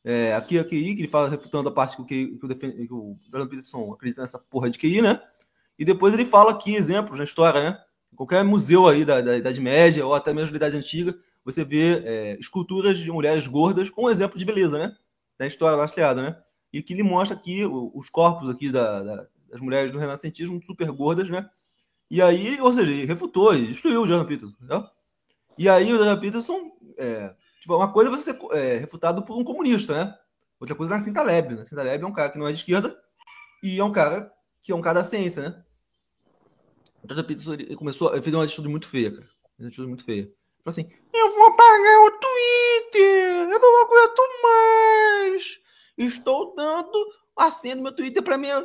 É, 0.04 0.34
aqui 0.34 0.58
é 0.58 0.64
QI, 0.64 0.96
que 0.96 1.02
ele 1.02 1.08
fala 1.08 1.28
refutando 1.28 1.68
a 1.68 1.72
parte 1.72 1.94
que 1.96 2.02
o, 2.02 2.04
QI, 2.04 2.36
que 2.36 2.44
o, 2.44 2.48
que 2.48 2.92
o 2.92 3.16
Jordan 3.30 3.48
Peterson 3.48 3.92
acredita 3.92 4.22
nessa 4.22 4.40
porra 4.40 4.68
de 4.68 4.78
QI, 4.78 5.00
né? 5.00 5.22
E 5.78 5.84
depois 5.84 6.12
ele 6.12 6.24
fala 6.24 6.50
aqui 6.50 6.74
exemplos 6.74 7.16
na 7.16 7.24
história, 7.24 7.62
né? 7.62 7.78
Qualquer 8.16 8.44
museu 8.44 8.86
aí 8.86 9.04
da, 9.04 9.20
da, 9.20 9.36
Idade 9.36 9.60
Média 9.60 10.06
ou 10.06 10.14
até 10.14 10.32
mesmo 10.32 10.50
da 10.50 10.56
Idade 10.56 10.76
Antiga, 10.76 11.16
você 11.44 11.64
vê 11.64 12.02
é, 12.04 12.38
esculturas 12.38 12.98
de 12.98 13.10
mulheres 13.10 13.46
gordas 13.46 13.90
com 13.90 14.04
um 14.04 14.10
exemplo 14.10 14.38
de 14.38 14.44
beleza, 14.44 14.78
né? 14.78 14.96
Da 15.38 15.46
história 15.46 15.76
lastreada, 15.76 16.22
né? 16.22 16.36
E 16.72 16.82
que 16.82 16.92
ele 16.92 17.02
mostra 17.02 17.36
aqui 17.36 17.64
os 17.64 18.08
corpos 18.08 18.48
aqui 18.48 18.70
da, 18.70 19.02
da, 19.02 19.26
das 19.50 19.60
mulheres 19.60 19.90
do 19.90 19.98
renascentismo 19.98 20.62
super 20.64 20.90
gordas, 20.90 21.28
né? 21.28 21.48
E 22.10 22.20
aí, 22.20 22.60
ou 22.60 22.72
seja, 22.72 22.90
ele 22.90 23.04
refutou 23.04 23.54
e 23.54 23.66
destruiu 23.66 24.02
o 24.02 24.06
Jordan 24.06 24.26
Peterson, 24.26 24.54
entendeu? 24.56 24.86
E 25.56 25.68
aí 25.68 25.92
o 25.92 25.96
Jordan 25.96 26.20
Peterson, 26.20 26.72
é, 26.96 27.34
tipo, 27.60 27.74
uma 27.74 27.92
coisa 27.92 28.10
é 28.10 28.12
você 28.12 28.32
ser 28.32 28.38
é, 28.52 28.78
refutado 28.78 29.24
por 29.24 29.36
um 29.36 29.44
comunista, 29.44 30.04
né? 30.04 30.14
Outra 30.60 30.76
coisa 30.76 30.92
é 30.92 30.96
Nassim 30.96 31.12
Taleb. 31.12 31.54
Nassim 31.54 31.74
Taleb 31.74 32.04
é 32.04 32.06
um 32.06 32.12
cara 32.12 32.30
que 32.30 32.38
não 32.38 32.46
é 32.46 32.52
de 32.52 32.58
esquerda 32.58 32.96
e 33.62 33.80
é 33.80 33.84
um 33.84 33.92
cara 33.92 34.32
que 34.62 34.70
é 34.70 34.76
um 34.76 34.80
cara 34.80 35.00
da 35.00 35.04
ciência, 35.04 35.42
né? 35.42 35.62
O 37.02 37.08
Jordan 37.08 37.24
Peterson 37.24 37.54
ele 37.54 37.76
começou, 37.76 38.12
ele 38.12 38.22
fez 38.22 38.34
uma 38.34 38.44
atitude 38.44 38.68
muito 38.68 38.88
feia, 38.88 39.10
cara. 39.10 39.28
Uma 39.58 39.68
atitude 39.68 39.88
muito 39.88 40.04
feia. 40.04 40.24
Falou 40.64 40.70
assim: 40.70 40.88
Eu 41.12 41.30
vou 41.30 41.46
apagar 41.46 42.00
o 42.00 42.10
Twitter! 42.12 43.48
Eu 43.50 43.58
não 43.58 43.82
aguento 43.82 44.22
mais! 44.42 45.58
Estou 45.98 46.54
dando 46.54 46.98
a 47.36 47.50
senha 47.50 47.76
do 47.76 47.82
meu 47.82 47.92
Twitter 47.94 48.22
para 48.22 48.38
minha, 48.38 48.64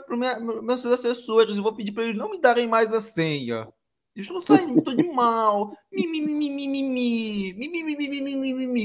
meus 0.62 0.86
assessores. 0.86 1.58
Eu 1.58 1.64
vou 1.64 1.76
pedir 1.76 1.92
para 1.92 2.04
eles 2.04 2.18
não 2.18 2.30
me 2.30 2.40
darem 2.40 2.68
mais 2.68 2.94
a 2.94 3.02
senha. 3.02 3.68
Estou 4.16 4.42
saindo 4.42 4.96
de 4.96 5.04
mal. 5.04 5.72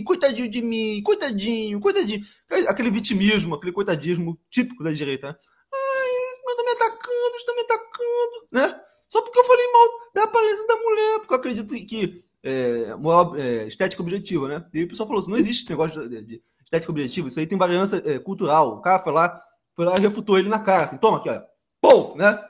Coitadinho 0.04 0.48
de 0.48 0.62
mim. 0.62 1.02
Coitadinho, 1.02 1.80
coitadinho. 1.80 2.22
Aquele 2.68 2.90
vitimismo, 2.90 3.54
aquele 3.54 3.72
coitadismo 3.72 4.38
típico 4.50 4.84
da 4.84 4.92
direita. 4.92 5.38
Ai, 5.74 6.10
eles 6.10 6.38
estão 6.38 6.64
me 6.64 6.70
atacando, 6.72 7.36
estão 7.36 7.54
me 7.54 7.62
atacando, 7.62 8.48
né? 8.52 8.80
Só 9.12 9.20
porque 9.20 9.38
eu 9.38 9.44
falei 9.44 9.70
mal 9.70 9.88
da 10.14 10.22
aparência 10.22 10.66
da 10.66 10.76
mulher, 10.76 11.18
porque 11.18 11.34
eu 11.34 11.38
acredito 11.38 11.86
que 11.86 12.24
é, 12.42 12.94
moral, 12.94 13.36
é, 13.36 13.66
estética 13.66 14.02
objetiva, 14.02 14.48
né? 14.48 14.64
E 14.72 14.84
o 14.84 14.88
pessoal 14.88 15.06
falou 15.06 15.20
assim, 15.20 15.30
não 15.30 15.36
existe 15.36 15.68
negócio 15.68 16.08
de, 16.08 16.22
de 16.22 16.42
estética 16.64 16.90
objetiva, 16.90 17.28
isso 17.28 17.38
aí 17.38 17.46
tem 17.46 17.58
variância 17.58 18.02
é, 18.06 18.18
cultural. 18.18 18.78
O 18.78 18.80
cara 18.80 19.00
foi 19.00 19.12
lá, 19.12 19.42
foi 19.74 19.84
lá 19.84 19.94
e 19.98 20.00
refutou 20.00 20.38
ele 20.38 20.48
na 20.48 20.60
cara, 20.60 20.86
assim, 20.86 20.96
toma 20.96 21.18
aqui, 21.18 21.28
olha. 21.28 21.44
Pô, 21.78 22.14
né? 22.16 22.42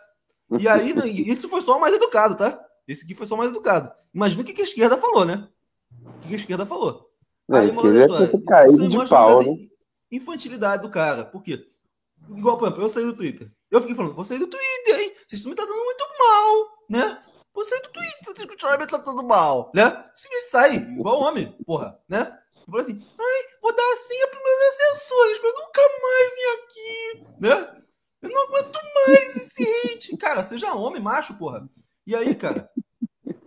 E 0.56 0.68
aí, 0.68 0.94
né, 0.94 1.08
isso 1.08 1.48
foi 1.48 1.62
só 1.62 1.76
o 1.78 1.80
mais 1.80 1.96
educado, 1.96 2.36
tá? 2.36 2.64
Esse 2.86 3.04
aqui 3.04 3.14
foi 3.14 3.26
só 3.26 3.34
o 3.34 3.38
mais 3.38 3.50
educado. 3.50 3.90
Imagina 4.14 4.42
o 4.42 4.44
que 4.44 4.60
a 4.60 4.64
esquerda 4.64 4.96
falou, 4.96 5.24
né? 5.24 5.48
O 6.04 6.28
que 6.28 6.34
a 6.34 6.36
esquerda 6.36 6.64
falou. 6.64 7.10
É, 7.50 7.58
aí, 7.58 7.70
é 7.70 8.46
caído 8.46 8.88
de 8.88 9.08
pau, 9.08 9.42
né? 9.42 9.68
Infantilidade 10.12 10.82
do 10.82 10.90
cara. 10.90 11.24
Por 11.24 11.42
quê? 11.42 11.66
Igual, 12.36 12.56
por 12.56 12.68
exemplo, 12.68 12.84
eu 12.84 12.90
saí 12.90 13.04
do 13.04 13.16
Twitter. 13.16 13.50
Eu 13.72 13.80
fiquei 13.80 13.96
falando, 13.96 14.14
vou 14.14 14.22
sair 14.22 14.38
do 14.38 14.46
Twitter, 14.46 15.00
hein? 15.00 15.14
Vocês 15.26 15.40
estão 15.40 15.48
me 15.48 15.56
tratando 15.56 15.82
muito 15.82 16.04
mal, 16.18 16.84
né? 16.90 17.22
Vou 17.54 17.64
sair 17.64 17.80
do 17.80 17.88
Twitter, 17.88 18.24
vocês 18.26 18.46
continuarem 18.46 18.80
me 18.80 18.86
tratando 18.86 19.22
mal, 19.24 19.72
né? 19.74 20.04
Se 20.14 20.28
me 20.28 20.40
sai, 20.42 20.76
igual 20.76 21.22
homem, 21.22 21.56
porra, 21.64 21.98
né? 22.06 22.38
Eu 22.54 22.66
falei 22.66 22.82
assim, 22.82 23.06
ai, 23.18 23.42
vou 23.62 23.74
dar 23.74 23.82
a 23.82 23.96
senha 23.96 24.28
pros 24.28 24.42
meus 24.42 24.60
assessores 24.60 25.40
pra 25.40 25.48
eu 25.48 25.54
nunca 25.54 25.80
mais 26.02 26.34
vir 26.34 26.48
aqui, 26.58 27.40
né? 27.40 27.82
Eu 28.20 28.28
não 28.28 28.42
aguento 28.44 28.78
mais 29.06 29.36
esse 29.36 29.62
hate. 29.62 30.16
Cara, 30.20 30.44
seja 30.44 30.74
homem, 30.74 31.00
macho, 31.00 31.38
porra. 31.38 31.66
E 32.06 32.14
aí, 32.14 32.34
cara, 32.34 32.70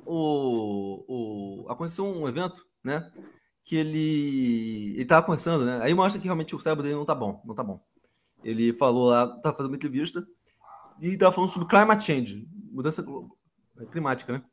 o, 0.06 1.06
o, 1.08 1.70
aconteceu 1.70 2.04
um 2.04 2.28
evento, 2.28 2.66
né? 2.84 3.12
Que 3.64 3.76
ele, 3.76 4.96
ele 4.96 5.06
tava 5.06 5.26
conversando, 5.26 5.66
né? 5.66 5.80
Aí 5.84 5.94
mostra 5.94 6.20
que 6.20 6.26
realmente 6.26 6.56
o 6.56 6.60
cérebro 6.60 6.82
dele 6.82 6.96
não 6.96 7.06
tá 7.06 7.14
bom, 7.14 7.44
não 7.46 7.54
tá 7.54 7.64
bom. 7.64 7.80
Ele 8.46 8.72
falou 8.72 9.10
lá, 9.10 9.28
tá 9.40 9.52
fazendo 9.52 9.72
uma 9.72 9.76
entrevista 9.76 10.24
e 11.02 11.18
tava 11.18 11.32
falando 11.32 11.50
sobre 11.50 11.68
climate 11.68 12.04
change, 12.04 12.48
mudança 12.72 13.04
climática, 13.92 14.34
né? 14.34 14.44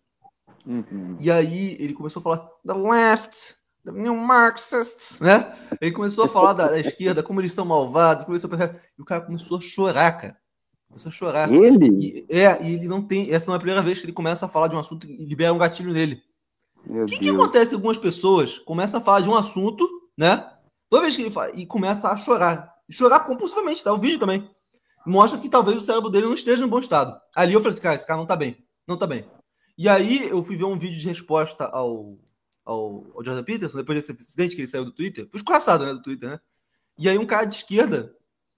Uhum. 0.66 1.18
E 1.20 1.31
aí 1.31 1.76
ele 1.78 1.92
começou 1.92 2.20
a 2.20 2.22
falar 2.22 2.38
the 2.66 2.72
left, 2.72 3.55
the 3.85 3.92
new 3.92 4.16
Marxists, 4.16 5.20
né? 5.20 5.55
Ele 5.78 5.92
começou 5.92 6.24
a 6.24 6.28
falar 6.28 6.55
da, 6.55 6.68
da 6.68 6.81
esquerda, 6.81 7.22
como 7.22 7.42
eles 7.42 7.52
são 7.52 7.66
malvados, 7.66 8.24
começou 8.24 8.48
a... 8.55 8.81
e 8.98 9.02
o 9.02 9.05
cara 9.05 9.20
começou 9.20 9.59
a 9.59 9.61
chorar, 9.61 10.12
cara. 10.12 10.37
Começou 10.88 11.11
a 11.11 11.12
chorar. 11.12 11.52
Ele? 11.52 11.88
E, 12.00 12.26
é, 12.31 12.62
e 12.62 12.72
ele 12.72 12.88
não 12.88 13.02
tem. 13.02 13.31
Essa 13.31 13.48
não 13.48 13.55
é 13.55 13.57
a 13.57 13.61
primeira 13.61 13.83
vez 13.83 14.00
que 14.00 14.07
ele 14.07 14.12
começa 14.14 14.46
a 14.46 14.48
falar 14.48 14.68
de 14.68 14.76
um 14.76 14.78
assunto 14.78 15.07
e 15.07 15.26
libera 15.26 15.52
um 15.52 15.59
gatilho 15.59 15.92
nele. 15.92 16.22
O 16.88 17.05
que, 17.05 17.18
que 17.18 17.28
acontece? 17.28 17.74
Algumas 17.74 17.98
pessoas 17.98 18.59
começam 18.61 19.00
a 19.00 19.02
falar 19.02 19.20
de 19.20 19.28
um 19.28 19.35
assunto, 19.35 19.87
né? 20.16 20.48
Toda 20.88 21.02
vez 21.02 21.14
que 21.14 21.22
ele 21.22 21.31
fala, 21.31 21.50
e 21.55 21.66
começa 21.66 22.09
a 22.09 22.16
chorar 22.16 22.71
chorar 22.92 23.20
compulsivamente, 23.20 23.83
tá? 23.83 23.92
O 23.92 23.98
vídeo 23.98 24.18
também. 24.18 24.48
Mostra 25.07 25.40
que 25.40 25.48
talvez 25.48 25.78
o 25.78 25.83
cérebro 25.83 26.11
dele 26.11 26.26
não 26.26 26.35
esteja 26.35 26.64
em 26.64 26.68
bom 26.68 26.78
estado. 26.78 27.18
Ali 27.35 27.55
eu 27.55 27.61
falei 27.61 27.72
assim, 27.72 27.83
cara, 27.83 27.94
esse 27.96 28.07
cara 28.07 28.18
não 28.18 28.26
tá 28.26 28.37
bem. 28.37 28.64
Não 28.87 28.96
tá 28.96 29.07
bem. 29.07 29.24
E 29.76 29.88
aí 29.88 30.28
eu 30.28 30.42
fui 30.42 30.57
ver 30.57 30.64
um 30.64 30.78
vídeo 30.78 30.98
de 30.98 31.09
resposta 31.09 31.64
ao, 31.64 32.18
ao, 32.64 33.07
ao 33.16 33.24
Jordan 33.24 33.42
Peterson, 33.42 33.76
depois 33.76 33.96
desse 33.96 34.12
acidente 34.12 34.55
que 34.55 34.61
ele 34.61 34.68
saiu 34.68 34.85
do 34.85 34.92
Twitter. 34.92 35.28
Foi 35.31 35.38
escorraçado, 35.38 35.85
né, 35.85 35.92
do 35.92 36.02
Twitter, 36.02 36.28
né? 36.28 36.40
E 36.98 37.09
aí 37.09 37.18
um 37.18 37.26
cara 37.26 37.46
de 37.46 37.57
esquerda 37.57 38.14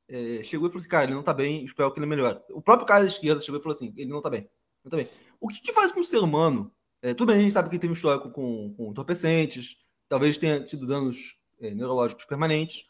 é, 0.09 0.43
chegou 0.43 0.69
e 0.69 0.71
falou 0.71 0.81
assim, 0.81 0.89
cara, 0.89 1.05
ele 1.05 1.15
não 1.15 1.23
tá 1.23 1.33
bem, 1.33 1.65
espero 1.65 1.91
que 1.93 1.99
ele 1.99 2.07
melhore. 2.07 2.41
O 2.51 2.61
próprio 2.61 2.87
cara 2.87 3.07
de 3.07 3.13
esquerda 3.13 3.41
chegou 3.41 3.59
e 3.59 3.63
falou 3.63 3.75
assim, 3.75 3.95
ele 3.97 4.11
não 4.11 4.21
tá 4.21 4.29
bem. 4.29 4.49
Não 4.85 4.91
tá 4.91 4.97
bem. 4.97 5.09
O 5.41 5.49
que, 5.49 5.61
que 5.61 5.73
faz 5.73 5.93
com 5.93 6.01
o 6.01 6.05
ser 6.05 6.19
humano? 6.19 6.71
É, 7.01 7.15
tudo 7.15 7.29
bem, 7.29 7.39
a 7.39 7.41
gente 7.41 7.53
sabe 7.53 7.69
que 7.69 7.77
ele 7.77 7.81
teve 7.81 7.93
um 7.93 7.97
histórico 7.97 8.31
com, 8.31 8.75
com 8.77 8.91
entorpecentes, 8.91 9.77
talvez 10.09 10.37
tenha 10.39 10.63
tido 10.63 10.87
danos 10.87 11.37
é, 11.61 11.75
neurológicos 11.75 12.25
permanentes, 12.25 12.85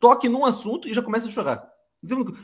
toque 0.00 0.28
num 0.28 0.44
assunto 0.44 0.88
e 0.88 0.94
já 0.94 1.02
começa 1.02 1.26
a 1.26 1.30
chorar. 1.30 1.68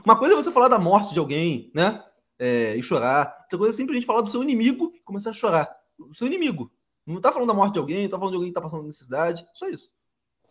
Uma 0.04 0.18
coisa 0.18 0.34
é 0.34 0.36
você 0.36 0.50
falar 0.50 0.68
da 0.68 0.78
morte 0.78 1.12
de 1.12 1.18
alguém, 1.18 1.70
né? 1.74 2.02
É, 2.38 2.74
e 2.74 2.82
chorar. 2.82 3.36
Outra 3.42 3.58
coisa 3.58 3.74
é 3.74 3.76
simplesmente 3.76 4.06
falar 4.06 4.22
do 4.22 4.30
seu 4.30 4.42
inimigo 4.42 4.92
e 4.94 5.00
começar 5.00 5.30
a 5.30 5.34
chorar. 5.34 5.70
O 5.98 6.14
seu 6.14 6.26
inimigo. 6.26 6.72
Não 7.06 7.16
está 7.16 7.30
falando 7.30 7.48
da 7.48 7.54
morte 7.54 7.74
de 7.74 7.78
alguém, 7.78 8.08
tá 8.08 8.18
falando 8.18 8.32
de 8.32 8.36
alguém 8.36 8.52
que 8.52 8.58
está 8.58 8.62
passando 8.62 8.84
necessidade. 8.84 9.46
Só 9.52 9.68
isso. 9.68 9.90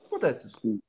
Acontece 0.06 0.48
isso. 0.48 0.80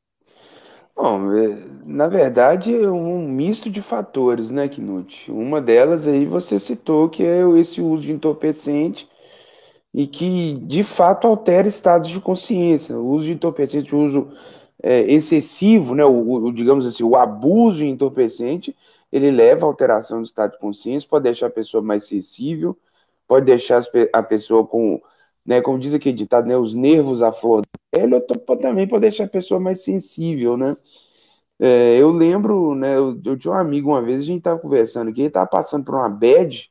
Bom, 0.95 1.33
é, 1.33 1.65
na 1.85 2.09
verdade 2.09 2.75
é 2.75 2.91
um 2.91 3.27
misto 3.27 3.71
de 3.71 3.81
fatores, 3.81 4.51
né, 4.51 4.69
Knut? 4.69 5.31
Uma 5.31 5.61
delas 5.61 6.07
aí 6.07 6.27
você 6.27 6.59
citou 6.59 7.09
que 7.09 7.23
é 7.23 7.41
esse 7.59 7.81
uso 7.81 8.03
de 8.03 8.13
entorpecente 8.13 9.09
e 9.95 10.07
que 10.07 10.55
de 10.67 10.85
fato 10.85 11.27
altera 11.27 11.69
estados 11.69 12.11
de 12.11 12.21
consciência. 12.21 12.99
O 12.99 13.09
uso 13.13 13.27
de 13.27 13.33
entorpecente, 13.33 13.95
o 13.95 13.99
uso 13.99 14.33
é, 14.83 15.03
excessivo, 15.13 15.95
né, 15.95 16.05
o, 16.05 16.47
o, 16.47 16.53
digamos 16.53 16.87
assim, 16.87 17.03
o 17.03 17.17
abuso 17.17 17.85
entorpecente, 17.85 18.77
ele 19.13 19.31
leva 19.31 19.67
à 19.67 19.69
alteração 19.69 20.19
do 20.19 20.25
estado 20.25 20.53
de 20.53 20.59
consciência, 20.59 21.09
pode 21.09 21.25
deixar 21.25 21.47
a 21.47 21.51
pessoa 21.51 21.83
mais 21.83 22.05
sensível, 22.05 22.77
pode 23.27 23.47
deixar 23.47 23.83
a 24.13 24.23
pessoa 24.23 24.67
com 24.67 25.01
né, 25.45 25.61
como 25.61 25.79
diz 25.79 25.95
aqui 25.95 26.13
ditado, 26.13 26.47
né, 26.47 26.57
os 26.57 26.75
nervos 26.75 27.23
à 27.23 27.33
flor 27.33 27.63
da 27.63 27.69
pele, 27.91 28.21
também 28.61 28.87
para 28.87 28.99
deixar 28.99 29.25
a 29.25 29.29
pessoa 29.29 29.59
mais 29.59 29.83
sensível, 29.83 30.57
né? 30.57 30.77
É, 31.59 31.99
eu 31.99 32.11
lembro, 32.11 32.75
né, 32.75 32.97
eu, 32.97 33.21
eu, 33.25 33.39
tinha 33.39 33.53
um 33.53 33.57
amigo 33.57 33.91
uma 33.91 34.03
vez, 34.03 34.23
a 34.23 34.25
gente 34.25 34.39
estava 34.39 34.59
conversando 34.59 35.11
aqui, 35.11 35.21
ele 35.23 35.29
estava 35.29 35.47
passando 35.47 35.85
por 35.85 35.95
uma 35.95 36.09
bad, 36.09 36.71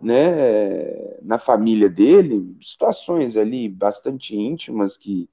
né, 0.00 1.18
na 1.22 1.38
família 1.38 1.88
dele, 1.88 2.56
situações 2.62 3.36
ali 3.36 3.68
bastante 3.68 4.36
íntimas 4.36 4.96
que 4.96 5.28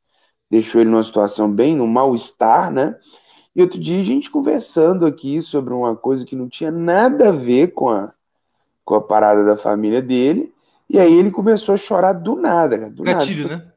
deixou 0.51 0.81
ele 0.81 0.89
numa 0.89 1.01
situação 1.01 1.49
bem, 1.49 1.77
no 1.77 1.87
mal-estar, 1.87 2.69
né? 2.69 2.97
E 3.55 3.61
outro 3.61 3.79
dia 3.79 4.01
a 4.01 4.03
gente 4.03 4.29
conversando 4.29 5.05
aqui 5.05 5.41
sobre 5.41 5.73
uma 5.73 5.95
coisa 5.95 6.25
que 6.25 6.35
não 6.35 6.49
tinha 6.49 6.69
nada 6.69 7.29
a 7.29 7.31
ver 7.31 7.73
com 7.73 7.89
a, 7.89 8.13
com 8.83 8.95
a 8.95 9.01
parada 9.01 9.45
da 9.45 9.55
família 9.55 10.01
dele, 10.01 10.53
e 10.89 10.99
aí 10.99 11.13
ele 11.13 11.31
começou 11.31 11.73
a 11.73 11.77
chorar 11.77 12.11
do 12.11 12.35
nada. 12.35 12.89
Do 12.89 13.03
Gatilho, 13.03 13.47
nada. 13.47 13.63
né? 13.63 13.71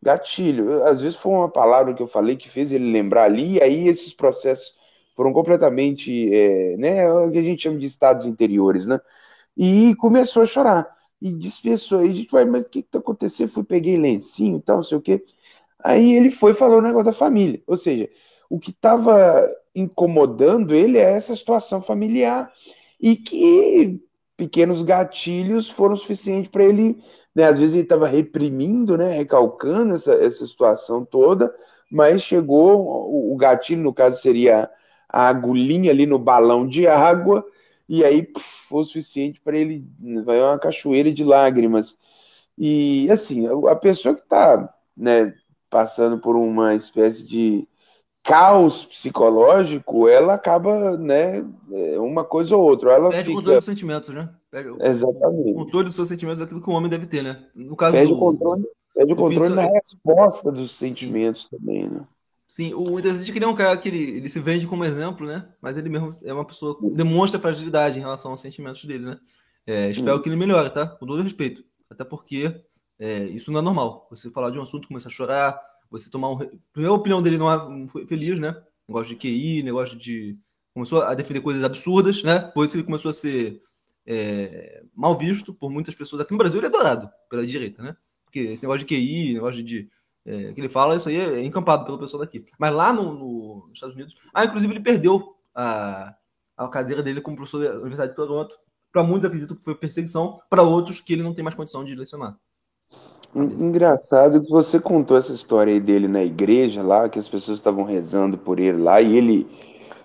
Gatilho. 0.00 0.84
Às 0.84 1.02
vezes 1.02 1.18
foi 1.18 1.32
uma 1.32 1.48
palavra 1.48 1.92
que 1.92 2.02
eu 2.02 2.06
falei 2.06 2.36
que 2.36 2.48
fez 2.48 2.70
ele 2.70 2.92
lembrar 2.92 3.24
ali, 3.24 3.54
e 3.54 3.62
aí 3.62 3.88
esses 3.88 4.12
processos 4.12 4.72
foram 5.16 5.32
completamente, 5.32 6.32
é, 6.32 6.76
né, 6.76 7.12
o 7.12 7.30
que 7.30 7.38
a 7.38 7.42
gente 7.42 7.62
chama 7.62 7.78
de 7.78 7.86
estados 7.86 8.24
interiores, 8.24 8.86
né? 8.86 9.00
E 9.56 9.96
começou 9.96 10.42
a 10.42 10.46
chorar. 10.46 10.94
E 11.20 11.32
dispersou. 11.32 12.00
Aí 12.00 12.10
a 12.10 12.12
gente 12.12 12.30
vai, 12.30 12.44
mas 12.44 12.62
o 12.62 12.68
que 12.68 12.82
que 12.82 12.88
tá 12.88 12.98
acontecendo? 12.98 13.50
Fui, 13.50 13.64
peguei 13.64 13.96
lencinho 13.96 14.58
e 14.58 14.60
tal, 14.60 14.76
não 14.76 14.84
sei 14.84 14.98
o 14.98 15.00
quê. 15.00 15.24
Aí 15.84 16.14
ele 16.14 16.30
foi 16.30 16.54
falou 16.54 16.78
o 16.78 16.82
negócio 16.82 17.06
da 17.06 17.12
família. 17.12 17.62
Ou 17.66 17.76
seja, 17.76 18.08
o 18.50 18.58
que 18.58 18.70
estava 18.70 19.46
incomodando 19.74 20.74
ele 20.74 20.98
é 20.98 21.12
essa 21.12 21.36
situação 21.36 21.82
familiar. 21.82 22.50
E 23.00 23.16
que 23.16 24.00
pequenos 24.36 24.82
gatilhos 24.82 25.68
foram 25.68 25.96
suficientes 25.96 26.50
para 26.50 26.64
ele 26.64 27.02
né? 27.34 27.44
Às 27.44 27.58
vezes 27.58 27.74
ele 27.74 27.82
estava 27.82 28.06
reprimindo, 28.06 28.96
né? 28.96 29.08
recalcando 29.16 29.94
essa, 29.94 30.14
essa 30.14 30.46
situação 30.46 31.04
toda, 31.04 31.54
mas 31.90 32.22
chegou 32.22 33.32
o, 33.32 33.36
gatilho, 33.36 33.82
no 33.82 33.92
caso 33.92 34.20
seria 34.20 34.70
a 35.08 35.28
agulhinha 35.28 35.90
ali 35.90 36.06
no 36.06 36.18
balão 36.18 36.66
de 36.66 36.86
água, 36.86 37.44
e 37.88 38.04
aí 38.04 38.22
puf, 38.22 38.44
foi 38.68 38.80
o 38.82 38.84
suficiente 38.84 39.40
para 39.40 39.56
ele 39.56 39.84
vai 40.24 40.40
uma 40.40 40.58
cachoeira 40.58 41.12
de 41.12 41.24
lágrimas. 41.24 41.98
E 42.56 43.10
assim, 43.10 43.46
a 43.68 43.76
pessoa 43.76 44.14
que 44.14 44.22
está 44.22 44.72
né, 44.96 45.34
passando 45.74 46.20
por 46.20 46.36
uma 46.36 46.76
espécie 46.76 47.24
de 47.24 47.66
caos 48.22 48.84
psicológico, 48.84 50.08
ela 50.08 50.34
acaba, 50.34 50.96
né, 50.96 51.44
é 51.72 51.98
uma 51.98 52.24
coisa 52.24 52.54
ou 52.54 52.62
outra. 52.62 52.92
Ela 52.92 53.10
Perde 53.10 53.24
fica... 53.24 53.32
o 53.32 53.34
controle 53.34 53.58
dos 53.58 53.66
sentimentos, 53.66 54.08
né? 54.10 54.30
Perde 54.52 54.70
Exatamente. 54.80 55.50
O 55.50 55.54
controle 55.54 55.86
dos 55.86 55.96
seus 55.96 56.06
sentimentos 56.06 56.40
é 56.40 56.44
aquilo 56.44 56.62
que 56.62 56.70
o 56.70 56.72
homem 56.72 56.88
deve 56.88 57.08
ter, 57.08 57.24
né? 57.24 57.44
No 57.56 57.74
caso 57.74 57.92
perde 57.92 58.12
do... 58.12 58.16
o 58.16 58.20
controle, 58.20 58.64
perde 58.94 59.12
o 59.14 59.16
controle 59.16 59.52
na 59.52 59.62
resposta 59.64 60.52
dos 60.52 60.70
sentimentos 60.76 61.48
Sim. 61.50 61.56
também, 61.58 61.88
né? 61.90 62.06
Sim, 62.46 62.72
o 62.72 63.00
interessante 63.00 63.30
é 63.30 63.32
que 63.32 63.38
ele 63.38 63.46
é 63.46 63.48
um 63.48 63.56
cara 63.56 63.76
que 63.76 63.88
ele, 63.88 64.16
ele 64.16 64.28
se 64.28 64.38
vende 64.38 64.68
como 64.68 64.84
exemplo, 64.84 65.26
né? 65.26 65.48
Mas 65.60 65.76
ele 65.76 65.88
mesmo 65.88 66.10
é 66.22 66.32
uma 66.32 66.44
pessoa 66.44 66.78
que 66.78 66.88
demonstra 66.90 67.40
fragilidade 67.40 67.98
em 67.98 68.02
relação 68.02 68.30
aos 68.30 68.40
sentimentos 68.40 68.84
dele, 68.84 69.06
né? 69.06 69.18
É, 69.66 69.90
espero 69.90 70.22
que 70.22 70.28
ele 70.28 70.36
melhore, 70.36 70.70
tá? 70.70 70.86
Com 70.86 71.04
todo 71.04 71.20
respeito. 71.20 71.64
Até 71.90 72.04
porque 72.04 72.62
é, 72.98 73.24
isso 73.24 73.50
não 73.50 73.60
é 73.60 73.62
normal. 73.62 74.06
Você 74.10 74.30
falar 74.30 74.50
de 74.50 74.58
um 74.58 74.62
assunto, 74.62 74.88
começar 74.88 75.08
a 75.08 75.12
chorar, 75.12 75.60
você 75.90 76.10
tomar 76.10 76.30
um. 76.30 76.38
A 76.38 76.92
opinião 76.92 77.22
dele 77.22 77.38
não 77.38 77.50
é 77.50 78.06
feliz, 78.06 78.38
né? 78.38 78.54
Negócio 78.88 79.14
de 79.14 79.20
QI, 79.20 79.62
negócio 79.62 79.96
de. 79.96 80.38
Começou 80.72 81.02
a 81.02 81.14
defender 81.14 81.40
coisas 81.40 81.62
absurdas, 81.62 82.22
né? 82.22 82.40
Depois 82.40 82.74
ele 82.74 82.82
começou 82.82 83.10
a 83.10 83.14
ser 83.14 83.62
é, 84.06 84.82
mal 84.94 85.16
visto 85.16 85.54
por 85.54 85.70
muitas 85.70 85.94
pessoas. 85.94 86.20
Aqui 86.22 86.32
no 86.32 86.38
Brasil 86.38 86.58
ele 86.58 86.66
é 86.66 86.68
adorado 86.68 87.08
pela 87.30 87.46
direita, 87.46 87.82
né? 87.82 87.96
Porque 88.24 88.40
esse 88.40 88.64
negócio 88.64 88.84
de 88.84 88.94
QI, 88.94 89.34
negócio 89.34 89.62
de. 89.62 89.88
É, 90.26 90.52
que 90.52 90.60
ele 90.60 90.70
fala, 90.70 90.96
isso 90.96 91.08
aí 91.08 91.16
é 91.16 91.44
encampado 91.44 91.84
pelo 91.84 91.98
pessoal 91.98 92.22
daqui. 92.22 92.44
Mas 92.58 92.74
lá 92.74 92.92
no, 92.92 93.12
no, 93.12 93.66
nos 93.66 93.74
Estados 93.74 93.94
Unidos. 93.94 94.16
Ah, 94.32 94.44
inclusive 94.44 94.72
ele 94.72 94.80
perdeu 94.80 95.36
a, 95.54 96.14
a 96.56 96.68
cadeira 96.68 97.02
dele 97.02 97.20
como 97.20 97.36
professor 97.36 97.62
da 97.62 97.74
Universidade 97.74 98.10
de 98.10 98.16
Toronto. 98.16 98.54
Para 98.90 99.02
muitos 99.02 99.26
acreditam 99.26 99.56
que 99.56 99.64
foi 99.64 99.74
perseguição, 99.74 100.40
para 100.48 100.62
outros 100.62 101.00
que 101.00 101.12
ele 101.12 101.22
não 101.22 101.34
tem 101.34 101.44
mais 101.44 101.56
condição 101.56 101.84
de 101.84 101.94
lecionar. 101.94 102.38
Engraçado 103.34 104.40
que 104.40 104.50
você 104.50 104.78
contou 104.78 105.16
essa 105.16 105.32
história 105.32 105.72
aí 105.72 105.80
dele 105.80 106.06
na 106.06 106.22
igreja 106.22 106.82
lá, 106.82 107.08
que 107.08 107.18
as 107.18 107.28
pessoas 107.28 107.58
estavam 107.58 107.84
rezando 107.84 108.38
por 108.38 108.60
ele 108.60 108.78
lá, 108.78 109.00
e 109.00 109.16
ele 109.16 109.46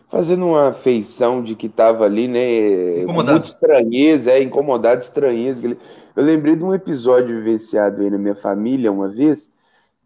fazendo 0.10 0.48
uma 0.48 0.74
feição 0.74 1.44
de 1.44 1.56
que 1.56 1.68
estava 1.68 2.06
ali, 2.06 2.28
né? 2.28 3.04
Incomodado. 3.04 3.34
Muito 3.34 3.46
estranheza, 3.46 4.32
é, 4.32 4.42
incomodado, 4.42 5.02
estranheza. 5.02 5.78
Eu 6.16 6.24
lembrei 6.24 6.56
de 6.56 6.64
um 6.64 6.74
episódio 6.74 7.38
vivenciado 7.38 8.02
aí 8.02 8.10
na 8.10 8.18
minha 8.18 8.36
família 8.36 8.92
uma 8.92 9.08
vez, 9.08 9.52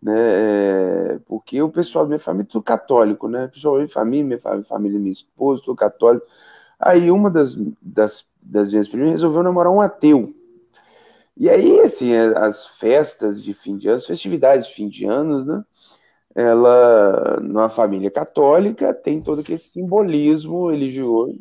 né? 0.01 0.13
É, 0.17 1.19
porque 1.25 1.61
o 1.61 1.69
pessoal 1.69 2.03
da 2.03 2.09
minha 2.09 2.19
família 2.19 2.49
tudo 2.51 2.63
católico, 2.63 3.29
né? 3.29 3.45
O 3.45 3.49
pessoal 3.49 3.75
da 3.75 3.79
minha 3.79 3.93
família, 3.93 4.25
minha 4.25 4.63
família, 4.65 4.99
minha 4.99 5.13
esposa, 5.13 5.61
tudo 5.63 5.77
católico. 5.77 6.25
Aí 6.77 7.09
uma 7.09 7.29
das, 7.29 7.55
das, 7.81 8.25
das 8.41 8.69
minhas 8.69 8.89
primas 8.89 9.11
resolveu 9.11 9.41
namorar 9.41 9.71
um 9.71 9.79
ateu. 9.79 10.33
E 11.35 11.49
aí, 11.49 11.79
assim, 11.81 12.13
as 12.15 12.67
festas 12.77 13.41
de 13.43 13.53
fim 13.53 13.77
de 13.77 13.87
ano, 13.87 13.97
as 13.97 14.05
festividades 14.05 14.67
de 14.67 14.73
fim 14.73 14.87
de 14.87 15.05
anos, 15.05 15.45
né? 15.45 15.63
Ela, 16.35 17.39
numa 17.41 17.69
família 17.69 18.09
católica, 18.09 18.93
tem 18.93 19.21
todo 19.21 19.41
aquele 19.41 19.59
simbolismo 19.59 20.69
religioso, 20.71 21.39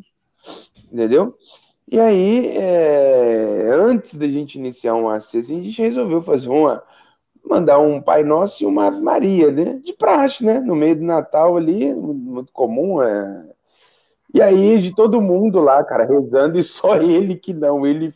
entendeu? 0.92 1.36
E 1.88 2.00
aí, 2.00 2.48
é, 2.56 3.68
antes 3.72 4.14
da 4.14 4.26
gente 4.26 4.58
iniciar 4.58 4.94
uma 4.94 5.20
cesta, 5.20 5.52
a 5.52 5.56
gente 5.56 5.80
resolveu 5.80 6.22
fazer 6.22 6.48
uma, 6.48 6.82
mandar 7.44 7.78
um 7.78 8.00
Pai 8.00 8.22
Nosso 8.22 8.62
e 8.62 8.66
uma 8.66 8.86
Ave 8.86 9.00
Maria, 9.00 9.50
né? 9.50 9.80
De 9.84 9.92
praxe, 9.92 10.44
né? 10.44 10.60
No 10.60 10.74
meio 10.74 10.96
do 10.96 11.04
Natal 11.04 11.56
ali, 11.56 11.92
muito 11.94 12.52
comum, 12.52 13.02
é, 13.02 13.52
e 14.34 14.40
aí, 14.40 14.80
de 14.80 14.94
todo 14.94 15.20
mundo 15.20 15.60
lá, 15.60 15.84
cara, 15.84 16.04
rezando, 16.04 16.58
e 16.58 16.62
só 16.62 16.96
ele 17.02 17.36
que 17.36 17.52
não, 17.52 17.86
ele 17.86 18.14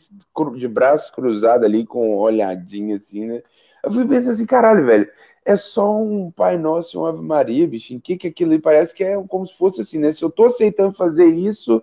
de 0.55 0.67
braço 0.67 1.11
cruzado 1.13 1.63
ali, 1.63 1.85
com 1.85 2.17
olhadinha 2.17 2.97
assim, 2.97 3.25
né? 3.25 3.43
Eu 3.83 3.91
fui 3.91 4.07
pensando 4.07 4.33
assim, 4.33 4.45
caralho, 4.45 4.85
velho, 4.85 5.07
é 5.45 5.55
só 5.55 5.95
um 5.95 6.31
Pai 6.31 6.57
Nosso 6.57 6.97
e 6.97 6.99
uma 6.99 7.09
Ave 7.09 7.21
Maria, 7.21 7.67
bicho. 7.67 7.93
Em 7.93 7.99
que 7.99 8.17
que 8.17 8.27
aquilo 8.27 8.51
ali 8.51 8.61
parece 8.61 8.93
que 8.93 9.03
é 9.03 9.15
como 9.27 9.47
se 9.47 9.55
fosse 9.57 9.81
assim, 9.81 9.97
né? 9.97 10.11
Se 10.11 10.23
eu 10.23 10.29
tô 10.29 10.45
aceitando 10.45 10.91
fazer 10.93 11.25
isso, 11.25 11.81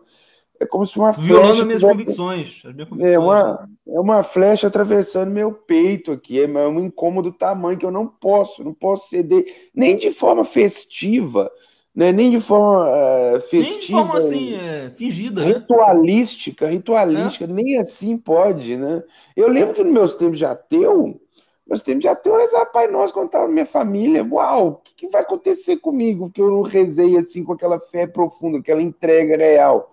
é 0.61 0.67
como 0.67 0.87
se 0.87 0.99
uma 0.99 1.13
Violando 1.13 1.47
flecha. 1.47 1.65
Minhas 1.65 1.81
tivesse... 1.81 2.05
convicções, 2.05 2.63
as 2.67 2.75
minhas 2.75 2.89
convicções. 2.89 3.15
É 3.15 3.19
uma, 3.19 3.69
é 3.89 4.01
uma 4.01 4.23
flecha 4.23 4.67
atravessando 4.67 5.31
meu 5.31 5.53
peito 5.53 6.13
aqui. 6.13 6.41
É 6.41 6.47
um 6.47 6.81
incômodo 6.81 7.33
tamanho 7.33 7.79
que 7.79 7.87
eu 7.87 7.91
não 7.91 8.07
posso, 8.07 8.63
não 8.63 8.75
posso 8.75 9.09
ceder, 9.09 9.71
nem 9.75 9.97
de 9.97 10.11
forma 10.11 10.45
festiva 10.45 11.51
né? 11.95 12.11
nem 12.11 12.31
de 12.31 12.41
forma 12.41 12.89
uh, 12.89 13.41
festiva. 13.43 13.71
Nem 13.71 13.79
de 13.79 13.93
forma 13.93 14.19
assim, 14.19 14.55
é, 14.55 14.91
fingida. 14.91 15.45
Ritualística, 15.45 16.67
né? 16.67 16.73
ritualística, 16.73 17.45
é. 17.45 17.49
nem 17.49 17.79
assim 17.79 18.19
pode, 18.19 18.77
né? 18.77 19.03
Eu 19.37 19.49
lembro 19.49 19.75
que 19.75 19.85
nos 19.85 19.93
meus 19.93 20.15
tempos 20.15 20.39
de 20.39 20.45
ateu, 20.45 21.21
meus 21.67 21.81
tempos 21.81 22.03
de 22.03 22.09
ateu, 22.09 22.35
eu 22.35 22.41
rezava 22.41 22.67
Pai 22.67 22.89
Nosso 22.89 23.15
quando 23.15 23.27
estava 23.27 23.49
minha 23.49 23.67
família. 23.67 24.25
Uau, 24.25 24.69
o 24.69 24.75
que, 24.77 24.95
que, 24.95 25.09
vai 25.09 25.23
acontecer 25.23 25.77
comigo? 25.77 26.31
Que 26.31 26.41
eu 26.43 26.51
não 26.51 26.63
rezei 26.63 27.17
assim 27.17 27.45
com 27.45 27.53
aquela 27.53 27.79
fé 27.79 28.07
profunda, 28.07 28.59
aquela 28.59 28.83
entrega 28.83 29.37
real. 29.37 29.93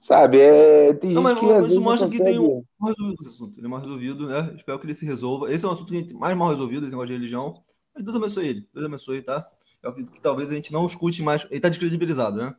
Sabe, 0.00 0.40
é, 0.40 0.92
tem 0.94 1.12
não, 1.12 1.22
mas, 1.22 1.38
que, 1.38 1.46
mas 1.46 1.66
isso 1.70 1.80
mostra 1.80 2.08
que 2.08 2.18
tem 2.18 2.36
um 2.36 2.64
resolvido 2.84 3.14
esse 3.20 3.28
assunto. 3.28 3.56
Ele 3.56 3.66
é 3.66 3.70
mal 3.70 3.78
resolvido, 3.78 4.26
né? 4.26 4.52
Espero 4.56 4.80
que 4.80 4.86
ele 4.86 4.94
se 4.94 5.06
resolva. 5.06 5.52
Esse 5.52 5.64
é 5.64 5.68
um 5.68 5.70
assunto 5.70 5.92
mais 6.18 6.36
mal 6.36 6.50
resolvido, 6.50 6.82
esse 6.82 6.90
negócio 6.90 7.06
de 7.06 7.12
religião. 7.12 7.62
Mas 7.94 8.04
Deus 8.04 8.16
abençoe 8.16 8.48
ele. 8.48 8.68
Deus 8.74 8.86
abençoe, 8.86 9.22
tá? 9.22 9.48
Eu 9.82 9.90
acredito 9.90 10.12
que 10.12 10.20
talvez 10.20 10.50
a 10.50 10.54
gente 10.54 10.72
não 10.72 10.86
escute 10.86 11.22
mais. 11.22 11.44
Ele 11.44 11.56
está 11.56 11.68
descredibilizado, 11.68 12.36
né? 12.36 12.54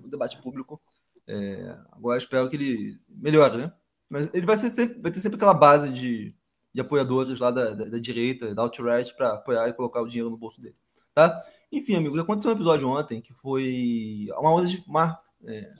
no 0.00 0.08
debate 0.08 0.40
público. 0.40 0.80
É, 1.26 1.76
agora 1.92 2.18
espero 2.18 2.48
que 2.48 2.56
ele 2.56 3.00
melhore, 3.08 3.58
né? 3.58 3.72
Mas 4.10 4.30
ele 4.32 4.46
vai, 4.46 4.56
sempre, 4.56 5.00
vai 5.00 5.10
ter 5.10 5.18
sempre 5.18 5.36
aquela 5.36 5.54
base 5.54 5.90
de, 5.90 6.34
de 6.72 6.80
apoiadores 6.80 7.40
lá 7.40 7.50
da, 7.50 7.74
da, 7.74 7.84
da 7.86 7.98
direita, 7.98 8.54
da 8.54 8.62
alt-right, 8.62 9.14
para 9.16 9.34
apoiar 9.34 9.68
e 9.68 9.72
colocar 9.72 10.00
o 10.00 10.06
dinheiro 10.06 10.30
no 10.30 10.36
bolso 10.36 10.60
dele. 10.60 10.76
Tá? 11.12 11.36
Enfim, 11.72 11.96
amigos, 11.96 12.18
aconteceu 12.18 12.52
um 12.52 12.54
episódio 12.54 12.88
ontem 12.88 13.20
que 13.20 13.34
foi 13.34 14.28
uma 14.38 14.54
onda 14.54 14.66
de 14.66 14.82
mar, 14.88 15.20
é, 15.44 15.72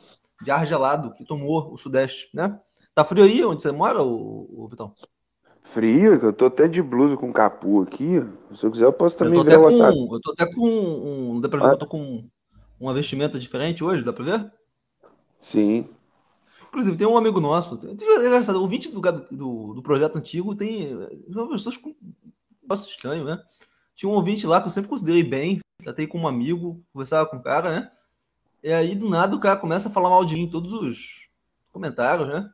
de 0.43 0.51
ar 0.51 0.67
gelado 0.67 1.15
que 1.15 1.25
tomou 1.25 1.73
o 1.73 1.79
Sudeste, 1.79 2.29
né? 2.35 2.59
Tá 2.95 3.05
frio 3.05 3.25
aí 3.25 3.45
onde 3.45 3.63
você 3.63 3.71
mora, 3.71 4.03
o, 4.03 4.65
o 4.65 4.69
Vitão? 4.69 4.95
Frio, 5.73 6.15
eu 6.15 6.33
tô 6.33 6.47
até 6.47 6.69
de 6.69 6.83
blusa 6.83 7.17
com 7.17 7.33
capu 7.33 7.83
aqui. 7.83 8.23
Se 8.55 8.65
eu 8.65 8.71
quiser, 8.71 8.85
eu 8.85 8.93
posso 8.93 9.17
também 9.17 9.39
eu 9.39 9.45
ver 9.45 9.59
o 9.59 9.69
assassino. 9.69 10.15
Eu 10.15 10.21
tô 10.21 10.33
até 10.33 10.47
com 10.47 10.69
um. 10.69 11.41
Dá 11.41 11.49
pra 11.49 11.61
ver 11.61 11.67
ah. 11.67 11.73
eu 11.73 11.79
tô 11.79 11.87
com 11.87 12.29
uma 12.79 12.95
vestimenta 12.95 13.39
diferente 13.39 13.83
hoje, 13.83 14.05
dá 14.05 14.13
pra 14.13 14.25
ver? 14.25 14.53
Sim. 15.41 15.89
Inclusive, 16.69 16.97
tem 16.97 17.07
um 17.07 17.17
amigo 17.17 17.41
nosso, 17.41 17.77
tem, 17.77 17.91
é 17.91 18.27
engraçado, 18.27 18.57
o 18.57 18.63
ouvinte 18.63 18.91
do, 18.91 19.01
do, 19.01 19.75
do 19.75 19.83
projeto 19.83 20.17
antigo 20.17 20.55
tem. 20.55 20.91
pessoas 21.51 21.77
com. 21.77 21.95
Negócio 22.63 22.91
estranho, 22.91 23.25
né? 23.25 23.41
Tinha 23.95 24.11
um 24.11 24.15
ouvinte 24.15 24.47
lá 24.47 24.61
que 24.61 24.67
eu 24.67 24.73
sempre 24.73 24.91
considerei 24.91 25.23
bem, 25.23 25.61
tratei 25.83 26.07
com 26.07 26.19
um 26.19 26.29
amigo, 26.29 26.83
conversava 26.93 27.29
com 27.29 27.37
o 27.37 27.43
cara, 27.43 27.71
né? 27.71 27.91
E 28.63 28.73
aí, 28.73 28.95
do 28.95 29.09
nada, 29.09 29.37
o 29.37 29.41
cara 29.41 29.59
começa 29.59 29.89
a 29.89 29.93
falar 29.93 30.11
mal 30.11 30.25
de 30.25 30.35
mim 30.35 30.43
em 30.43 30.51
todos 30.51 30.73
os 30.73 31.29
comentários, 31.73 32.29
né? 32.29 32.51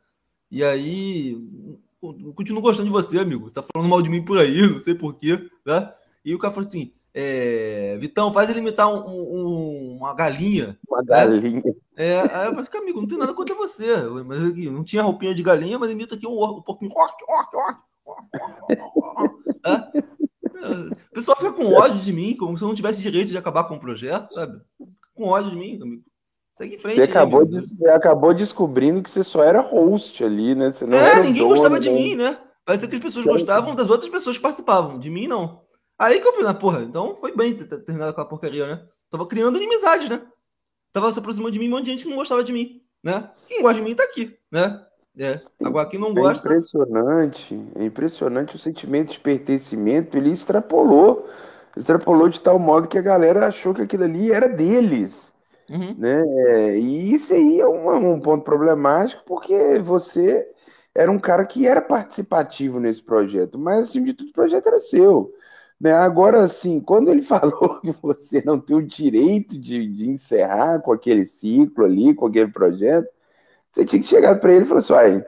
E 0.51 0.63
aí, 0.63 1.37
continuo 2.35 2.63
gostando 2.63 2.89
de 2.89 2.93
você, 2.93 3.19
amigo. 3.19 3.49
Você 3.49 3.55
tá 3.55 3.63
falando 3.63 3.89
mal 3.89 4.03
de 4.03 4.11
mim 4.11 4.25
por 4.25 4.39
aí, 4.39 4.67
não 4.69 4.81
sei 4.81 4.95
porquê, 4.95 5.49
né? 5.65 5.93
E 6.25 6.35
o 6.35 6.39
cara 6.39 6.53
falou 6.53 6.69
assim: 6.69 6.93
é, 7.15 7.97
Vitão, 7.99 8.33
faz 8.33 8.51
ele 8.51 8.61
imitar 8.61 8.89
um, 8.89 9.09
um, 9.09 9.97
uma 9.99 10.15
galinha. 10.15 10.79
Uma 10.89 11.03
galinha. 11.03 11.63
Né? 11.65 11.75
É, 11.97 12.21
aí 12.21 12.47
eu 12.47 12.55
falei, 12.55 12.81
amigo, 12.81 13.01
não 13.01 13.09
tem 13.09 13.19
nada 13.19 13.35
contra 13.35 13.55
você. 13.55 13.97
Mas 14.27 14.45
aqui, 14.45 14.69
não 14.69 14.83
tinha 14.83 15.03
roupinha 15.03 15.35
de 15.35 15.43
galinha, 15.43 15.79
mas 15.79 15.91
imita 15.91 16.15
aqui 16.15 16.27
um, 16.27 16.43
um 16.43 16.63
pouquinho. 16.63 16.91
É? 19.65 20.03
O 21.11 21.15
pessoal 21.15 21.37
fica 21.37 21.53
com 21.53 21.73
ódio 21.73 22.01
de 22.01 22.13
mim, 22.13 22.37
como 22.37 22.57
se 22.57 22.65
eu 22.65 22.69
não 22.69 22.75
tivesse 22.75 23.01
direito 23.01 23.29
de 23.29 23.39
acabar 23.39 23.65
com 23.65 23.77
o 23.77 23.81
projeto, 23.81 24.33
sabe? 24.33 24.61
Com 25.15 25.29
ódio 25.29 25.51
de 25.51 25.57
mim, 25.57 25.81
amigo. 25.81 26.03
Segue 26.63 26.77
em 26.77 26.79
frente. 26.79 26.97
Você 26.97 27.03
acabou, 27.03 27.45
de, 27.45 27.61
você 27.61 27.89
acabou 27.89 28.33
descobrindo 28.33 29.03
que 29.03 29.11
você 29.11 29.25
só 29.25 29.43
era 29.43 29.61
host 29.61 30.23
ali, 30.23 30.55
né? 30.55 30.71
Você 30.71 30.87
não 30.87 30.97
é, 30.97 31.17
ninguém 31.17 31.43
dono, 31.43 31.49
gostava 31.49 31.81
de 31.81 31.91
né? 31.91 31.95
mim, 31.97 32.15
né? 32.15 32.39
Parecia 32.65 32.87
que 32.87 32.95
as 32.95 33.03
pessoas 33.03 33.27
gostavam 33.27 33.75
das 33.75 33.91
outras 33.91 34.09
pessoas 34.09 34.37
que 34.37 34.43
participavam. 34.43 34.97
De 34.97 35.11
mim, 35.11 35.27
não. 35.27 35.63
Aí 35.99 36.21
que 36.21 36.27
eu 36.27 36.33
falei, 36.33 36.47
na 36.47 36.55
porra, 36.55 36.83
então 36.83 37.17
foi 37.17 37.35
bem 37.35 37.55
ter 37.55 37.67
terminado 37.81 38.13
aquela 38.13 38.29
porcaria, 38.29 38.65
né? 38.65 38.85
Tava 39.11 39.27
criando 39.27 39.57
inimizade, 39.57 40.09
né? 40.09 40.23
Tava 40.93 41.13
se 41.13 41.19
aproximando 41.19 41.51
de 41.51 41.59
mim 41.59 41.67
um 41.67 41.71
monte 41.73 41.87
de 41.87 41.91
gente 41.91 42.05
que 42.05 42.11
não 42.11 42.17
gostava 42.17 42.45
de 42.45 42.53
mim, 42.53 42.81
né? 43.03 43.29
Quem 43.49 43.61
gosta 43.61 43.81
de 43.81 43.83
mim 43.83 43.97
tá 43.97 44.05
aqui, 44.05 44.37
né? 44.51 44.85
É. 45.19 45.41
Agora 45.65 45.89
quem 45.89 45.99
não 45.99 46.11
é 46.11 46.15
gosta. 46.15 46.49
É 46.49 46.53
impressionante, 46.53 47.61
é 47.75 47.85
impressionante 47.85 48.55
o 48.55 48.59
sentimento 48.59 49.11
de 49.11 49.19
pertencimento, 49.21 50.17
ele 50.17 50.31
extrapolou. 50.31 51.29
Extrapolou 51.77 52.29
de 52.29 52.41
tal 52.41 52.59
modo 52.59 52.87
que 52.87 52.99
a 52.99 53.03
galera 53.03 53.47
achou 53.47 53.75
que 53.75 53.83
aquilo 53.83 54.05
ali 54.05 54.31
era 54.31 54.49
deles. 54.49 55.32
Uhum. 55.71 55.95
Né? 55.97 56.79
E 56.79 57.15
isso 57.15 57.33
aí 57.33 57.61
é 57.61 57.67
um, 57.67 58.15
um 58.15 58.21
ponto 58.21 58.45
problemático, 58.45 59.23
porque 59.27 59.79
você 59.79 60.47
era 60.95 61.11
um 61.11 61.19
cara 61.19 61.45
que 61.47 61.67
era 61.67 61.81
participativo 61.81 62.79
nesse 62.79 63.03
projeto, 63.03 63.59
mas 63.59 63.91
assim 63.91 64.05
de 64.05 64.13
tudo 64.13 64.31
o 64.31 64.35
projeto 64.35 64.67
era 64.67 64.81
seu. 64.81 65.33
Né? 65.81 65.93
Agora, 65.93 66.43
assim, 66.43 66.81
quando 66.81 67.11
ele 67.11 67.23
falou 67.23 67.81
que 67.81 67.93
você 68.03 68.43
não 68.45 68.61
tem 68.61 68.77
o 68.77 68.87
direito 68.87 69.59
de, 69.59 69.87
de 69.89 70.09
encerrar 70.09 70.81
com 70.81 70.93
aquele 70.93 71.25
ciclo 71.25 71.85
ali, 71.85 72.15
com 72.15 72.27
aquele 72.27 72.53
projeto, 72.53 73.09
você 73.71 73.85
tinha 73.85 74.03
que 74.03 74.09
chegar 74.09 74.39
para 74.39 74.53
ele 74.53 74.65
e 74.65 74.69
falar 74.69 74.81
assim: 74.81 74.93
olha, 74.93 75.27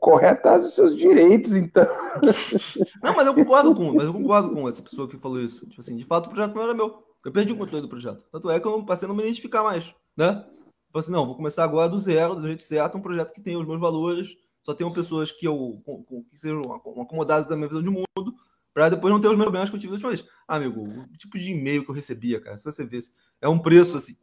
correr 0.00 0.28
atrás 0.28 0.62
dos 0.62 0.74
seus 0.74 0.96
direitos, 0.96 1.52
então. 1.52 1.84
Não, 3.02 3.14
mas 3.14 3.26
eu 3.26 3.34
concordo 3.34 3.74
com, 3.74 3.92
mas 3.94 4.04
eu 4.04 4.12
concordo 4.12 4.50
com 4.50 4.68
essa 4.68 4.82
pessoa 4.82 5.08
que 5.08 5.18
falou 5.18 5.40
isso. 5.40 5.66
Tipo 5.66 5.80
assim, 5.80 5.96
de 5.96 6.04
fato 6.04 6.26
o 6.26 6.30
projeto 6.30 6.54
não 6.54 6.62
era 6.62 6.74
meu. 6.74 7.05
Eu 7.26 7.32
perdi 7.32 7.52
o 7.52 7.56
controle 7.56 7.82
do 7.82 7.88
projeto. 7.88 8.24
Tanto 8.30 8.48
é 8.48 8.60
que 8.60 8.68
eu 8.68 8.84
passei 8.84 9.04
a 9.04 9.08
não 9.08 9.16
me 9.16 9.24
identificar 9.24 9.64
mais, 9.64 9.92
né? 10.16 10.44
Falei 10.92 11.00
assim, 11.00 11.10
não, 11.10 11.26
vou 11.26 11.34
começar 11.34 11.64
agora 11.64 11.88
do 11.88 11.98
zero, 11.98 12.36
do 12.36 12.46
jeito 12.46 12.62
certo, 12.62 12.96
um 12.96 13.02
projeto 13.02 13.32
que 13.32 13.40
tenha 13.40 13.58
os 13.58 13.66
meus 13.66 13.80
valores, 13.80 14.36
só 14.62 14.72
tenham 14.72 14.92
pessoas 14.92 15.32
que 15.32 15.44
eu 15.44 15.82
que 16.30 16.38
sejam 16.38 16.62
acomodadas 16.72 17.50
à 17.50 17.56
minha 17.56 17.66
visão 17.66 17.82
de 17.82 17.90
mundo, 17.90 18.36
para 18.72 18.90
depois 18.90 19.12
não 19.12 19.20
ter 19.20 19.26
os 19.26 19.32
mesmos 19.32 19.46
problemas 19.46 19.68
que 19.68 19.74
eu 19.74 19.80
tive 19.80 19.90
da 19.90 19.94
última 19.94 20.10
vez. 20.10 20.24
Ah, 20.46 20.54
amigo, 20.54 20.82
o 20.82 21.16
tipo 21.16 21.36
de 21.36 21.50
e-mail 21.50 21.84
que 21.84 21.90
eu 21.90 21.94
recebia, 21.96 22.40
cara, 22.40 22.58
se 22.58 22.64
você 22.64 22.86
vê, 22.86 22.98
é 23.40 23.48
um 23.48 23.58
preço 23.58 23.96
assim, 23.96 24.16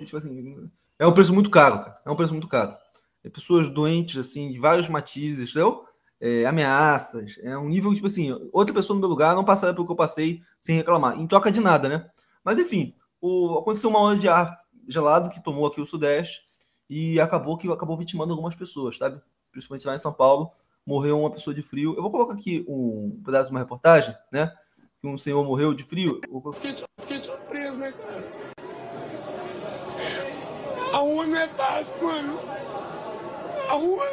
tipo 0.00 0.16
assim, 0.16 0.68
é 0.98 1.06
um 1.06 1.14
preço 1.14 1.32
muito 1.32 1.50
caro, 1.50 1.78
cara. 1.84 2.02
É 2.04 2.10
um 2.10 2.16
preço 2.16 2.32
muito 2.32 2.48
caro. 2.48 2.76
É 3.22 3.30
pessoas 3.30 3.68
doentes, 3.68 4.16
assim, 4.16 4.50
de 4.50 4.58
vários 4.58 4.88
matizes, 4.88 5.50
entendeu? 5.50 5.84
É, 6.20 6.44
ameaças, 6.46 7.38
é 7.42 7.56
um 7.56 7.68
nível, 7.68 7.94
tipo 7.94 8.08
assim, 8.08 8.36
outra 8.52 8.74
pessoa 8.74 8.96
no 8.96 9.00
meu 9.00 9.08
lugar 9.08 9.36
não 9.36 9.44
passaria 9.44 9.72
pelo 9.72 9.86
que 9.86 9.92
eu 9.92 9.96
passei 9.96 10.42
sem 10.58 10.74
reclamar, 10.74 11.16
em 11.16 11.28
troca 11.28 11.52
de 11.52 11.60
nada, 11.60 11.88
né? 11.88 12.10
Mas 12.44 12.58
enfim, 12.58 12.94
o, 13.20 13.58
aconteceu 13.58 13.90
uma 13.90 14.00
onda 14.00 14.18
de 14.18 14.28
ar 14.28 14.56
gelado 14.88 15.28
que 15.28 15.42
tomou 15.42 15.66
aqui 15.66 15.80
o 15.80 15.86
Sudeste 15.86 16.42
e 16.88 17.20
acabou 17.20 17.56
que 17.56 17.70
acabou 17.70 17.96
vitimando 17.96 18.32
algumas 18.32 18.54
pessoas, 18.54 18.98
sabe? 18.98 19.20
Principalmente 19.52 19.86
lá 19.86 19.94
em 19.94 19.98
São 19.98 20.12
Paulo, 20.12 20.50
morreu 20.86 21.20
uma 21.20 21.30
pessoa 21.30 21.54
de 21.54 21.62
frio. 21.62 21.94
Eu 21.96 22.02
vou 22.02 22.10
colocar 22.10 22.34
aqui 22.34 22.64
um 22.68 23.20
pedaço 23.24 23.46
de 23.46 23.50
uma 23.52 23.60
reportagem, 23.60 24.14
né? 24.32 24.52
Que 25.00 25.06
um 25.06 25.16
senhor 25.16 25.44
morreu 25.44 25.72
de 25.74 25.84
frio. 25.84 26.20
Fiquei, 26.54 26.76
fiquei 27.00 27.20
surpreso, 27.20 27.76
né, 27.76 27.92
cara? 27.92 28.50
A 30.92 30.96
rua 30.98 31.26
não 31.26 31.38
é 31.38 31.48
fácil, 31.48 32.02
mano. 32.02 32.38
A 33.68 33.74
rua. 33.74 34.04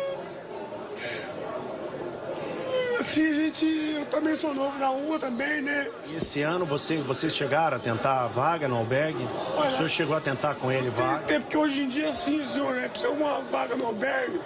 Assim, 2.99 3.35
gente, 3.35 3.65
eu 3.65 4.05
também 4.05 4.35
sou 4.35 4.53
novo 4.53 4.77
na 4.79 4.87
rua 4.87 5.19
também, 5.19 5.61
né? 5.61 5.87
E 6.07 6.15
esse 6.15 6.41
ano 6.41 6.65
você, 6.65 6.97
vocês 6.97 7.35
chegaram 7.35 7.77
a 7.77 7.79
tentar 7.79 8.23
a 8.23 8.27
vaga 8.27 8.67
no 8.67 8.75
albergue? 8.75 9.27
Olha, 9.55 9.69
o 9.69 9.71
senhor 9.71 9.89
chegou 9.89 10.15
a 10.15 10.21
tentar 10.21 10.55
com 10.55 10.71
ele 10.71 10.89
vaga? 10.89 11.33
É 11.33 11.39
porque 11.39 11.57
hoje 11.57 11.81
em 11.81 11.89
dia, 11.89 12.11
sim, 12.11 12.43
senhor, 12.43 12.75
né? 12.75 12.87
Precisa 12.87 13.11
uma 13.11 13.41
vaga 13.41 13.75
no 13.75 13.85
albergue 13.85 14.39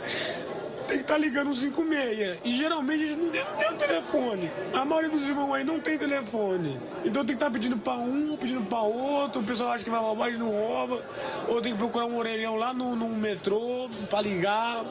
tem 0.91 0.97
que 0.97 1.03
estar 1.03 1.13
tá 1.13 1.19
ligando 1.19 1.55
56. 1.55 2.39
E 2.43 2.55
geralmente 2.55 3.03
a 3.03 3.07
gente 3.07 3.19
não 3.21 3.29
tem, 3.31 3.43
não 3.43 3.57
tem 3.57 3.71
um 3.71 3.77
telefone. 3.77 4.51
A 4.73 4.83
maioria 4.83 5.09
dos 5.09 5.27
irmãos 5.27 5.53
aí 5.53 5.63
não 5.63 5.79
tem 5.79 5.97
telefone. 5.97 6.77
Então 7.05 7.25
tem 7.25 7.27
que 7.27 7.33
estar 7.33 7.45
tá 7.45 7.51
pedindo 7.51 7.77
para 7.77 7.93
um, 7.93 8.35
pedindo 8.35 8.61
para 8.65 8.81
outro. 8.81 9.41
O 9.41 9.43
pessoal 9.43 9.71
acha 9.71 9.83
que 9.83 9.89
vai 9.89 10.01
roubar 10.01 10.29
e 10.29 10.37
não 10.37 10.49
rouba. 10.49 11.01
Ou 11.47 11.61
tem 11.61 11.71
que 11.71 11.77
procurar 11.77 12.05
um 12.05 12.17
orelhão 12.17 12.57
lá 12.57 12.73
no, 12.73 12.95
no 12.95 13.07
metrô 13.07 13.89
para 14.09 14.21
ligar. 14.21 14.83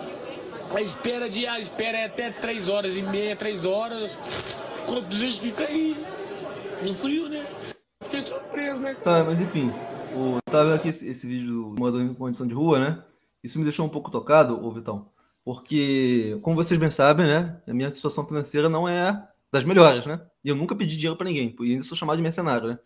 A 0.75 0.81
espera 0.81 1.29
de 1.29 1.47
a 1.47 1.59
espera 1.59 1.99
é 1.99 2.05
até 2.07 2.31
3 2.31 2.69
horas 2.69 2.97
e 2.97 3.03
meia, 3.03 3.37
3 3.37 3.65
horas. 3.65 4.11
Quando 4.87 5.09
vezes 5.15 5.39
fica 5.39 5.65
aí 5.65 5.97
no 6.85 6.95
frio, 6.95 7.29
né? 7.29 7.45
Fiquei 8.03 8.23
surpreso, 8.23 8.81
né? 8.81 8.95
Tá, 8.95 9.25
mas 9.25 9.41
enfim, 9.41 9.73
o, 10.15 10.39
tava 10.51 10.65
vendo 10.65 10.75
aqui 10.77 10.89
esse, 10.89 11.07
esse 11.07 11.27
vídeo 11.27 11.75
do 11.75 12.01
em 12.01 12.15
condição 12.15 12.47
de 12.47 12.55
rua, 12.55 12.79
né? 12.79 13.05
Isso 13.43 13.59
me 13.59 13.65
deixou 13.65 13.85
um 13.85 13.91
pouco 13.91 14.11
tocado, 14.11 14.65
ô 14.65 14.73
Vitão 14.73 15.11
porque, 15.45 16.39
como 16.43 16.57
vocês 16.57 16.79
bem 16.79 16.91
sabem, 16.91 17.27
né, 17.27 17.61
a 17.67 17.75
minha 17.75 17.91
situação 17.91 18.27
financeira 18.27 18.69
não 18.69 18.89
é 18.89 19.29
das 19.53 19.65
melhores, 19.65 20.07
né? 20.07 20.21
E 20.45 20.49
eu 20.49 20.55
nunca 20.55 20.77
pedi 20.77 20.97
dinheiro 20.97 21.17
para 21.17 21.27
ninguém, 21.27 21.55
e 21.61 21.73
ainda 21.73 21.83
sou 21.83 21.97
chamado 21.97 22.17
de 22.17 22.23
mercenário, 22.23 22.69
né? 22.69 22.79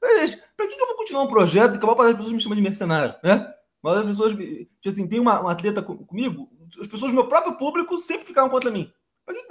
Mas, 0.00 0.36
pra 0.56 0.68
que, 0.68 0.80
eu 0.80 0.86
vou 0.86 0.96
continuar 0.96 1.22
um 1.24 1.28
projeto 1.28 1.78
que 1.78 1.84
a 1.84 1.86
maior 1.86 1.96
parte 1.96 2.08
das 2.10 2.16
pessoas 2.16 2.32
me 2.32 2.40
chamam 2.40 2.56
de 2.56 2.62
mercenário, 2.62 3.14
né? 3.24 3.52
Mas 3.82 3.98
as 3.98 4.06
pessoas, 4.06 4.32
tipo 4.34 4.88
assim, 4.88 5.08
tem 5.08 5.20
uma, 5.20 5.40
uma 5.40 5.52
atleta 5.52 5.82
comigo, 5.82 6.48
as 6.80 6.86
pessoas 6.86 7.10
do 7.10 7.14
meu 7.14 7.28
próprio 7.28 7.56
público 7.56 7.98
sempre 7.98 8.26
ficaram 8.26 8.48
contra 8.48 8.70
mim. 8.70 8.90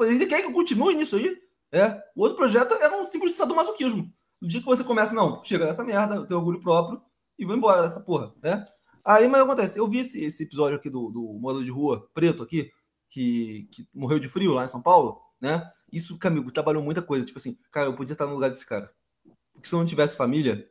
Ele 0.01 0.25
quer 0.25 0.41
que 0.41 0.47
eu 0.47 0.54
continue 0.54 0.95
nisso 0.95 1.15
aí? 1.15 1.38
É. 1.71 2.01
O 2.15 2.21
outro 2.21 2.38
projeto 2.38 2.73
era 2.75 2.95
um 2.95 3.08
simples 3.08 3.36
sadomasoquismo. 3.36 4.12
No 4.41 4.47
dia 4.47 4.60
que 4.60 4.65
você 4.65 4.84
começa, 4.84 5.13
não, 5.13 5.43
chega 5.43 5.65
nessa 5.65 5.84
merda, 5.84 6.15
eu 6.15 6.25
tenho 6.25 6.39
orgulho 6.39 6.62
próprio 6.62 7.01
e 7.38 7.45
vou 7.45 7.56
embora 7.56 7.82
dessa 7.82 7.99
porra, 7.99 8.34
né? 8.41 8.65
Aí, 9.04 9.28
mas 9.28 9.41
acontece, 9.41 9.78
eu 9.78 9.88
vi 9.88 9.99
esse, 9.99 10.23
esse 10.23 10.43
episódio 10.43 10.78
aqui 10.78 10.89
do, 10.89 11.10
do 11.10 11.21
morador 11.39 11.63
de 11.63 11.71
rua 11.71 12.10
preto 12.13 12.41
aqui, 12.41 12.71
que, 13.10 13.67
que 13.71 13.88
morreu 13.93 14.19
de 14.19 14.28
frio 14.28 14.54
lá 14.54 14.65
em 14.65 14.69
São 14.69 14.82
Paulo, 14.82 15.21
né? 15.39 15.69
Isso, 15.91 16.17
amigo, 16.23 16.51
trabalhou 16.51 16.84
muita 16.84 17.01
coisa. 17.01 17.25
Tipo 17.25 17.38
assim, 17.38 17.58
cara, 17.71 17.88
eu 17.88 17.95
podia 17.95 18.13
estar 18.13 18.25
no 18.25 18.34
lugar 18.34 18.49
desse 18.49 18.65
cara. 18.65 18.91
Porque 19.54 19.67
se 19.67 19.75
eu 19.75 19.80
não 19.80 19.86
tivesse 19.86 20.17
família, 20.17 20.67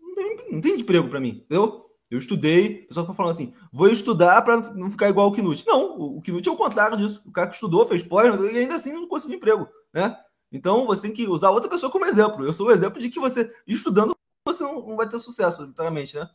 não 0.00 0.14
tem, 0.14 0.52
não 0.52 0.60
tem 0.60 0.80
emprego 0.80 1.08
para 1.08 1.20
mim, 1.20 1.42
entendeu? 1.44 1.87
Eu 2.10 2.18
estudei, 2.18 2.84
o 2.84 2.88
pessoal 2.88 3.06
tá 3.06 3.12
falando 3.12 3.32
assim, 3.32 3.52
vou 3.70 3.88
estudar 3.88 4.40
para 4.42 4.56
não 4.72 4.90
ficar 4.90 5.10
igual 5.10 5.28
o 5.28 5.32
Knut. 5.32 5.66
Não, 5.66 5.98
o, 5.98 6.18
o 6.18 6.22
Knut 6.22 6.48
é 6.48 6.52
o 6.52 6.56
contrário 6.56 6.96
disso. 6.96 7.22
O 7.26 7.30
cara 7.30 7.48
que 7.48 7.54
estudou, 7.54 7.86
fez 7.86 8.02
pós, 8.02 8.40
ele 8.40 8.58
ainda 8.58 8.76
assim 8.76 8.92
não 8.92 9.06
conseguiu 9.06 9.36
emprego, 9.36 9.68
né? 9.92 10.16
Então 10.50 10.86
você 10.86 11.02
tem 11.02 11.12
que 11.12 11.28
usar 11.28 11.50
outra 11.50 11.68
pessoa 11.68 11.92
como 11.92 12.06
exemplo. 12.06 12.44
Eu 12.44 12.52
sou 12.52 12.68
o 12.68 12.70
exemplo 12.70 12.98
de 12.98 13.10
que 13.10 13.20
você, 13.20 13.52
estudando, 13.66 14.16
você 14.46 14.62
não, 14.62 14.86
não 14.86 14.96
vai 14.96 15.06
ter 15.06 15.18
sucesso, 15.18 15.64
literalmente, 15.64 16.16
né? 16.16 16.28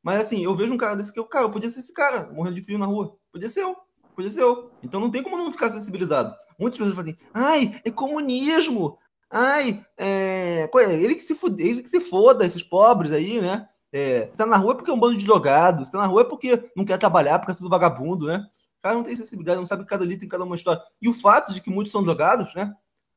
Mas 0.00 0.20
assim, 0.20 0.44
eu 0.44 0.54
vejo 0.54 0.72
um 0.72 0.78
cara 0.78 0.94
desse 0.94 1.12
que 1.12 1.18
eu, 1.18 1.24
cara, 1.24 1.46
eu 1.46 1.50
podia 1.50 1.68
ser 1.68 1.80
esse 1.80 1.92
cara, 1.92 2.32
morrendo 2.32 2.54
de 2.54 2.62
frio 2.62 2.78
na 2.78 2.86
rua. 2.86 3.16
Podia 3.32 3.48
ser 3.48 3.62
eu. 3.62 3.76
Podia 4.14 4.30
ser 4.30 4.42
eu. 4.42 4.70
Então 4.80 5.00
não 5.00 5.10
tem 5.10 5.22
como 5.22 5.36
não 5.36 5.50
ficar 5.50 5.72
sensibilizado. 5.72 6.32
Muitas 6.56 6.78
pessoas 6.78 6.94
falam 6.94 7.10
assim, 7.10 7.26
ai, 7.34 7.80
é 7.84 7.90
comunismo. 7.90 8.96
Ai, 9.28 9.84
é... 9.98 10.70
ele 10.92 11.16
que 11.16 11.22
se 11.22 11.34
fude... 11.34 11.60
ele 11.60 11.82
que 11.82 11.90
se 11.90 11.98
foda, 11.98 12.46
esses 12.46 12.62
pobres 12.62 13.10
aí, 13.10 13.40
né? 13.40 13.68
É... 13.96 14.26
Tá 14.26 14.44
na 14.44 14.58
rua 14.58 14.72
é 14.72 14.74
porque 14.76 14.90
é 14.90 14.94
um 14.94 15.00
bando 15.00 15.16
de 15.16 15.24
drogados, 15.24 15.88
tá 15.88 15.96
na 15.96 16.04
rua 16.04 16.20
é 16.20 16.24
porque 16.24 16.70
não 16.76 16.84
quer 16.84 16.98
trabalhar, 16.98 17.38
porque 17.38 17.52
é 17.52 17.54
tudo 17.54 17.70
vagabundo, 17.70 18.26
né? 18.26 18.46
O 18.78 18.82
cara 18.82 18.94
não 18.94 19.02
tem 19.02 19.16
sensibilidade, 19.16 19.58
não 19.58 19.64
sabe 19.64 19.84
que 19.84 19.88
cada 19.88 20.04
ali 20.04 20.18
tem 20.18 20.28
cada 20.28 20.44
uma 20.44 20.54
história. 20.54 20.82
E 21.00 21.08
o 21.08 21.14
fato 21.14 21.54
de 21.54 21.62
que 21.62 21.70
muitos 21.70 21.92
são 21.92 22.02
drogados, 22.02 22.54
né? 22.54 22.76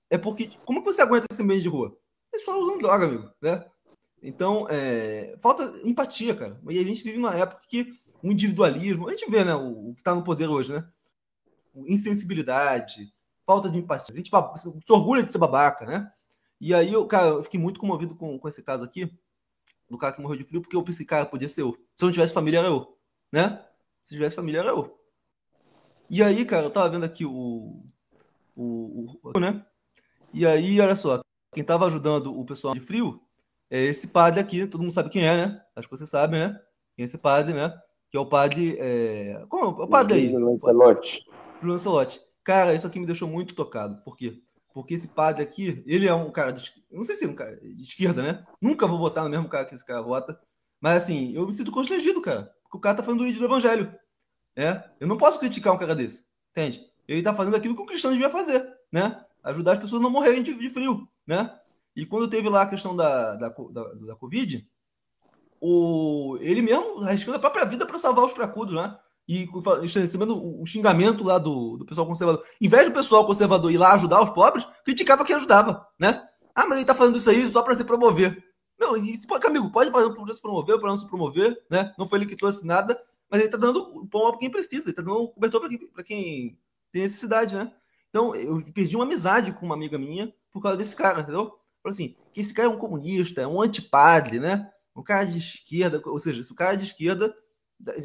É 0.09 0.17
porque. 0.17 0.51
Como 0.63 0.81
que 0.81 0.85
você 0.85 1.01
aguenta 1.01 1.27
esse 1.29 1.43
meio 1.43 1.61
de 1.61 1.67
rua? 1.67 1.97
É 2.33 2.39
só 2.39 2.57
usando 2.57 2.79
droga, 2.79 3.05
amigo, 3.05 3.29
né? 3.41 3.65
Então, 4.23 4.67
é, 4.69 5.35
falta 5.41 5.63
empatia, 5.83 6.33
cara. 6.33 6.57
E 6.69 6.79
a 6.79 6.83
gente 6.83 7.03
vive 7.03 7.17
numa 7.17 7.35
época 7.35 7.61
que 7.67 7.91
o 8.23 8.31
individualismo, 8.31 9.09
a 9.09 9.11
gente 9.11 9.29
vê, 9.29 9.43
né, 9.43 9.55
o, 9.55 9.89
o 9.89 9.93
que 9.95 9.99
está 9.99 10.15
no 10.15 10.23
poder 10.23 10.47
hoje, 10.47 10.71
né? 10.71 10.87
Insensibilidade, 11.75 13.11
falta 13.45 13.69
de 13.69 13.77
empatia. 13.77 14.13
A 14.13 14.17
gente 14.17 14.31
se 14.31 14.91
orgulha 14.93 15.23
de 15.23 15.31
ser 15.31 15.39
babaca, 15.39 15.85
né? 15.85 16.09
E 16.61 16.73
aí, 16.73 16.93
eu, 16.93 17.05
cara, 17.05 17.27
eu 17.27 17.43
fiquei 17.43 17.59
muito 17.59 17.81
comovido 17.81 18.15
com, 18.15 18.39
com 18.39 18.47
esse 18.47 18.63
caso 18.63 18.85
aqui, 18.85 19.11
do 19.89 19.97
cara 19.97 20.13
que 20.13 20.21
morreu 20.21 20.37
de 20.37 20.43
frio, 20.43 20.61
porque 20.61 20.75
eu 20.75 20.83
pensei, 20.83 21.05
cara, 21.05 21.25
podia 21.25 21.49
ser 21.49 21.61
eu. 21.61 21.71
Se 21.95 22.03
eu 22.03 22.07
não 22.07 22.13
tivesse 22.13 22.33
família, 22.33 22.59
era 22.59 22.67
eu, 22.67 22.97
né? 23.31 23.65
Se 24.03 24.13
tivesse 24.13 24.35
família, 24.35 24.59
era 24.59 24.69
eu. 24.69 24.99
E 26.09 26.23
aí, 26.23 26.45
cara, 26.45 26.65
eu 26.65 26.71
tava 26.71 26.89
vendo 26.89 27.03
aqui 27.03 27.25
o. 27.25 27.83
O. 28.55 29.19
o 29.23 29.39
né? 29.39 29.65
E 30.33 30.45
aí, 30.45 30.79
olha 30.79 30.95
só, 30.95 31.21
quem 31.53 31.63
tava 31.63 31.85
ajudando 31.85 32.37
o 32.37 32.45
pessoal 32.45 32.73
de 32.73 32.81
frio 32.81 33.21
é 33.69 33.83
esse 33.83 34.07
padre 34.07 34.39
aqui, 34.39 34.65
todo 34.67 34.81
mundo 34.81 34.91
sabe 34.91 35.09
quem 35.09 35.25
é, 35.25 35.35
né? 35.35 35.61
Acho 35.75 35.87
que 35.87 35.97
vocês 35.97 36.09
sabem, 36.09 36.39
né? 36.39 36.59
Quem 36.95 37.03
é 37.03 37.05
esse 37.05 37.17
padre, 37.17 37.53
né? 37.53 37.75
Que 38.09 38.17
é 38.17 38.19
o 38.19 38.25
padre. 38.25 38.75
É... 38.79 39.45
Como 39.47 39.81
é 39.81 39.83
o 39.83 39.87
padre 39.87 40.17
aí? 40.17 40.33
Lancelotti. 40.35 41.25
Lancelotti. 41.61 42.21
Cara, 42.43 42.73
isso 42.73 42.87
aqui 42.87 42.99
me 42.99 43.05
deixou 43.05 43.27
muito 43.27 43.53
tocado. 43.53 44.01
Por 44.03 44.17
quê? 44.17 44.41
Porque 44.73 44.93
esse 44.93 45.07
padre 45.07 45.43
aqui, 45.43 45.83
ele 45.85 46.07
é 46.07 46.13
um 46.13 46.31
cara 46.31 46.51
de, 46.51 46.71
não 46.91 47.03
sei 47.03 47.15
se 47.15 47.25
é 47.25 47.27
um 47.27 47.35
cara 47.35 47.55
de 47.57 47.81
esquerda, 47.81 48.21
né? 48.21 48.45
Nunca 48.61 48.87
vou 48.87 48.99
votar 48.99 49.23
no 49.23 49.29
mesmo 49.29 49.49
cara 49.49 49.65
que 49.65 49.73
esse 49.73 49.85
cara 49.85 50.01
vota. 50.01 50.39
Mas 50.79 51.03
assim, 51.03 51.33
eu 51.33 51.45
me 51.45 51.53
sinto 51.53 51.71
constrangido, 51.71 52.21
cara. 52.21 52.53
Porque 52.63 52.77
o 52.77 52.79
cara 52.79 52.97
tá 52.97 53.03
falando 53.03 53.21
do 53.21 53.27
ídolo 53.27 53.47
do 53.47 53.51
evangelho. 53.51 53.93
É? 54.55 54.89
Eu 54.99 55.07
não 55.07 55.17
posso 55.17 55.39
criticar 55.39 55.73
um 55.73 55.77
cara 55.77 55.95
desse. 55.95 56.23
Entende? 56.51 56.85
Ele 57.07 57.23
tá 57.23 57.33
fazendo 57.33 57.55
aquilo 57.55 57.75
que 57.75 57.81
o 57.81 57.85
cristão 57.85 58.11
devia 58.11 58.29
fazer, 58.29 58.67
né? 58.91 59.23
Ajudar 59.43 59.73
as 59.73 59.79
pessoas 59.79 60.01
a 60.01 60.03
não 60.03 60.11
morrerem 60.11 60.43
de, 60.43 60.53
de 60.53 60.69
frio, 60.69 61.07
né? 61.25 61.59
E 61.95 62.05
quando 62.05 62.29
teve 62.29 62.47
lá 62.47 62.61
a 62.61 62.67
questão 62.67 62.95
da, 62.95 63.35
da, 63.35 63.49
da, 63.49 63.93
da 63.93 64.15
Covid, 64.15 64.67
o, 65.59 66.37
ele 66.39 66.61
mesmo 66.61 67.01
arriscando 67.03 67.37
a 67.37 67.39
própria 67.41 67.65
vida 67.65 67.85
para 67.85 67.97
salvar 67.97 68.25
os 68.25 68.33
cracudos, 68.33 68.75
né? 68.75 68.97
E 69.29 69.47
recebendo 69.99 70.59
o 70.59 70.65
xingamento 70.65 71.23
lá 71.23 71.37
do, 71.37 71.77
do 71.77 71.85
pessoal 71.85 72.07
conservador. 72.07 72.43
Em 72.59 72.67
vez 72.67 72.85
do 72.85 72.91
pessoal 72.91 73.27
conservador 73.27 73.71
ir 73.71 73.77
lá 73.77 73.93
ajudar 73.93 74.23
os 74.23 74.31
pobres, 74.31 74.67
criticava 74.83 75.23
quem 75.23 75.35
ajudava, 75.35 75.85
né? 75.99 76.27
Ah, 76.55 76.65
mas 76.65 76.79
ele 76.79 76.87
tá 76.87 76.95
falando 76.95 77.19
isso 77.19 77.29
aí 77.29 77.47
só 77.51 77.61
para 77.61 77.75
se 77.75 77.83
promover. 77.83 78.43
Não, 78.79 78.97
e, 78.97 79.13
amigo, 79.45 79.71
pode 79.71 79.91
fazer 79.91 80.09
para 80.15 80.33
se 80.33 80.41
promover, 80.41 80.79
para 80.79 80.89
não 80.89 80.97
se 80.97 81.07
promover, 81.07 81.63
né? 81.69 81.93
Não 81.95 82.07
foi 82.07 82.17
ele 82.17 82.25
que 82.25 82.35
trouxe 82.35 82.65
nada, 82.65 82.99
mas 83.29 83.41
ele 83.41 83.51
tá 83.51 83.57
dando 83.57 83.81
o 83.81 84.07
pão 84.07 84.31
para 84.31 84.39
quem 84.39 84.49
precisa, 84.49 84.89
ele 84.89 84.95
tá 84.95 85.03
dando 85.03 85.27
cobertor 85.27 85.61
para 85.61 85.69
quem, 85.69 85.77
quem 86.03 86.59
tem 86.91 87.03
necessidade, 87.03 87.53
né? 87.53 87.71
Então, 88.09 88.33
eu 88.33 88.59
perdi 88.73 88.95
uma 88.95 89.05
amizade 89.05 89.53
com 89.53 89.63
uma 89.63 89.75
amiga 89.75 89.99
minha 89.99 90.33
por 90.51 90.63
causa 90.63 90.75
desse 90.75 90.95
cara, 90.95 91.21
entendeu? 91.21 91.51
Falou 91.83 91.93
assim, 91.93 92.15
que 92.31 92.41
esse 92.41 92.51
cara 92.51 92.67
é 92.67 92.71
um 92.71 92.79
comunista, 92.79 93.41
é 93.41 93.47
um 93.47 93.61
antipadre, 93.61 94.39
né? 94.39 94.71
Um 94.95 95.03
cara 95.03 95.25
de 95.25 95.37
esquerda, 95.37 96.01
ou 96.03 96.17
seja, 96.17 96.43
se 96.43 96.51
o 96.51 96.55
cara 96.55 96.73
é 96.73 96.77
de 96.77 96.85
esquerda 96.85 97.31